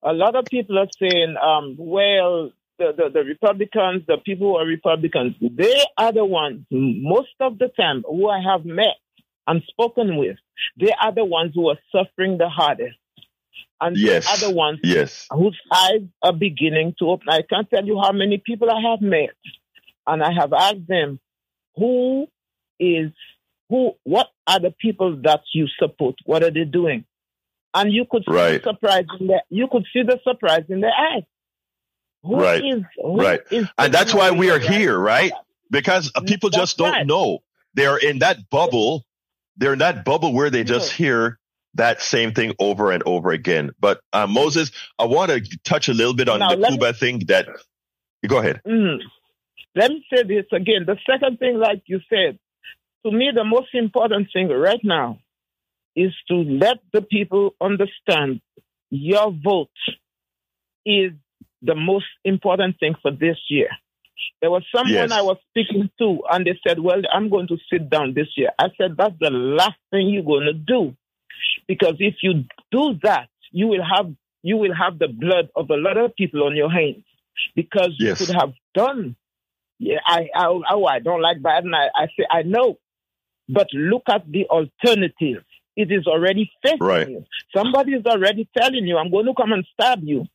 a 0.04 0.14
lot 0.14 0.36
of 0.36 0.46
people 0.46 0.78
are 0.80 0.88
saying, 1.00 1.36
um, 1.44 1.76
well, 1.78 2.52
the, 2.78 2.94
the, 2.96 3.10
the, 3.14 3.24
Republicans, 3.24 4.04
the 4.08 4.18
people 4.18 4.52
who 4.52 4.56
are 4.56 4.66
Republicans, 4.66 5.36
they 5.42 5.84
are 5.98 6.14
the 6.14 6.24
ones, 6.24 6.66
most 6.72 7.34
of 7.40 7.60
the 7.60 7.68
time, 7.68 8.04
who 8.08 8.30
I 8.30 8.42
have 8.42 8.66
met 8.66 8.96
and 9.48 9.62
spoken 9.68 10.18
with, 10.18 10.38
they 10.80 10.94
are 11.02 11.14
the 11.14 11.26
ones 11.26 11.52
who 11.54 11.70
are 11.70 11.78
suffering 11.92 12.38
the 12.38 12.50
hardest. 12.50 12.98
And 13.82 13.98
yes. 13.98 14.26
they 14.26 14.48
are 14.48 14.50
the 14.50 14.56
ones 14.56 14.80
yes. 14.84 15.28
whose 15.32 15.60
eyes 15.74 16.02
are 16.22 16.34
beginning 16.34 16.96
to 17.00 17.10
open. 17.10 17.28
I 17.30 17.42
can't 17.42 17.70
tell 17.70 17.86
you 17.86 18.00
how 18.02 18.12
many 18.12 18.38
people 18.38 18.70
I 18.70 18.92
have 18.92 19.02
met. 19.02 19.36
And 20.08 20.24
I 20.24 20.32
have 20.34 20.54
asked 20.54 20.88
them, 20.88 21.20
who 21.76 22.28
is, 22.80 23.12
who, 23.70 23.94
what 24.04 24.28
are 24.50 24.60
the 24.60 24.72
people 24.72 25.22
that 25.24 25.42
you 25.54 25.68
support? 25.80 26.16
What 26.26 26.44
are 26.44 26.52
they 26.52 26.66
doing? 26.66 27.06
and 27.74 27.92
you 27.92 28.06
could 28.10 28.24
see 28.28 28.34
right. 28.34 28.64
the 28.64 28.72
surprise 28.72 29.06
in 29.20 29.28
their, 29.28 29.42
you 29.50 29.68
could 29.72 29.86
see 29.94 30.04
the 30.04 30.20
surprise 30.24 30.64
in 30.70 30.82
their 30.82 30.92
eyes. 30.92 31.24
Who 32.24 32.40
right. 32.42 32.64
Is, 32.64 32.84
right. 32.98 33.42
and 33.52 33.94
that's 33.94 34.14
why 34.14 34.32
we 34.32 34.50
are 34.50 34.60
here, 34.60 34.98
right? 34.98 35.32
Because 35.72 36.12
people 36.26 36.50
just 36.50 36.78
don't 36.78 36.92
right. 36.92 37.08
know. 37.08 37.40
They're 37.76 37.98
in 37.98 38.20
that 38.20 38.50
bubble. 38.50 39.06
They're 39.58 39.74
in 39.74 39.80
that 39.80 40.04
bubble 40.04 40.34
where 40.34 40.50
they 40.50 40.64
just 40.64 40.92
hear 40.92 41.40
that 41.76 42.02
same 42.02 42.34
thing 42.34 42.54
over 42.60 42.92
and 42.92 43.04
over 43.06 43.32
again. 43.32 43.72
But 43.80 44.02
uh, 44.12 44.28
Moses, 44.28 44.72
I 44.98 45.06
want 45.06 45.32
to 45.32 45.60
touch 45.64 45.88
a 45.88 45.94
little 45.94 46.14
bit 46.14 46.28
on 46.28 46.40
now, 46.40 46.56
the 46.56 46.68
Cuba 46.68 46.88
me, 46.88 46.94
thing 46.94 47.20
that. 47.28 47.48
Go 48.28 48.40
ahead. 48.40 48.62
Mm, 48.68 49.00
let 49.76 49.92
me 49.92 50.06
say 50.14 50.24
this 50.24 50.46
again. 50.52 50.86
The 50.86 50.98
second 51.10 51.40
thing, 51.40 51.58
like 51.58 51.84
you 51.86 52.02
said, 52.10 52.38
to 53.06 53.12
me, 53.12 53.32
the 53.34 53.44
most 53.44 53.70
important 53.74 54.30
thing 54.34 54.50
right 54.50 54.80
now 54.84 55.20
is 55.96 56.14
to 56.28 56.36
let 56.36 56.78
the 56.94 57.02
people 57.02 57.56
understand 57.62 58.42
your 58.90 59.32
vote 59.32 59.70
is 60.86 61.12
the 61.62 61.76
most 61.76 62.06
important 62.24 62.80
thing 62.80 62.96
for 63.02 63.12
this 63.12 63.38
year. 63.50 63.70
There 64.42 64.52
was 64.52 64.64
someone 64.74 64.94
yes. 64.94 65.12
I 65.12 65.22
was 65.22 65.38
speaking 65.50 65.90
to, 66.00 66.20
and 66.30 66.46
they 66.46 66.58
said, 66.66 66.80
Well, 66.80 67.02
I'm 67.14 67.30
going 67.30 67.48
to 67.48 67.58
sit 67.72 67.90
down 67.90 68.14
this 68.14 68.28
year. 68.36 68.50
I 68.58 68.68
said, 68.78 68.96
That's 68.98 69.16
the 69.20 69.30
last 69.30 69.78
thing 69.92 70.10
you're 70.10 70.24
going 70.24 70.46
to 70.46 70.54
do. 70.54 70.96
Because 71.68 71.96
if 72.00 72.16
you 72.22 72.46
do 72.72 73.00
that, 73.04 73.30
you 73.52 73.68
will 73.68 73.84
have 73.84 74.14
you 74.42 74.58
will 74.58 74.74
have 74.74 75.00
the 75.00 75.08
blood 75.08 75.50
of 75.56 75.70
a 75.70 75.76
lot 75.76 75.98
of 75.98 76.16
people 76.16 76.44
on 76.44 76.56
your 76.56 76.72
hands. 76.72 77.04
Because 77.56 77.94
yes. 77.98 78.20
you 78.20 78.28
could 78.28 78.36
have 78.36 78.54
done 78.74 79.16
yeah, 79.80 80.00
I, 80.06 80.28
I 80.36 80.46
oh 80.72 80.86
I 80.86 81.00
don't 81.00 81.22
like 81.22 81.42
Biden. 81.42 81.74
I, 81.74 81.88
I 81.96 82.08
say 82.08 82.26
I 82.30 82.44
know. 82.44 82.78
But 83.50 83.68
look 83.74 84.04
at 84.10 84.32
the 84.32 84.46
alternative. 84.46 85.44
It 85.76 85.92
is 85.92 86.08
already 86.08 86.52
facing 86.64 86.80
right. 86.80 87.10
you. 87.10 87.26
Somebody 87.56 87.94
is 87.94 88.06
already 88.06 88.48
telling 88.56 88.86
you, 88.86 88.98
I'm 88.98 89.12
going 89.12 89.26
to 89.26 89.34
come 89.34 89.52
and 89.54 89.66
stab 89.74 90.00
you. 90.04 90.26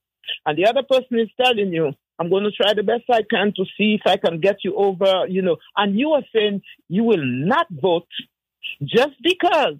And 0.47 0.59
the 0.59 0.67
other 0.67 0.83
person 0.83 1.19
is 1.19 1.29
telling 1.41 1.73
you, 1.73 1.93
I'm 2.19 2.31
going 2.31 2.45
to 2.45 2.51
try 2.51 2.75
the 2.75 2.83
best 2.83 3.05
I 3.11 3.23
can 3.29 3.53
to 3.57 3.65
see 3.77 3.99
if 4.01 4.03
I 4.07 4.17
can 4.17 4.41
get 4.41 4.59
you 4.65 4.75
over, 4.77 5.27
you 5.29 5.43
know. 5.43 5.57
And 5.77 5.99
you 5.99 6.11
are 6.11 6.23
saying 6.35 6.63
you 6.89 7.05
will 7.05 7.25
not 7.25 7.67
vote 7.71 8.09
just 8.83 9.15
because 9.23 9.77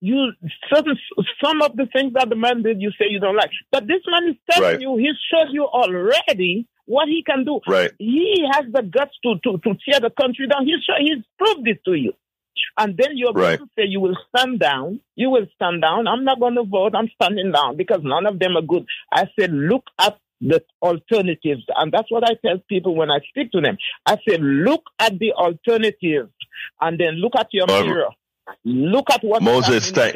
you 0.00 0.32
certain 0.72 0.96
some 1.44 1.62
of 1.62 1.76
the 1.76 1.86
things 1.92 2.12
that 2.14 2.28
the 2.28 2.36
man 2.36 2.62
did 2.62 2.80
you 2.80 2.90
say 2.92 3.06
you 3.08 3.20
don't 3.20 3.36
like. 3.36 3.50
But 3.70 3.86
this 3.86 4.02
man 4.06 4.30
is 4.30 4.36
telling 4.50 4.70
right. 4.70 4.80
you 4.80 4.96
he 4.96 5.10
showed 5.30 5.52
you 5.52 5.64
already 5.64 6.66
what 6.86 7.08
he 7.08 7.22
can 7.22 7.44
do. 7.44 7.60
Right. 7.66 7.92
He 7.98 8.46
has 8.52 8.64
the 8.72 8.82
guts 8.82 9.16
to, 9.24 9.34
to, 9.44 9.58
to 9.58 9.74
tear 9.84 10.00
the 10.00 10.10
country 10.10 10.46
down. 10.46 10.66
He's 10.66 10.80
he's 11.00 11.24
proved 11.38 11.68
it 11.68 11.84
to 11.84 11.94
you. 11.94 12.12
And 12.78 12.96
then 12.96 13.12
you're 13.16 13.32
right. 13.32 13.58
going 13.58 13.68
to 13.68 13.74
say 13.78 13.86
you 13.86 14.00
will 14.00 14.16
stand 14.34 14.60
down. 14.60 15.00
You 15.16 15.30
will 15.30 15.46
stand 15.56 15.82
down. 15.82 16.06
I'm 16.08 16.24
not 16.24 16.40
going 16.40 16.54
to 16.56 16.64
vote. 16.64 16.94
I'm 16.94 17.08
standing 17.20 17.52
down 17.52 17.76
because 17.76 18.00
none 18.02 18.26
of 18.26 18.38
them 18.38 18.56
are 18.56 18.62
good. 18.62 18.86
I 19.12 19.26
said, 19.38 19.52
look 19.52 19.84
at 20.00 20.18
the 20.40 20.62
alternatives. 20.82 21.64
And 21.76 21.92
that's 21.92 22.10
what 22.10 22.24
I 22.24 22.34
tell 22.46 22.58
people 22.68 22.94
when 22.96 23.10
I 23.10 23.20
speak 23.28 23.52
to 23.52 23.60
them. 23.60 23.78
I 24.06 24.16
say, 24.28 24.38
look 24.38 24.84
at 24.98 25.18
the 25.18 25.32
alternatives 25.32 26.32
and 26.80 26.98
then 26.98 27.14
look 27.16 27.34
at 27.36 27.48
your 27.52 27.66
mirror. 27.66 28.10
Look 28.64 29.10
at 29.10 29.22
what 29.24 29.42
Moses, 29.42 29.90
thank, 29.90 30.14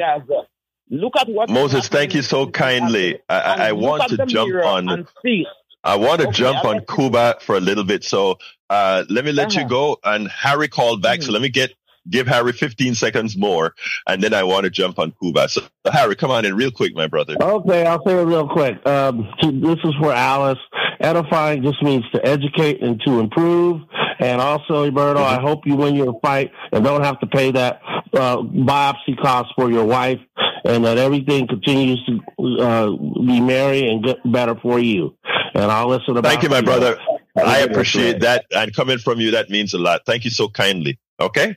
Look 0.90 1.14
at 1.18 1.28
what 1.28 1.51
Moses, 1.51 1.88
thank 1.88 2.14
you 2.14 2.22
so 2.22 2.47
kindly. 2.47 3.18
I, 3.28 3.68
I 3.68 3.72
want 3.72 4.09
to 4.11 4.26
jump 4.26 4.55
on. 4.64 4.88
And 4.88 5.07
see 5.24 5.45
I 5.84 5.97
want 5.97 6.20
to 6.20 6.28
Okay, 6.28 6.36
jump 6.38 6.64
on 6.64 6.80
Cuba 6.86 7.36
for 7.40 7.57
a 7.57 7.61
little 7.61 7.84
bit. 7.84 8.05
So 8.05 8.38
uh, 8.70 9.05
let 9.11 9.24
me 9.24 9.32
let 9.32 9.55
you 9.55 9.62
Uh-huh. 9.62 9.68
go. 9.68 9.99
And 10.05 10.28
Harry 10.28 10.68
called 10.68 11.03
back. 11.03 11.22
So 11.22 11.30
Mhm. 11.30 11.32
let 11.32 11.43
me 11.43 11.49
get 11.49 11.74
give 12.09 12.26
Harry 12.26 12.53
15 12.53 12.94
seconds 12.94 13.36
more. 13.36 13.74
And 14.07 14.22
then 14.22 14.34
I 14.34 14.42
want 14.42 14.64
to 14.64 14.70
jump 14.70 14.98
on 14.98 15.12
Cuba. 15.20 15.48
So 15.48 15.62
Harry, 15.92 16.16
come 16.16 16.30
on 16.30 16.44
in 16.44 16.55
real 16.55 16.70
quick, 16.70 16.94
my 16.94 17.07
brother. 17.07 17.36
Okay, 17.40 17.86
I'll 17.86 18.05
say 18.07 18.20
it 18.20 18.24
real 18.24 18.48
quick. 18.48 18.84
Um, 18.86 19.28
this 19.42 19.78
is 19.84 19.94
for 20.00 20.12
Alice. 20.12 20.59
Edifying 21.00 21.62
just 21.62 21.82
means 21.82 22.05
to 22.14 22.24
educate 22.24 22.82
and 22.82 23.00
to 23.05 23.20
improve. 23.20 23.82
And 24.20 24.40
also, 24.40 24.84
Roberto, 24.84 25.20
I 25.20 25.40
hope 25.40 25.66
you 25.66 25.74
win 25.74 25.96
your 25.96 26.18
fight 26.20 26.53
and 26.70 26.84
don't 26.84 27.03
have 27.03 27.18
to 27.20 27.26
pay 27.26 27.50
that 27.53 27.80
uh, 28.14 28.36
biopsy 28.38 29.20
cost 29.20 29.53
for 29.57 29.70
your 29.70 29.84
wife, 29.84 30.20
and 30.64 30.84
that 30.84 30.98
everything 30.98 31.48
continues 31.48 32.00
to 32.07 32.62
uh, 32.62 32.90
be 32.90 33.40
merry 33.40 33.88
and 33.88 34.05
get 34.05 34.18
better 34.30 34.55
for 34.62 34.78
you. 34.78 35.16
And 35.55 35.64
I'll 35.64 35.88
listen 35.88 36.16
about. 36.16 36.30
Thank 36.30 36.44
you, 36.44 36.50
my 36.50 36.61
brother. 36.61 36.98
I 37.36 37.61
appreciate 37.61 38.20
that. 38.20 38.44
And 38.55 38.74
coming 38.74 38.98
from 38.98 39.18
you, 39.18 39.32
that 39.32 39.50
means 39.50 39.74
a 39.74 39.78
lot. 39.78 40.03
Thank 40.07 40.24
you 40.24 40.30
so 40.30 40.48
kindly. 40.48 40.98
Okay. 41.22 41.56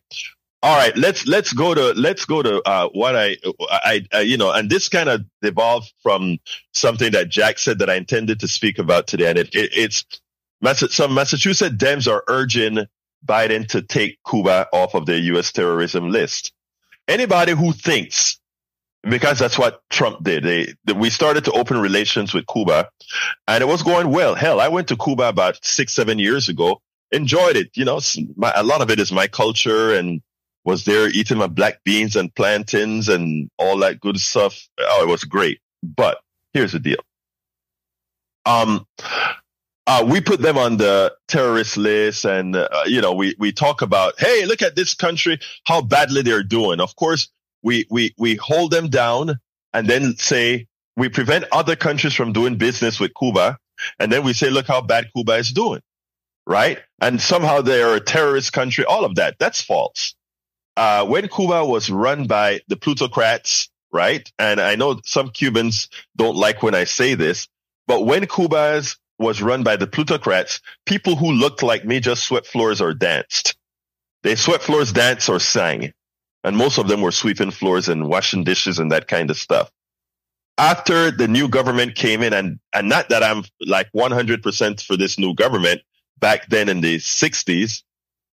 All 0.64 0.76
right. 0.76 0.96
Let's, 0.98 1.28
let's 1.28 1.54
go 1.54 1.74
to, 1.74 1.94
let's 1.94 2.26
go 2.26 2.42
to, 2.42 2.62
uh, 2.64 2.90
what 2.94 3.16
I, 3.16 3.38
I, 3.70 4.06
I 4.14 4.22
you 4.22 4.38
know, 4.38 4.52
and 4.52 4.70
this 4.70 4.90
kind 4.90 5.10
of 5.10 5.26
evolved 5.42 5.94
from 6.02 6.38
something 6.74 7.12
that 7.12 7.30
Jack 7.30 7.60
said 7.60 7.80
that 7.80 7.90
I 7.90 7.96
intended 7.96 8.40
to 8.40 8.48
speak 8.48 8.80
about 8.80 9.08
today. 9.08 9.30
And 9.30 9.40
it, 9.40 9.54
it 9.54 9.72
it's, 9.74 10.06
some 10.96 11.14
Massachusetts 11.14 11.76
Dems 11.76 12.12
are 12.12 12.24
urging 12.28 12.80
Biden 13.26 13.68
to 13.70 13.82
take 13.82 14.18
Cuba 14.28 14.68
off 14.74 14.96
of 14.96 15.06
the 15.06 15.20
U.S. 15.20 15.52
terrorism 15.52 16.10
list. 16.10 16.54
Anybody 17.08 17.52
who 17.54 17.72
thinks, 17.72 18.40
because 19.04 19.38
that's 19.38 19.60
what 19.60 19.82
Trump 19.90 20.24
did, 20.24 20.44
they, 20.44 20.74
they, 20.86 20.94
we 20.94 21.10
started 21.10 21.46
to 21.46 21.52
open 21.52 21.80
relations 21.80 22.34
with 22.34 22.46
Cuba 22.48 22.90
and 23.48 23.62
it 23.62 23.68
was 23.68 23.84
going 23.84 24.10
well. 24.10 24.34
Hell, 24.36 24.60
I 24.60 24.70
went 24.70 24.88
to 24.88 24.98
Cuba 24.98 25.30
about 25.30 25.64
six, 25.64 25.94
seven 25.94 26.18
years 26.18 26.50
ago, 26.50 26.82
enjoyed 27.12 27.56
it. 27.56 27.70
You 27.76 27.86
know, 27.86 28.00
my, 28.36 28.52
a 28.56 28.64
lot 28.64 28.82
of 28.82 28.90
it 28.90 29.00
is 29.00 29.12
my 29.12 29.28
culture 29.28 29.94
and 29.94 30.22
was 30.64 30.86
there 30.86 31.08
eating 31.08 31.38
my 31.38 31.48
black 31.48 31.84
beans 31.84 32.16
and 32.16 32.34
plantains 32.34 33.08
and 33.08 33.50
all 33.58 33.78
that 33.78 34.00
good 34.00 34.20
stuff. 34.20 34.68
Oh, 34.80 35.04
it 35.04 35.08
was 35.08 35.24
great. 35.24 35.60
But 35.84 36.18
here's 36.54 36.72
the 36.72 36.80
deal. 36.80 36.98
Um, 38.46 38.86
uh, 39.88 40.04
we 40.08 40.22
put 40.22 40.42
them 40.42 40.58
on 40.58 40.78
the 40.78 41.14
terrorist 41.28 41.78
list 41.78 42.26
and, 42.26 42.56
uh, 42.56 42.68
you 42.86 43.02
know, 43.02 43.14
we, 43.14 43.36
we 43.38 43.52
talk 43.52 43.84
about, 43.84 44.14
hey, 44.20 44.46
look 44.46 44.64
at 44.64 44.76
this 44.76 44.96
country, 44.96 45.40
how 45.66 45.82
badly 45.82 46.24
they're 46.24 46.44
doing. 46.44 46.80
Of 46.80 46.96
course, 46.96 47.30
we, 47.62 47.86
we, 47.92 48.16
we 48.18 48.36
hold 48.36 48.72
them 48.72 48.90
down 48.90 49.40
and 49.74 49.88
then 49.88 50.16
say, 50.18 50.68
we 50.98 51.10
prevent 51.10 51.46
other 51.52 51.76
countries 51.76 52.14
from 52.14 52.34
doing 52.34 52.58
business 52.58 53.00
with 53.00 53.12
Cuba. 53.20 53.58
And 54.00 54.12
then 54.12 54.24
we 54.24 54.34
say, 54.34 54.50
look 54.50 54.66
how 54.66 54.82
bad 54.82 55.12
Cuba 55.14 55.34
is 55.34 55.52
doing. 55.52 55.82
Right. 56.48 56.80
And 57.02 57.22
somehow 57.22 57.62
they 57.62 57.82
are 57.82 57.96
a 57.96 58.00
terrorist 58.00 58.54
country. 58.54 58.86
All 58.86 59.06
of 59.06 59.16
that. 59.16 59.38
That's 59.40 59.62
false. 59.62 60.16
Uh, 60.78 61.06
when 61.06 61.28
Cuba 61.28 61.66
was 61.66 61.90
run 61.90 62.28
by 62.28 62.62
the 62.68 62.76
plutocrats, 62.76 63.70
right? 63.92 64.30
And 64.38 64.60
I 64.60 64.76
know 64.76 65.00
some 65.06 65.30
Cubans 65.30 65.90
don't 66.16 66.36
like 66.36 66.62
when 66.62 66.76
I 66.76 66.84
say 66.84 67.16
this, 67.16 67.48
but 67.88 68.06
when 68.06 68.28
Cuba 68.28 68.82
was 69.18 69.42
run 69.42 69.64
by 69.64 69.78
the 69.78 69.88
plutocrats, 69.88 70.62
people 70.86 71.16
who 71.16 71.32
looked 71.32 71.64
like 71.64 71.86
me 71.86 72.00
just 72.02 72.26
swept 72.26 72.48
floors 72.48 72.82
or 72.82 72.94
danced. 72.94 73.56
They 74.24 74.36
swept 74.36 74.64
floors, 74.64 74.92
danced, 74.92 75.30
or 75.30 75.40
sang. 75.40 75.94
And 76.44 76.58
most 76.58 76.78
of 76.78 76.88
them 76.88 77.02
were 77.02 77.12
sweeping 77.12 77.52
floors 77.52 77.88
and 77.88 78.10
washing 78.10 78.44
dishes 78.44 78.80
and 78.80 78.92
that 78.92 79.08
kind 79.08 79.32
of 79.32 79.38
stuff 79.38 79.72
after 80.58 81.12
the 81.12 81.28
new 81.28 81.50
government 81.50 81.96
came 81.96 82.22
in 82.22 82.34
and, 82.34 82.60
and 82.74 82.88
not 82.88 83.10
that 83.10 83.24
I'm 83.24 83.44
like 83.62 83.90
100% 83.94 84.82
for 84.82 84.96
this 84.98 85.20
new 85.20 85.34
government 85.34 85.82
back 86.26 86.48
then 86.48 86.70
in 86.70 86.82
the 86.82 86.98
60s, 86.98 87.84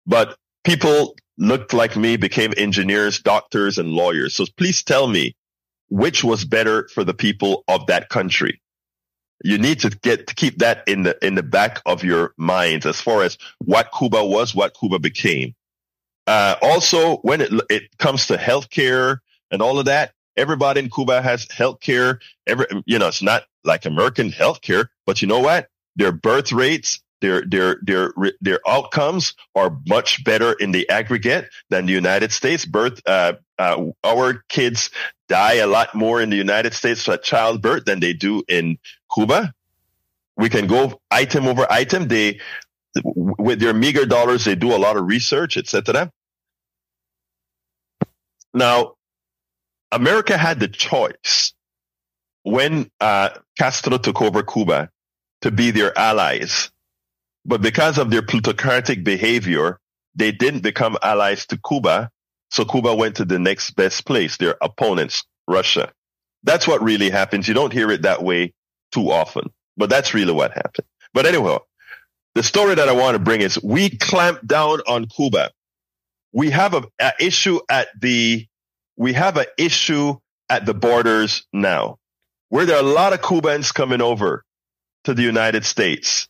but 0.05 0.37
people 0.63 1.17
looked 1.37 1.73
like 1.73 1.97
me, 1.97 2.15
became 2.15 2.53
engineers, 2.55 3.19
doctors, 3.19 3.77
and 3.79 3.89
lawyers. 3.89 4.33
So 4.33 4.45
please 4.55 4.81
tell 4.81 5.07
me 5.07 5.35
which 5.89 6.23
was 6.23 6.45
better 6.45 6.87
for 6.87 7.03
the 7.03 7.13
people 7.13 7.65
of 7.67 7.87
that 7.87 8.07
country. 8.07 8.61
You 9.43 9.57
need 9.57 9.81
to 9.81 9.89
get 9.89 10.27
to 10.27 10.35
keep 10.35 10.59
that 10.59 10.87
in 10.87 11.03
the 11.03 11.17
in 11.21 11.35
the 11.35 11.43
back 11.43 11.81
of 11.85 12.05
your 12.05 12.33
minds 12.37 12.85
as 12.85 13.01
far 13.01 13.23
as 13.23 13.37
what 13.57 13.89
Cuba 13.91 14.23
was, 14.23 14.55
what 14.55 14.73
Cuba 14.79 14.97
became. 14.97 15.53
Uh, 16.25 16.55
also, 16.61 17.17
when 17.17 17.41
it 17.41 17.51
it 17.69 17.97
comes 17.97 18.27
to 18.27 18.37
healthcare 18.37 19.17
and 19.51 19.61
all 19.61 19.79
of 19.79 19.85
that, 19.87 20.13
everybody 20.37 20.79
in 20.79 20.89
Cuba 20.89 21.21
has 21.21 21.45
healthcare. 21.47 22.21
Every 22.47 22.67
you 22.85 22.99
know, 22.99 23.09
it's 23.09 23.21
not 23.21 23.43
like 23.65 23.83
American 23.83 24.31
healthcare, 24.31 24.85
but 25.05 25.21
you 25.21 25.27
know 25.27 25.39
what? 25.39 25.67
Their 25.97 26.13
birth 26.13 26.53
rates, 26.53 27.01
their 27.21 27.43
their 27.45 27.79
their 27.83 28.13
their 28.41 28.59
outcomes 28.67 29.35
are 29.55 29.77
much 29.87 30.23
better 30.23 30.53
in 30.53 30.71
the 30.71 30.89
aggregate 30.89 31.49
than 31.69 31.85
the 31.85 31.93
United 31.93 32.31
States. 32.31 32.65
Birth, 32.65 33.01
uh, 33.05 33.33
uh, 33.57 33.85
our 34.03 34.43
kids 34.49 34.89
die 35.29 35.55
a 35.55 35.67
lot 35.67 35.95
more 35.95 36.21
in 36.21 36.29
the 36.29 36.35
United 36.35 36.73
States 36.73 37.07
at 37.07 37.23
childbirth 37.23 37.85
than 37.85 37.99
they 37.99 38.13
do 38.13 38.43
in 38.47 38.77
Cuba. 39.13 39.53
We 40.35 40.49
can 40.49 40.67
go 40.67 40.99
item 41.09 41.47
over 41.47 41.65
item. 41.69 42.07
They 42.07 42.39
with 43.03 43.59
their 43.59 43.73
meager 43.73 44.05
dollars, 44.05 44.43
they 44.43 44.55
do 44.55 44.75
a 44.75 44.77
lot 44.77 44.97
of 44.97 45.05
research, 45.05 45.55
etc. 45.57 46.11
Now, 48.53 48.95
America 49.91 50.37
had 50.37 50.59
the 50.59 50.67
choice 50.67 51.53
when 52.43 52.89
uh, 52.99 53.29
Castro 53.57 53.97
took 53.97 54.21
over 54.21 54.43
Cuba 54.43 54.89
to 55.41 55.51
be 55.51 55.71
their 55.71 55.97
allies. 55.97 56.71
But 57.45 57.61
because 57.61 57.97
of 57.97 58.09
their 58.09 58.21
plutocratic 58.21 59.03
behavior, 59.03 59.79
they 60.15 60.31
didn't 60.31 60.61
become 60.61 60.97
allies 61.01 61.45
to 61.47 61.59
Cuba. 61.67 62.09
So 62.49 62.65
Cuba 62.65 62.93
went 62.93 63.15
to 63.17 63.25
the 63.25 63.39
next 63.39 63.71
best 63.71 64.05
place, 64.05 64.37
their 64.37 64.55
opponents, 64.61 65.23
Russia. 65.47 65.91
That's 66.43 66.67
what 66.67 66.83
really 66.83 67.09
happens. 67.09 67.47
You 67.47 67.53
don't 67.53 67.73
hear 67.73 67.91
it 67.91 68.03
that 68.03 68.23
way 68.23 68.53
too 68.91 69.11
often, 69.11 69.51
but 69.77 69.89
that's 69.89 70.13
really 70.13 70.33
what 70.33 70.51
happened. 70.51 70.87
But 71.13 71.25
anyway, 71.25 71.57
the 72.35 72.43
story 72.43 72.75
that 72.75 72.89
I 72.89 72.93
want 72.93 73.15
to 73.15 73.19
bring 73.19 73.41
is 73.41 73.61
we 73.61 73.89
clamped 73.89 74.45
down 74.45 74.79
on 74.87 75.05
Cuba. 75.05 75.51
We 76.33 76.49
have 76.51 76.73
a, 76.73 77.13
issue 77.19 77.59
at 77.69 77.89
the 77.99 78.47
we 78.95 79.13
have 79.13 79.37
an 79.37 79.47
issue 79.57 80.17
at 80.49 80.65
the 80.65 80.73
borders 80.73 81.45
now 81.51 81.97
where 82.49 82.65
there 82.65 82.75
are 82.77 82.83
a 82.83 82.93
lot 82.93 83.13
of 83.13 83.21
Cubans 83.21 83.71
coming 83.71 84.01
over 84.01 84.43
to 85.05 85.13
the 85.13 85.23
United 85.23 85.65
States 85.65 86.27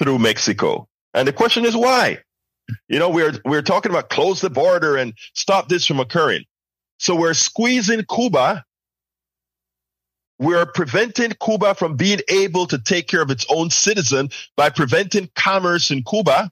through 0.00 0.18
Mexico. 0.18 0.88
And 1.12 1.28
the 1.28 1.32
question 1.32 1.64
is 1.66 1.76
why? 1.76 2.18
You 2.88 2.98
know, 2.98 3.10
we're, 3.10 3.34
we're 3.44 3.62
talking 3.62 3.90
about 3.90 4.08
close 4.08 4.40
the 4.40 4.48
border 4.48 4.96
and 4.96 5.12
stop 5.34 5.68
this 5.68 5.86
from 5.86 6.00
occurring. 6.00 6.44
So 6.98 7.14
we're 7.14 7.34
squeezing 7.34 8.04
Cuba. 8.12 8.64
We're 10.38 10.64
preventing 10.64 11.32
Cuba 11.44 11.74
from 11.74 11.96
being 11.96 12.20
able 12.30 12.66
to 12.68 12.78
take 12.78 13.08
care 13.08 13.20
of 13.20 13.30
its 13.30 13.44
own 13.50 13.68
citizen 13.68 14.30
by 14.56 14.70
preventing 14.70 15.28
commerce 15.34 15.90
in 15.90 16.02
Cuba. 16.02 16.50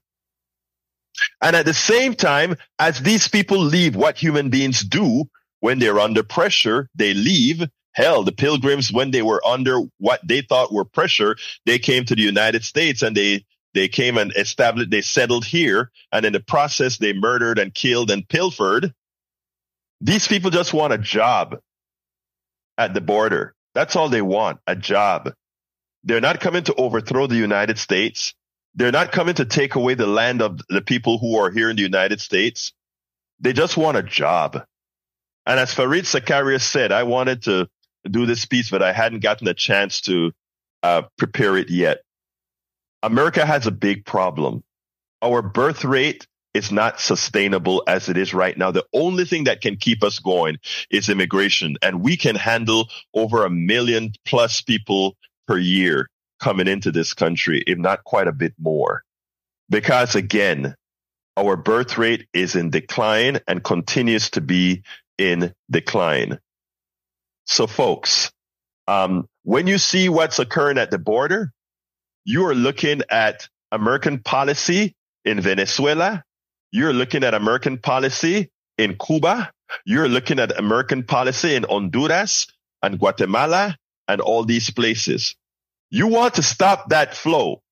And 1.40 1.56
at 1.56 1.64
the 1.64 1.74
same 1.74 2.14
time, 2.14 2.56
as 2.78 3.00
these 3.00 3.28
people 3.28 3.58
leave, 3.58 3.96
what 3.96 4.18
human 4.18 4.50
beings 4.50 4.80
do 4.80 5.24
when 5.60 5.78
they're 5.78 5.98
under 5.98 6.22
pressure, 6.22 6.90
they 6.94 7.14
leave. 7.14 7.64
Hell, 7.92 8.22
the 8.22 8.32
pilgrims, 8.32 8.92
when 8.92 9.10
they 9.10 9.22
were 9.22 9.44
under 9.44 9.80
what 9.98 10.20
they 10.26 10.40
thought 10.40 10.72
were 10.72 10.84
pressure, 10.84 11.36
they 11.66 11.78
came 11.78 12.04
to 12.04 12.14
the 12.14 12.22
United 12.22 12.64
States 12.64 13.02
and 13.02 13.16
they, 13.16 13.44
they 13.74 13.88
came 13.88 14.18
and 14.18 14.32
established, 14.36 14.90
they 14.90 15.00
settled 15.00 15.44
here. 15.44 15.90
And 16.12 16.24
in 16.24 16.32
the 16.32 16.40
process, 16.40 16.98
they 16.98 17.12
murdered 17.12 17.58
and 17.58 17.74
killed 17.74 18.10
and 18.10 18.28
pilfered. 18.28 18.92
These 20.00 20.28
people 20.28 20.50
just 20.50 20.72
want 20.72 20.92
a 20.92 20.98
job 20.98 21.58
at 22.76 22.94
the 22.94 23.00
border. 23.00 23.54
That's 23.74 23.96
all 23.96 24.08
they 24.08 24.22
want, 24.22 24.60
a 24.66 24.76
job. 24.76 25.32
They're 26.04 26.20
not 26.20 26.40
coming 26.40 26.64
to 26.64 26.74
overthrow 26.74 27.26
the 27.26 27.36
United 27.36 27.78
States. 27.78 28.34
They're 28.74 28.92
not 28.92 29.12
coming 29.12 29.34
to 29.34 29.44
take 29.44 29.74
away 29.74 29.94
the 29.94 30.06
land 30.06 30.40
of 30.40 30.60
the 30.68 30.82
people 30.82 31.18
who 31.18 31.36
are 31.36 31.50
here 31.50 31.68
in 31.68 31.76
the 31.76 31.82
United 31.82 32.20
States. 32.20 32.72
They 33.40 33.52
just 33.52 33.76
want 33.76 33.96
a 33.96 34.02
job. 34.02 34.62
And 35.46 35.58
as 35.58 35.74
Fareed 35.74 36.02
Zakaria 36.02 36.60
said, 36.60 36.92
I 36.92 37.02
wanted 37.02 37.42
to 37.44 37.68
do 38.08 38.26
this 38.26 38.44
piece, 38.46 38.70
but 38.70 38.82
I 38.82 38.92
hadn't 38.92 39.20
gotten 39.20 39.48
a 39.48 39.54
chance 39.54 40.00
to 40.02 40.32
uh, 40.82 41.02
prepare 41.16 41.56
it 41.56 41.70
yet. 41.70 41.98
America 43.02 43.44
has 43.46 43.66
a 43.66 43.70
big 43.70 44.04
problem. 44.04 44.62
Our 45.22 45.42
birth 45.42 45.84
rate 45.84 46.26
is 46.54 46.72
not 46.72 47.00
sustainable 47.00 47.82
as 47.86 48.08
it 48.08 48.16
is 48.16 48.34
right 48.34 48.56
now. 48.56 48.70
The 48.70 48.86
only 48.92 49.24
thing 49.24 49.44
that 49.44 49.60
can 49.60 49.76
keep 49.76 50.02
us 50.02 50.18
going 50.18 50.58
is 50.90 51.08
immigration, 51.08 51.76
and 51.82 52.02
we 52.02 52.16
can 52.16 52.34
handle 52.34 52.88
over 53.14 53.44
a 53.44 53.50
million 53.50 54.12
plus 54.24 54.60
people 54.60 55.16
per 55.46 55.58
year 55.58 56.08
coming 56.40 56.68
into 56.68 56.90
this 56.90 57.14
country, 57.14 57.62
if 57.66 57.78
not 57.78 58.04
quite 58.04 58.28
a 58.28 58.32
bit 58.32 58.54
more. 58.58 59.02
Because 59.68 60.14
again, 60.14 60.74
our 61.36 61.56
birth 61.56 61.98
rate 61.98 62.26
is 62.32 62.56
in 62.56 62.70
decline 62.70 63.38
and 63.46 63.62
continues 63.62 64.30
to 64.30 64.40
be 64.40 64.82
in 65.18 65.52
decline. 65.70 66.38
So 67.48 67.66
folks, 67.66 68.30
um, 68.86 69.26
when 69.42 69.66
you 69.66 69.78
see 69.78 70.08
what's 70.08 70.38
occurring 70.38 70.78
at 70.78 70.90
the 70.90 70.98
border, 70.98 71.52
You 72.28 72.44
are 72.44 72.54
looking 72.54 73.00
at 73.08 73.48
American 73.72 74.18
policy 74.18 74.94
in 75.24 75.40
Venezuela. 75.40 76.22
You're 76.70 76.92
looking 76.92 77.24
at 77.24 77.32
American 77.32 77.78
policy 77.78 78.50
in 78.76 78.98
Cuba. 78.98 79.50
You're 79.86 80.10
looking 80.10 80.38
at 80.38 80.58
American 80.58 81.04
policy 81.04 81.54
in 81.54 81.62
Honduras 81.62 82.46
and 82.82 82.98
Guatemala 82.98 83.78
and 84.08 84.20
all 84.20 84.44
these 84.44 84.68
places. 84.70 85.36
You 85.88 86.08
want 86.08 86.34
to 86.34 86.42
stop 86.42 86.90
that 86.90 87.14
flow. 87.14 87.62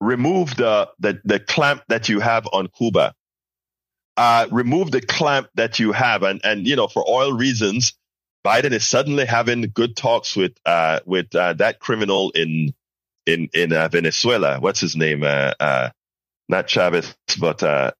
Remove 0.00 0.56
the, 0.56 0.88
the, 0.98 1.20
the 1.24 1.38
clamp 1.38 1.84
that 1.86 2.08
you 2.08 2.18
have 2.18 2.48
on 2.52 2.66
Cuba. 2.76 3.14
Uh, 4.16 4.48
remove 4.50 4.90
the 4.90 5.00
clamp 5.00 5.46
that 5.54 5.78
you 5.78 5.92
have. 5.92 6.24
And, 6.24 6.40
and, 6.42 6.66
you 6.66 6.74
know, 6.74 6.88
for 6.88 7.08
oil 7.08 7.32
reasons, 7.32 7.92
Biden 8.44 8.72
is 8.72 8.86
suddenly 8.86 9.26
having 9.26 9.62
good 9.62 9.96
talks 9.96 10.36
with, 10.36 10.52
uh, 10.64 11.00
with, 11.04 11.34
uh, 11.34 11.52
that 11.54 11.78
criminal 11.78 12.30
in, 12.30 12.74
in, 13.26 13.48
in, 13.52 13.72
uh, 13.72 13.88
Venezuela. 13.88 14.58
What's 14.60 14.80
his 14.80 14.96
name? 14.96 15.22
Uh, 15.22 15.52
uh, 15.60 15.90
not 16.48 16.68
Chavez, 16.68 17.14
but, 17.38 17.62
uh, 17.62 17.92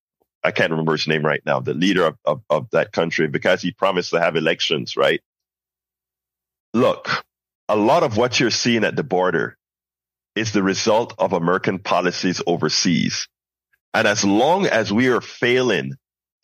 I 0.43 0.51
can't 0.53 0.70
remember 0.70 0.93
his 0.93 1.07
name 1.07 1.24
right 1.24 1.43
now, 1.45 1.61
the 1.61 1.74
leader 1.74 2.07
of, 2.07 2.16
of, 2.24 2.43
of 2.49 2.70
that 2.70 2.93
country, 2.93 3.28
because 3.28 3.61
he 3.61 3.72
promised 3.72 4.11
to 4.11 4.20
have 4.20 4.36
elections, 4.36 4.97
right? 4.97 5.20
Look, 6.72 7.24
a 7.68 7.76
lot 7.76 8.03
of 8.03 8.16
what 8.16 8.41
you're 8.41 8.51
seeing 8.51 8.84
at 8.84 8.97
the 8.97 9.05
border 9.05 9.57
is 10.34 10.53
the 10.53 10.62
result 10.62 11.14
of 11.18 11.32
American 11.32 11.78
policies 11.78 12.41
overseas. 12.47 13.28
And 13.93 14.07
as 14.07 14.24
long 14.24 14.66
as 14.66 14.93
we 14.93 15.09
are 15.09 15.20
failing 15.20 15.95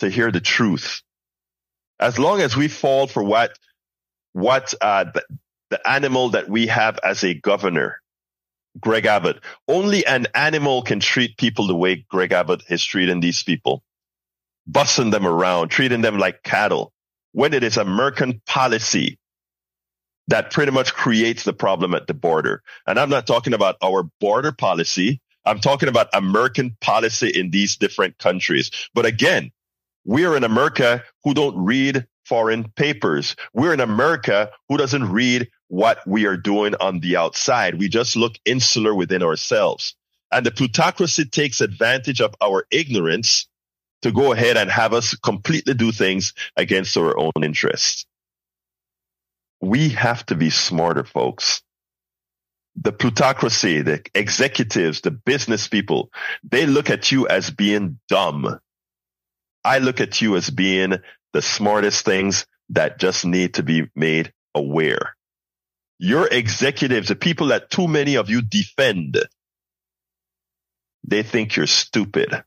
to 0.01 0.11
hear 0.11 0.31
the 0.31 0.41
truth, 0.41 1.01
as 1.99 2.19
long 2.19 2.41
as 2.41 2.57
we 2.57 2.69
fall 2.69 3.07
for 3.07 3.23
what, 3.23 3.57
what, 4.37 4.75
uh, 4.83 5.05
the, 5.05 5.25
the 5.71 5.89
animal 5.89 6.29
that 6.31 6.47
we 6.47 6.67
have 6.67 6.99
as 7.03 7.25
a 7.25 7.33
governor, 7.33 8.03
Greg 8.79 9.07
Abbott, 9.07 9.41
only 9.67 10.05
an 10.05 10.27
animal 10.35 10.83
can 10.83 11.01
treat 11.01 11.39
people 11.39 11.67
the 11.67 11.75
way 11.75 12.05
Greg 12.11 12.33
Abbott 12.33 12.63
is 12.69 12.85
treating 12.85 13.21
these 13.21 13.43
people, 13.43 13.83
bussing 14.71 15.11
them 15.11 15.27
around, 15.27 15.71
treating 15.71 16.03
them 16.03 16.19
like 16.19 16.43
cattle. 16.43 16.93
When 17.33 17.55
it 17.55 17.65
is 17.65 17.79
American 17.79 18.43
policy 18.47 19.19
that 20.29 20.51
pretty 20.51 20.73
much 20.73 20.93
creates 20.93 21.45
the 21.45 21.55
problem 21.55 21.95
at 21.95 22.07
the 22.07 22.15
border. 22.15 22.63
And 22.87 22.99
I'm 22.99 23.11
not 23.11 23.27
talking 23.27 23.55
about 23.55 23.77
our 23.83 24.03
border 24.21 24.53
policy. 24.53 25.23
I'm 25.47 25.61
talking 25.61 25.89
about 25.89 26.09
American 26.13 26.77
policy 26.83 27.29
in 27.29 27.51
these 27.51 27.77
different 27.77 28.19
countries. 28.19 28.71
But 28.93 29.07
again, 29.07 29.53
we're 30.05 30.37
in 30.37 30.45
America 30.45 31.05
who 31.25 31.33
don't 31.33 31.57
read 31.57 32.07
foreign 32.29 32.69
papers. 32.71 33.37
We're 33.55 33.75
in 33.75 33.81
America 33.81 34.51
who 34.69 34.77
doesn't 34.77 35.11
read 35.11 35.49
what 35.69 35.99
we 36.07 36.27
are 36.27 36.37
doing 36.37 36.75
on 36.81 37.01
the 37.01 37.17
outside. 37.17 37.79
We 37.79 37.89
just 37.89 38.17
look 38.17 38.35
insular 38.45 38.95
within 38.95 39.23
ourselves. 39.23 39.95
And 40.33 40.45
the 40.45 40.51
plutocracy 40.51 41.25
takes 41.27 41.61
advantage 41.61 42.21
of 42.21 42.35
our 42.41 42.67
ignorance 42.71 43.49
to 44.03 44.13
go 44.13 44.33
ahead 44.33 44.57
and 44.57 44.71
have 44.71 44.93
us 44.93 45.15
completely 45.15 45.75
do 45.75 45.93
things 45.93 46.35
against 46.57 46.97
our 46.97 47.19
own 47.19 47.33
interests 47.43 48.07
we 49.61 49.91
have 49.91 50.25
to 50.27 50.35
be 50.35 50.51
smarter, 50.51 51.05
folks. 51.05 51.63
The 52.77 52.93
plutocracy, 52.93 53.83
the 53.83 54.03
executives, 54.15 55.01
the 55.01 55.11
business 55.11 55.67
people, 55.67 56.11
they 56.45 56.67
look 56.67 56.91
at 56.91 57.11
you 57.11 57.27
as 57.27 57.51
being 57.51 57.99
dumb. 58.09 58.61
I 59.65 59.79
look 59.79 60.01
at 60.01 60.21
you 60.21 60.37
as 60.37 60.51
being 60.51 60.99
the 61.37 61.43
smartest 61.43 62.03
things 62.03 62.47
that 62.71 62.99
just 62.99 63.27
need 63.27 63.53
to 63.53 63.63
be 63.63 63.91
made 63.95 64.33
aware. 64.55 65.15
Your 65.99 66.27
executives, 66.27 67.09
the 67.09 67.15
people 67.15 67.49
that 67.49 67.69
too 67.69 67.87
many 67.87 68.15
of 68.15 68.31
you 68.31 68.41
defend, 68.41 69.19
they 71.05 71.23
think 71.23 71.55
you're 71.55 71.67
stupid. 71.67 72.43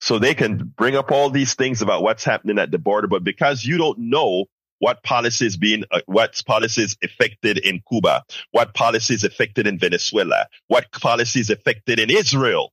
So 0.00 0.18
they 0.18 0.34
can 0.34 0.72
bring 0.78 0.96
up 0.96 1.12
all 1.12 1.28
these 1.28 1.52
things 1.52 1.82
about 1.82 2.02
what's 2.02 2.24
happening 2.24 2.58
at 2.58 2.70
the 2.70 2.78
border, 2.78 3.06
but 3.06 3.22
because 3.22 3.66
you 3.66 3.76
don't 3.76 3.98
know 3.98 4.46
what 4.78 5.02
policies 5.02 5.58
being, 5.58 5.84
uh, 5.90 6.00
what 6.06 6.40
policies 6.46 6.96
affected 7.04 7.58
in 7.58 7.82
Cuba, 7.86 8.24
what 8.52 8.72
policies 8.72 9.24
affected 9.24 9.66
in 9.66 9.78
Venezuela, 9.78 10.46
what 10.68 10.90
policies 10.90 11.50
affected 11.50 12.00
in 12.00 12.08
Israel. 12.08 12.72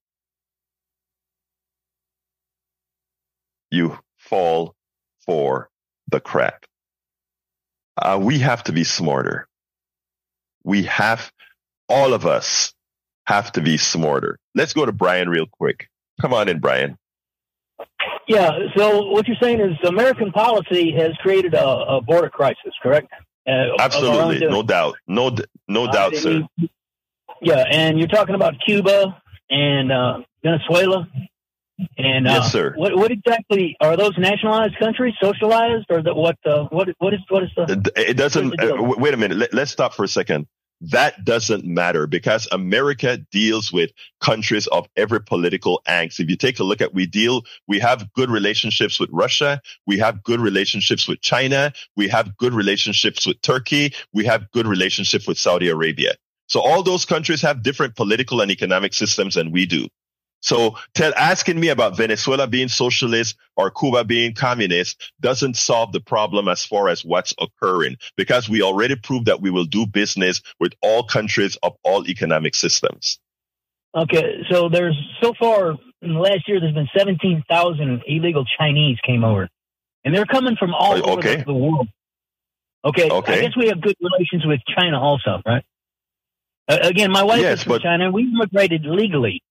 You 3.70 4.00
fall 4.34 4.74
for 5.28 5.70
the 6.10 6.20
crap. 6.20 6.66
Uh, 7.96 8.20
we 8.20 8.40
have 8.40 8.64
to 8.64 8.72
be 8.72 8.84
smarter. 8.84 9.48
We 10.64 10.84
have, 10.84 11.32
all 11.88 12.16
of 12.16 12.26
us 12.26 12.74
have 13.28 13.52
to 13.52 13.62
be 13.62 13.78
smarter. 13.78 14.40
Let's 14.56 14.74
go 14.74 14.86
to 14.88 14.92
Brian 14.92 15.30
real 15.30 15.46
quick. 15.46 15.88
Come 16.20 16.34
on 16.34 16.50
in, 16.50 16.60
Brian. 16.60 16.98
Yeah. 18.28 18.50
So 18.76 19.06
what 19.10 19.28
you're 19.28 19.38
saying 19.40 19.60
is 19.60 19.78
American 19.88 20.32
policy 20.32 20.92
has 20.94 21.12
created 21.20 21.54
a, 21.54 21.68
a 21.68 22.02
border 22.02 22.30
crisis, 22.30 22.74
correct? 22.82 23.10
Uh, 23.48 23.76
Absolutely, 23.78 24.48
no 24.48 24.64
doubt, 24.64 24.96
no 25.06 25.36
no 25.68 25.86
uh, 25.86 25.92
doubt, 25.92 26.16
sir. 26.16 26.48
yeah, 27.42 27.66
and 27.70 28.00
you're 28.00 28.08
talking 28.08 28.36
about 28.36 28.54
Cuba 28.66 29.22
and 29.50 29.92
uh, 29.92 30.20
Venezuela, 30.42 31.10
and 31.98 32.26
yes, 32.26 32.46
uh, 32.46 32.50
sir. 32.50 32.74
What, 32.76 32.96
what 32.96 33.12
exactly 33.12 33.76
are 33.82 33.98
those 33.98 34.18
nationalized 34.18 34.78
countries, 34.78 35.14
socialized, 35.22 35.86
or 35.90 36.02
the, 36.02 36.14
what? 36.14 36.38
Uh, 36.46 36.66
what 36.66 36.90
what 37.00 37.14
is 37.14 37.20
what 37.30 37.44
is 37.44 37.50
the? 37.56 37.92
It 37.96 38.16
doesn't. 38.16 38.56
wait 39.00 39.14
a 39.14 39.18
minute. 39.18 39.38
Let, 39.38 39.54
let's 39.54 39.72
stop 39.72 39.94
for 39.94 40.04
a 40.04 40.08
second 40.08 40.48
that 40.92 41.24
doesn't 41.24 41.66
matter 41.66 42.08
because 42.08 42.48
America 42.52 43.18
deals 43.32 43.72
with 43.72 43.92
countries 44.20 44.68
of 44.68 44.86
every 44.98 45.22
political 45.22 45.82
angst. 45.88 46.20
If 46.20 46.30
you 46.30 46.36
take 46.36 46.60
a 46.60 46.64
look 46.64 46.82
at, 46.82 46.94
we 46.94 47.06
deal, 47.06 47.44
we 47.68 47.80
have 47.80 48.12
good 48.14 48.30
relationships 48.30 49.00
with 49.00 49.10
Russia. 49.12 49.62
We 49.88 50.00
have 50.00 50.24
good 50.24 50.42
relationships 50.42 51.08
with 51.08 51.22
China. 51.22 51.72
We 51.96 52.10
have 52.10 52.36
good 52.36 52.54
relationships 52.54 53.26
with 53.26 53.42
Turkey. 53.42 53.94
We 54.12 54.26
have 54.26 54.52
good 54.52 54.68
relationships 54.68 55.26
with 55.26 55.38
Saudi 55.38 55.70
Arabia. 55.70 56.16
So 56.48 56.60
all 56.60 56.84
those 56.84 57.06
countries 57.06 57.42
have 57.44 57.64
different 57.64 57.96
political 57.96 58.42
and 58.42 58.52
economic 58.52 58.94
systems 58.94 59.36
than 59.36 59.52
we 59.52 59.66
do. 59.66 59.88
So 60.44 60.76
tell, 60.94 61.14
asking 61.16 61.58
me 61.58 61.70
about 61.70 61.96
Venezuela 61.96 62.48
being 62.48 62.68
socialist 62.68 63.38
or 63.56 63.72
Cuba 63.72 64.04
being 64.04 64.34
communist 64.34 65.14
doesn't 65.22 65.56
solve 65.56 65.94
the 65.94 66.02
problem 66.02 66.50
as 66.50 66.66
far 66.66 66.90
as 66.90 67.06
what's 67.06 67.34
occurring 67.40 67.96
because 68.18 68.50
we 68.50 68.62
already 68.62 68.98
proved 68.98 69.28
that 69.28 69.40
we 69.40 69.52
will 69.52 69.64
do 69.64 69.88
business 69.88 70.42
with 70.60 70.74
all 70.82 71.04
countries 71.04 71.58
of 71.64 71.78
all 71.84 72.06
economic 72.10 72.56
systems. 72.56 73.20
Okay, 73.96 74.44
so 74.52 74.68
there's 74.68 74.98
so 75.22 75.34
far 75.40 75.78
in 76.02 76.14
the 76.14 76.20
last 76.20 76.46
year 76.48 76.60
there's 76.60 76.74
been 76.74 76.90
17,000 76.98 78.04
illegal 78.06 78.44
Chinese 78.60 78.98
came 79.06 79.24
over, 79.24 79.48
and 80.04 80.14
they're 80.14 80.26
coming 80.26 80.58
from 80.58 80.74
all 80.74 80.96
oh, 80.96 81.18
okay. 81.20 81.36
over 81.36 81.44
the 81.46 81.54
world. 81.54 81.88
Okay, 82.84 83.10
okay. 83.10 83.38
I 83.38 83.42
guess 83.42 83.56
we 83.56 83.70
have 83.70 83.80
good 83.80 83.96
relations 84.02 84.46
with 84.46 84.60
China 84.78 85.00
also, 85.00 85.42
right? 85.46 85.64
Uh, 86.68 86.80
again, 86.82 87.12
my 87.12 87.24
wife 87.24 87.40
yes, 87.40 87.60
is 87.60 87.64
from 87.64 87.74
but, 87.74 87.82
China. 87.82 88.12
We 88.12 88.24
immigrated 88.24 88.86
legally. 88.86 89.42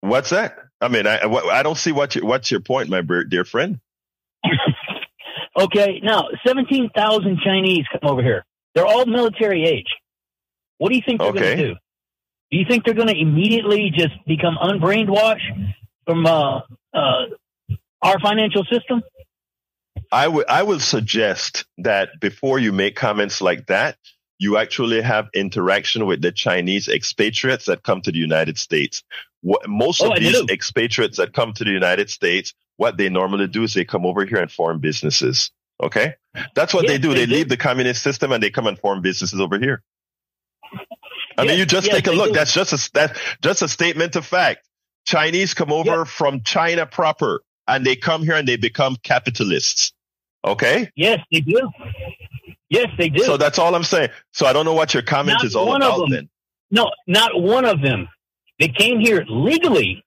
What's 0.00 0.30
that? 0.30 0.58
I 0.80 0.88
mean, 0.88 1.06
I 1.06 1.20
I 1.22 1.62
don't 1.62 1.76
see 1.76 1.92
what 1.92 2.14
you, 2.14 2.24
what's 2.24 2.50
your 2.50 2.60
point, 2.60 2.88
my 2.88 3.02
dear 3.28 3.44
friend. 3.44 3.80
okay, 5.58 6.00
now 6.02 6.28
seventeen 6.46 6.90
thousand 6.94 7.40
Chinese 7.44 7.84
come 7.92 8.10
over 8.10 8.22
here. 8.22 8.44
They're 8.74 8.86
all 8.86 9.04
military 9.06 9.64
age. 9.64 9.88
What 10.78 10.90
do 10.90 10.96
you 10.96 11.02
think 11.04 11.20
they're 11.20 11.28
okay. 11.30 11.40
going 11.40 11.56
to 11.58 11.68
do? 11.68 11.74
Do 12.50 12.58
you 12.58 12.64
think 12.68 12.84
they're 12.84 12.94
going 12.94 13.08
to 13.08 13.20
immediately 13.20 13.92
just 13.94 14.14
become 14.26 14.56
unbrainwashed 14.60 15.74
from 16.06 16.26
uh, 16.26 16.60
uh, 16.94 17.26
our 18.02 18.18
financial 18.20 18.64
system? 18.64 19.02
I 20.10 20.26
would 20.26 20.46
I 20.48 20.62
would 20.62 20.80
suggest 20.80 21.66
that 21.78 22.18
before 22.20 22.58
you 22.58 22.72
make 22.72 22.96
comments 22.96 23.40
like 23.40 23.66
that, 23.66 23.96
you 24.38 24.56
actually 24.56 25.02
have 25.02 25.28
interaction 25.34 26.06
with 26.06 26.22
the 26.22 26.32
Chinese 26.32 26.88
expatriates 26.88 27.66
that 27.66 27.82
come 27.82 28.00
to 28.02 28.10
the 28.10 28.18
United 28.18 28.58
States. 28.58 29.04
What, 29.42 29.68
most 29.68 30.02
oh, 30.02 30.12
of 30.12 30.18
these 30.18 30.32
do. 30.32 30.46
expatriates 30.50 31.16
that 31.16 31.32
come 31.32 31.52
to 31.54 31.64
the 31.64 31.70
United 31.70 32.10
States, 32.10 32.54
what 32.76 32.96
they 32.96 33.08
normally 33.08 33.46
do 33.46 33.62
is 33.62 33.74
they 33.74 33.84
come 33.84 34.04
over 34.04 34.24
here 34.24 34.38
and 34.38 34.50
form 34.50 34.80
businesses. 34.80 35.50
Okay. 35.82 36.14
That's 36.54 36.74
what 36.74 36.84
yes, 36.84 36.92
they 36.92 36.98
do. 36.98 37.14
They, 37.14 37.24
they 37.24 37.36
leave 37.36 37.48
the 37.48 37.56
communist 37.56 38.02
system 38.02 38.32
and 38.32 38.42
they 38.42 38.50
come 38.50 38.66
and 38.66 38.78
form 38.78 39.00
businesses 39.00 39.40
over 39.40 39.58
here. 39.58 39.82
I 41.36 41.42
yes, 41.42 41.48
mean, 41.48 41.58
you 41.58 41.66
just 41.66 41.86
yes, 41.86 41.96
take 41.96 42.06
a 42.06 42.12
look. 42.12 42.28
Do. 42.28 42.34
That's 42.34 42.52
just 42.52 42.72
a, 42.72 42.90
that, 42.94 43.16
just 43.42 43.62
a 43.62 43.68
statement 43.68 44.16
of 44.16 44.26
fact. 44.26 44.68
Chinese 45.06 45.54
come 45.54 45.72
over 45.72 46.04
from 46.04 46.42
China 46.42 46.84
proper 46.84 47.42
and 47.66 47.84
they 47.84 47.96
come 47.96 48.22
here 48.22 48.34
and 48.34 48.46
they 48.46 48.56
become 48.56 48.96
capitalists. 49.02 49.92
Okay. 50.44 50.90
Yes, 50.96 51.20
they 51.32 51.40
do. 51.40 51.70
Yes, 52.68 52.88
they 52.98 53.08
do. 53.08 53.24
So 53.24 53.36
that's 53.36 53.58
all 53.58 53.74
I'm 53.74 53.84
saying. 53.84 54.10
So 54.32 54.46
I 54.46 54.52
don't 54.52 54.64
know 54.64 54.74
what 54.74 54.92
your 54.94 55.02
comment 55.02 55.38
not 55.38 55.44
is 55.44 55.56
all 55.56 55.74
about 55.74 56.08
then. 56.10 56.28
No, 56.70 56.90
not 57.06 57.40
one 57.40 57.64
of 57.64 57.80
them 57.80 58.08
that 58.60 58.74
came 58.76 59.00
here 59.00 59.24
legally 59.28 60.04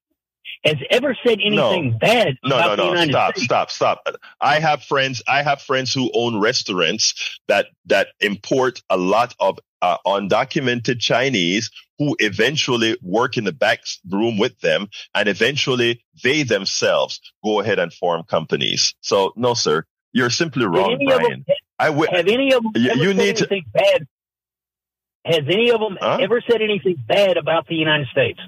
has 0.64 0.76
ever 0.90 1.16
said 1.26 1.38
anything 1.44 1.90
no. 1.90 1.98
bad 1.98 2.36
no, 2.42 2.56
about 2.56 2.78
no, 2.78 2.94
no, 2.94 3.04
no. 3.04 3.10
Stop, 3.10 3.34
States. 3.34 3.44
stop, 3.44 3.70
stop. 3.70 4.08
I 4.40 4.60
have 4.60 4.82
friends. 4.82 5.22
I 5.28 5.42
have 5.42 5.60
friends 5.60 5.92
who 5.92 6.10
own 6.14 6.40
restaurants 6.40 7.38
that 7.48 7.66
that 7.86 8.08
import 8.20 8.82
a 8.88 8.96
lot 8.96 9.34
of 9.40 9.58
uh, 9.82 9.98
undocumented 10.06 11.00
Chinese 11.00 11.70
who 11.98 12.16
eventually 12.18 12.96
work 13.02 13.36
in 13.36 13.44
the 13.44 13.52
back 13.52 13.80
room 14.10 14.38
with 14.38 14.58
them 14.60 14.88
and 15.14 15.28
eventually 15.28 16.02
they 16.22 16.42
themselves 16.42 17.20
go 17.44 17.60
ahead 17.60 17.78
and 17.78 17.92
form 17.92 18.22
companies. 18.24 18.94
So 19.02 19.32
no, 19.36 19.52
sir, 19.54 19.84
you're 20.12 20.30
simply 20.30 20.64
wrong, 20.64 20.98
Brian. 21.04 21.44
Them, 21.46 21.56
I 21.78 21.86
w- 21.86 22.08
have 22.10 22.26
any 22.26 22.52
of 22.54 22.62
them 22.62 22.72
you, 22.74 22.92
you 22.94 23.14
need 23.14 23.36
to 23.36 23.62
bad? 23.74 24.06
Has 25.24 25.40
any 25.48 25.70
of 25.70 25.80
them 25.80 25.96
huh? 26.00 26.18
ever 26.20 26.42
said 26.48 26.60
anything 26.60 26.96
bad 27.06 27.36
about 27.36 27.66
the 27.66 27.74
United 27.76 28.08
States? 28.08 28.38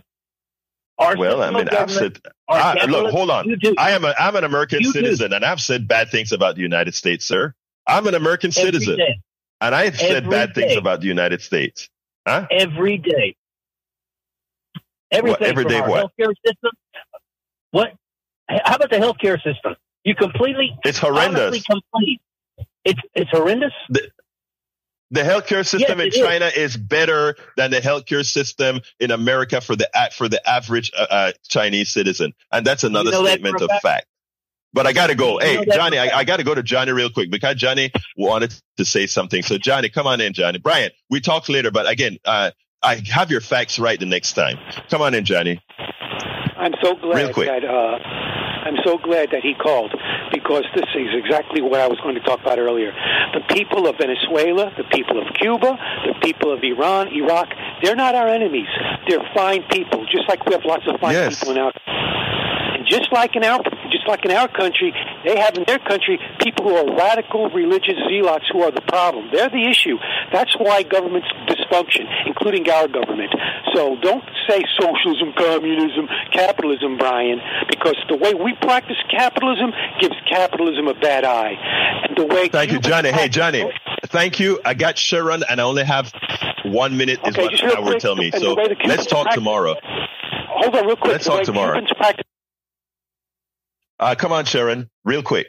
Our 0.99 1.17
well, 1.17 1.43
I 1.43 1.51
mean, 1.51 1.69
I've 1.69 1.91
said, 1.91 2.19
I, 2.49 2.87
look, 2.87 3.11
hold 3.11 3.31
on. 3.31 3.55
I 3.77 3.91
am 3.91 4.05
a, 4.05 4.15
I'm 4.19 4.35
an 4.35 4.45
American 4.45 4.81
you 4.81 4.93
citizen 4.93 5.31
do. 5.31 5.37
and 5.37 5.45
I've 5.45 5.61
said 5.61 5.87
bad 5.87 6.11
things 6.11 6.33
about 6.33 6.55
the 6.57 6.63
United 6.63 6.95
States, 6.95 7.27
sir. 7.27 7.55
I'm 7.87 8.07
an 8.07 8.15
American 8.15 8.49
Every 8.49 8.63
citizen 8.63 8.97
day. 8.97 9.21
and 9.61 9.75
I've 9.75 9.99
said 9.99 10.25
Every 10.25 10.31
bad 10.31 10.55
day. 10.55 10.63
things 10.63 10.77
about 10.77 11.01
the 11.01 11.07
United 11.07 11.43
States. 11.43 11.91
Huh? 12.27 12.47
Every 12.51 12.97
day. 12.99 13.37
Everything 15.11 15.41
what, 15.41 15.43
every 15.43 15.65
day 15.67 15.81
what? 15.81 16.11
healthcare 16.19 16.35
system. 16.45 16.71
What? 17.71 17.93
How 18.49 18.77
about 18.77 18.91
the 18.91 18.97
healthcare 18.97 19.41
system? 19.43 19.77
You 20.05 20.15
completely. 20.15 20.77
It's 20.85 20.99
horrendous. 20.99 21.63
Complete. 21.65 22.21
It's 22.85 23.01
it's 23.15 23.31
horrendous. 23.31 23.73
The, 23.91 24.09
the 25.11 25.23
healthcare 25.23 25.67
system 25.67 25.99
yes, 25.99 26.17
in 26.17 26.23
China 26.23 26.47
is. 26.47 26.75
is. 26.75 26.77
better 26.77 27.37
than 27.57 27.71
the 27.71 27.79
healthcare 27.79 28.25
system 28.25 28.81
in 29.01 29.11
America 29.11 29.61
for 29.61 29.77
the 29.77 29.89
for 30.13 30.29
the 30.29 30.47
average 30.49 30.93
uh, 30.97 31.07
uh, 31.09 31.33
Chinese 31.49 31.93
citizen, 31.93 32.33
and 32.53 32.67
that's 32.67 32.85
another 32.85 33.11
you 33.11 33.17
know 33.17 33.27
statement 33.27 33.61
of 33.61 33.69
fact. 33.69 33.83
fact. 33.83 34.07
But 34.73 34.87
I 34.87 34.93
got 34.93 35.07
to 35.07 35.15
go. 35.15 35.39
Hey, 35.39 35.65
Johnny, 35.73 35.99
I, 35.99 36.19
I 36.19 36.25
got 36.25 36.37
to 36.37 36.45
go 36.45 36.55
to 36.55 36.63
Johnny 36.63 36.93
real 36.93 37.09
quick 37.09 37.31
because 37.31 37.57
Johnny 37.57 37.93
wanted 38.17 38.55
to 38.77 38.85
say 38.85 39.07
something. 39.07 39.43
So, 39.43 39.57
Johnny, 39.57 39.89
come 39.89 40.07
on 40.07 40.21
in, 40.21 40.35
Johnny. 40.35 40.59
Brian, 40.59 40.91
we 41.09 41.21
talk 41.21 41.49
later, 41.49 41.71
but 41.71 41.89
again, 41.89 42.19
uh, 42.27 42.51
I 42.83 43.01
have 43.11 43.31
your 43.31 43.41
facts 43.41 43.79
right 43.79 43.99
the 43.99 44.07
next 44.07 44.35
time. 44.35 44.59
Come 44.91 45.01
on 45.01 45.15
in, 45.15 45.25
Johnny. 45.25 45.63
I'm 46.59 46.75
so 46.83 46.95
glad 46.95 47.35
that 47.35 47.65
uh, 47.65 48.36
I'm 48.67 48.83
so 48.85 48.99
glad 48.99 49.31
that 49.31 49.43
he 49.43 49.55
called 49.55 49.95
because 50.33 50.65
this 50.75 50.91
is 50.97 51.15
exactly 51.15 51.63
what 51.63 51.79
I 51.79 51.87
was 51.87 52.01
going 52.01 52.17
to 52.17 52.21
talk 52.21 52.41
about 52.41 52.59
earlier. 52.59 52.91
The 53.33 53.43
people 53.55 53.87
of 53.87 53.97
Venezuela, 53.97 54.73
the 54.77 54.83
people 54.91 55.23
of 55.23 55.33
Cuba, 55.39 55.79
the 56.05 56.19
people 56.21 56.53
of 56.53 56.65
Iran, 56.65 57.15
Iraq, 57.15 57.49
they're 57.83 57.95
not 57.95 58.17
our 58.17 58.27
enemies. 58.27 58.67
They're 59.09 59.23
fine 59.35 59.63
people, 59.71 60.05
just 60.07 60.29
like 60.29 60.45
we 60.47 60.53
have 60.53 60.65
lots 60.65 60.83
of 60.89 60.99
fine 60.99 61.13
yes. 61.13 61.39
people 61.39 61.55
in 61.55 61.59
our 61.59 61.73
just 62.87 63.13
like 63.13 63.37
in 63.37 63.45
our 63.45 63.63
just 63.91 64.09
like 64.09 64.25
in 64.25 64.31
our 64.31 64.49
country, 64.49 64.95
they 65.25 65.39
have 65.39 65.57
in 65.57 65.65
their 65.67 65.79
country 65.79 66.19
people 66.41 66.69
who 66.69 66.75
are 66.75 66.97
radical 66.97 67.51
religious 67.51 67.97
zealots 68.09 68.47
who 68.53 68.63
are 68.63 68.71
the 68.71 68.81
problem. 68.83 69.29
They're 69.33 69.51
the 69.51 69.69
issue. 69.69 69.99
That's 70.33 70.57
why 70.59 70.83
governments 70.83 71.29
dysfunction, 71.49 72.07
including 72.27 72.69
our 72.71 72.89
government. 72.89 73.35
So 73.75 73.97
don't 74.01 74.25
say 74.49 74.63
socialism, 74.79 75.33
communism, 75.37 76.09
capitalism, 76.33 76.99
Brian, 76.99 77.41
because 77.69 77.97
the 78.09 78.17
way 78.17 78.35
we 78.35 78.55
practice 78.61 78.97
capitalism 79.11 79.73
gives 80.01 80.15
capitalism 80.29 80.89
a 80.89 80.95
bad 80.95 81.25
eye. 81.25 81.55
And 82.09 82.17
the 82.17 82.27
way 82.27 82.49
Thank 82.49 82.73
you, 82.73 82.79
Johnny. 82.79 83.13
Hey, 83.13 83.29
Johnny. 83.29 83.71
Thank 84.07 84.41
you. 84.41 84.61
I 84.65 84.75
got 84.75 84.99
Sharon, 84.99 85.43
and 85.49 85.61
I 85.61 85.65
only 85.65 85.85
have 85.85 86.13
one 86.65 86.97
minute 86.97 87.21
is 87.27 87.37
okay, 87.37 87.45
what 87.45 87.75
Howard 87.75 88.01
tell 88.01 88.17
me. 88.17 88.31
So 88.31 88.55
let's 88.85 89.07
talk 89.07 89.31
tomorrow. 89.31 89.75
Hold 89.83 90.77
on, 90.77 90.87
real 90.87 90.97
quick. 90.97 91.13
Let's 91.13 91.27
talk 91.27 91.43
tomorrow. 91.43 91.81
Uh, 93.99 94.15
come 94.15 94.33
on, 94.33 94.45
Sharon, 94.45 94.91
real 95.05 95.23
quick. 95.23 95.47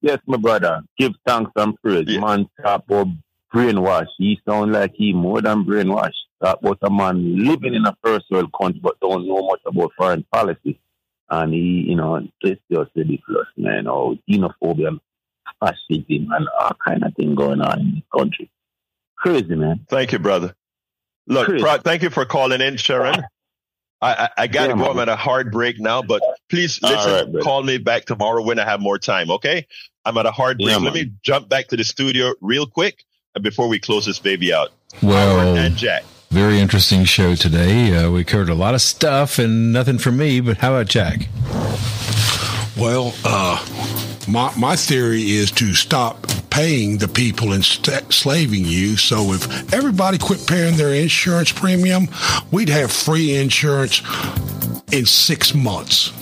Yes, 0.00 0.18
my 0.26 0.36
brother. 0.36 0.82
Give 0.98 1.12
thanks 1.26 1.52
and 1.56 1.76
praise. 1.82 2.06
Yeah. 2.08 2.20
Man, 2.20 2.48
talk 2.62 2.84
about 2.88 3.08
brainwash. 3.54 4.08
He 4.18 4.40
sound 4.48 4.72
like 4.72 4.92
he 4.94 5.12
more 5.12 5.42
than 5.42 5.64
brainwash. 5.64 6.14
That 6.40 6.62
was 6.62 6.76
a 6.82 6.90
man 6.90 7.44
living 7.44 7.74
in 7.74 7.84
a 7.84 7.96
first 8.02 8.26
world 8.30 8.50
country 8.58 8.80
but 8.82 8.98
don't 9.00 9.28
know 9.28 9.46
much 9.46 9.60
about 9.66 9.92
foreign 9.96 10.24
policy. 10.32 10.80
And 11.28 11.52
he, 11.52 11.84
you 11.88 11.96
know, 11.96 12.26
it's 12.40 12.60
just 12.72 12.90
ridiculous, 12.96 13.46
man. 13.56 13.86
Or 13.86 14.16
xenophobia, 14.28 14.98
fascism, 15.60 16.28
and 16.32 16.48
all 16.58 16.76
kind 16.84 17.04
of 17.04 17.14
thing 17.14 17.34
going 17.34 17.60
on 17.60 17.80
in 17.80 17.94
this 17.96 18.04
country. 18.16 18.50
Crazy, 19.16 19.54
man. 19.54 19.86
Thank 19.88 20.12
you, 20.12 20.18
brother. 20.18 20.54
Look, 21.26 21.48
thank 21.84 22.02
you 22.02 22.10
for 22.10 22.24
calling 22.24 22.60
in, 22.60 22.78
Sharon. 22.78 23.22
I, 24.00 24.14
I, 24.14 24.28
I 24.38 24.46
got 24.46 24.68
to 24.68 24.70
yeah, 24.70 24.78
go. 24.78 24.90
I'm 24.90 24.98
at 24.98 25.10
a 25.10 25.16
hard 25.16 25.52
break 25.52 25.78
now, 25.78 26.02
but 26.02 26.22
please 26.50 26.82
listen. 26.82 27.32
Right, 27.32 27.42
call 27.42 27.62
me 27.62 27.78
back 27.78 28.04
tomorrow 28.04 28.42
when 28.42 28.58
I 28.58 28.64
have 28.64 28.80
more 28.80 28.98
time. 28.98 29.30
Okay. 29.30 29.66
I'm 30.04 30.16
at 30.18 30.26
a 30.26 30.30
hard 30.30 30.58
break. 30.58 30.70
Yeah, 30.70 30.78
Let 30.78 30.94
me 30.94 31.12
jump 31.22 31.48
back 31.48 31.68
to 31.68 31.76
the 31.76 31.84
studio 31.84 32.32
real 32.40 32.66
quick 32.66 33.04
before 33.40 33.68
we 33.68 33.78
close 33.78 34.06
this 34.06 34.18
baby 34.18 34.52
out. 34.52 34.70
Well, 35.02 35.56
and 35.56 35.76
Jack. 35.76 36.04
Very 36.30 36.60
interesting 36.60 37.04
show 37.04 37.34
today. 37.34 37.94
Uh, 37.94 38.10
we 38.10 38.24
covered 38.24 38.48
a 38.48 38.54
lot 38.54 38.74
of 38.74 38.80
stuff 38.80 39.38
and 39.38 39.72
nothing 39.72 39.98
for 39.98 40.12
me, 40.12 40.40
but 40.40 40.58
how 40.58 40.74
about 40.74 40.86
Jack? 40.86 41.28
Well, 42.78 43.12
uh, 43.24 43.64
my, 44.28 44.52
my 44.56 44.76
theory 44.76 45.30
is 45.30 45.50
to 45.52 45.74
stop 45.74 46.26
paying 46.50 46.98
the 46.98 47.08
people 47.08 47.52
and 47.52 47.64
enslaving 47.64 48.64
you. 48.64 48.96
So 48.96 49.32
if 49.32 49.72
everybody 49.74 50.18
quit 50.18 50.46
paying 50.46 50.76
their 50.76 50.94
insurance 50.94 51.52
premium, 51.52 52.08
we'd 52.50 52.68
have 52.68 52.90
free 52.92 53.36
insurance 53.36 54.02
in 54.92 55.06
six 55.06 55.54
months. 55.54 56.12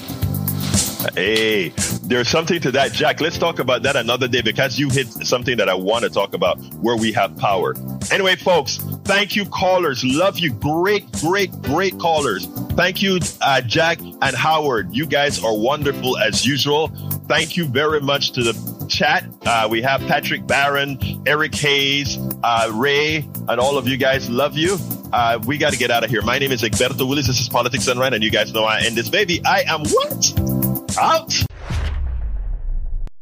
Hey, 1.15 1.69
there's 2.03 2.29
something 2.29 2.61
to 2.61 2.73
that, 2.73 2.93
Jack. 2.93 3.21
Let's 3.21 3.39
talk 3.39 3.61
about 3.61 3.83
that 3.83 3.95
another 3.95 4.27
day 4.27 4.43
because 4.43 4.79
you 4.79 4.89
hit 4.89 5.07
something 5.07 5.57
that 5.59 5.69
I 5.69 5.75
want 5.75 6.05
to 6.05 6.11
talk 6.11 6.35
about 6.35 6.59
where 6.75 6.97
we 6.97 7.13
have 7.13 7.37
power. 7.37 7.75
Anyway, 8.11 8.35
folks, 8.35 8.79
thank 9.05 9.37
you, 9.37 9.45
callers. 9.47 10.05
Love 10.05 10.39
you. 10.39 10.53
Great, 10.53 11.11
great, 11.13 11.53
great 11.63 11.99
callers. 11.99 12.47
Thank 12.73 13.01
you, 13.01 13.21
uh, 13.41 13.61
Jack 13.61 14.01
and 14.01 14.35
Howard. 14.35 14.95
You 14.95 15.07
guys 15.07 15.43
are 15.43 15.57
wonderful 15.57 16.19
as 16.19 16.45
usual. 16.45 16.89
Thank 17.29 17.57
you 17.57 17.67
very 17.67 18.01
much 18.01 18.33
to 18.33 18.43
the 18.43 18.87
chat. 18.89 19.25
Uh, 19.47 19.69
we 19.71 19.83
have 19.83 20.01
Patrick 20.03 20.47
Barron, 20.47 20.99
Eric 21.27 21.55
Hayes, 21.57 22.19
uh, 22.43 22.73
Ray, 22.75 23.29
and 23.49 23.61
all 23.61 23.79
of 23.79 23.87
you 23.87 23.99
guys. 23.99 24.29
Love 24.29 24.57
you. 24.57 24.79
Uh, 25.13 25.39
we 25.47 25.59
got 25.59 25.73
to 25.73 25.79
get 25.79 25.91
out 25.91 26.05
of 26.05 26.11
here. 26.11 26.23
My 26.23 26.39
name 26.39 26.53
is 26.53 26.63
Egberto 26.63 27.09
Willies. 27.09 27.27
This 27.29 27.41
is 27.41 27.49
Politics 27.49 27.89
Right, 27.95 28.13
and 28.13 28.23
you 28.23 28.31
guys 28.31 28.53
know 28.53 28.65
I 28.65 28.81
end 28.81 28.97
this 28.97 29.09
baby. 29.09 29.41
I 29.45 29.63
am 29.67 29.85
what? 29.85 30.58
Out. 31.01 31.33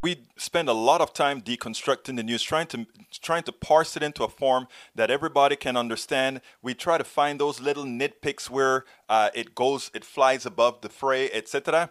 We 0.03 0.23
spend 0.37 0.69
a 0.69 0.73
lot 0.73 1.01
of 1.01 1.13
time 1.13 1.43
deconstructing 1.43 2.17
the 2.17 2.23
news, 2.23 2.43
trying 2.43 2.69
to 2.69 2.87
trying 3.21 3.43
to 3.43 3.53
parse 3.53 3.97
it 3.97 4.03
into 4.03 4.25
a 4.25 4.29
form 4.29 4.69
that 4.95 5.11
everybody 5.11 5.57
can 5.57 5.77
understand. 5.77 6.41
We 6.63 6.75
try 6.75 6.97
to 6.97 7.05
find 7.05 7.39
those 7.39 7.61
little 7.61 7.85
nitpicks 7.85 8.49
where 8.49 8.85
uh, 9.09 9.31
it 9.35 9.55
goes, 9.55 9.91
it 9.95 10.05
flies 10.05 10.47
above 10.47 10.81
the 10.81 10.89
fray, 10.89 11.31
etc. 11.33 11.91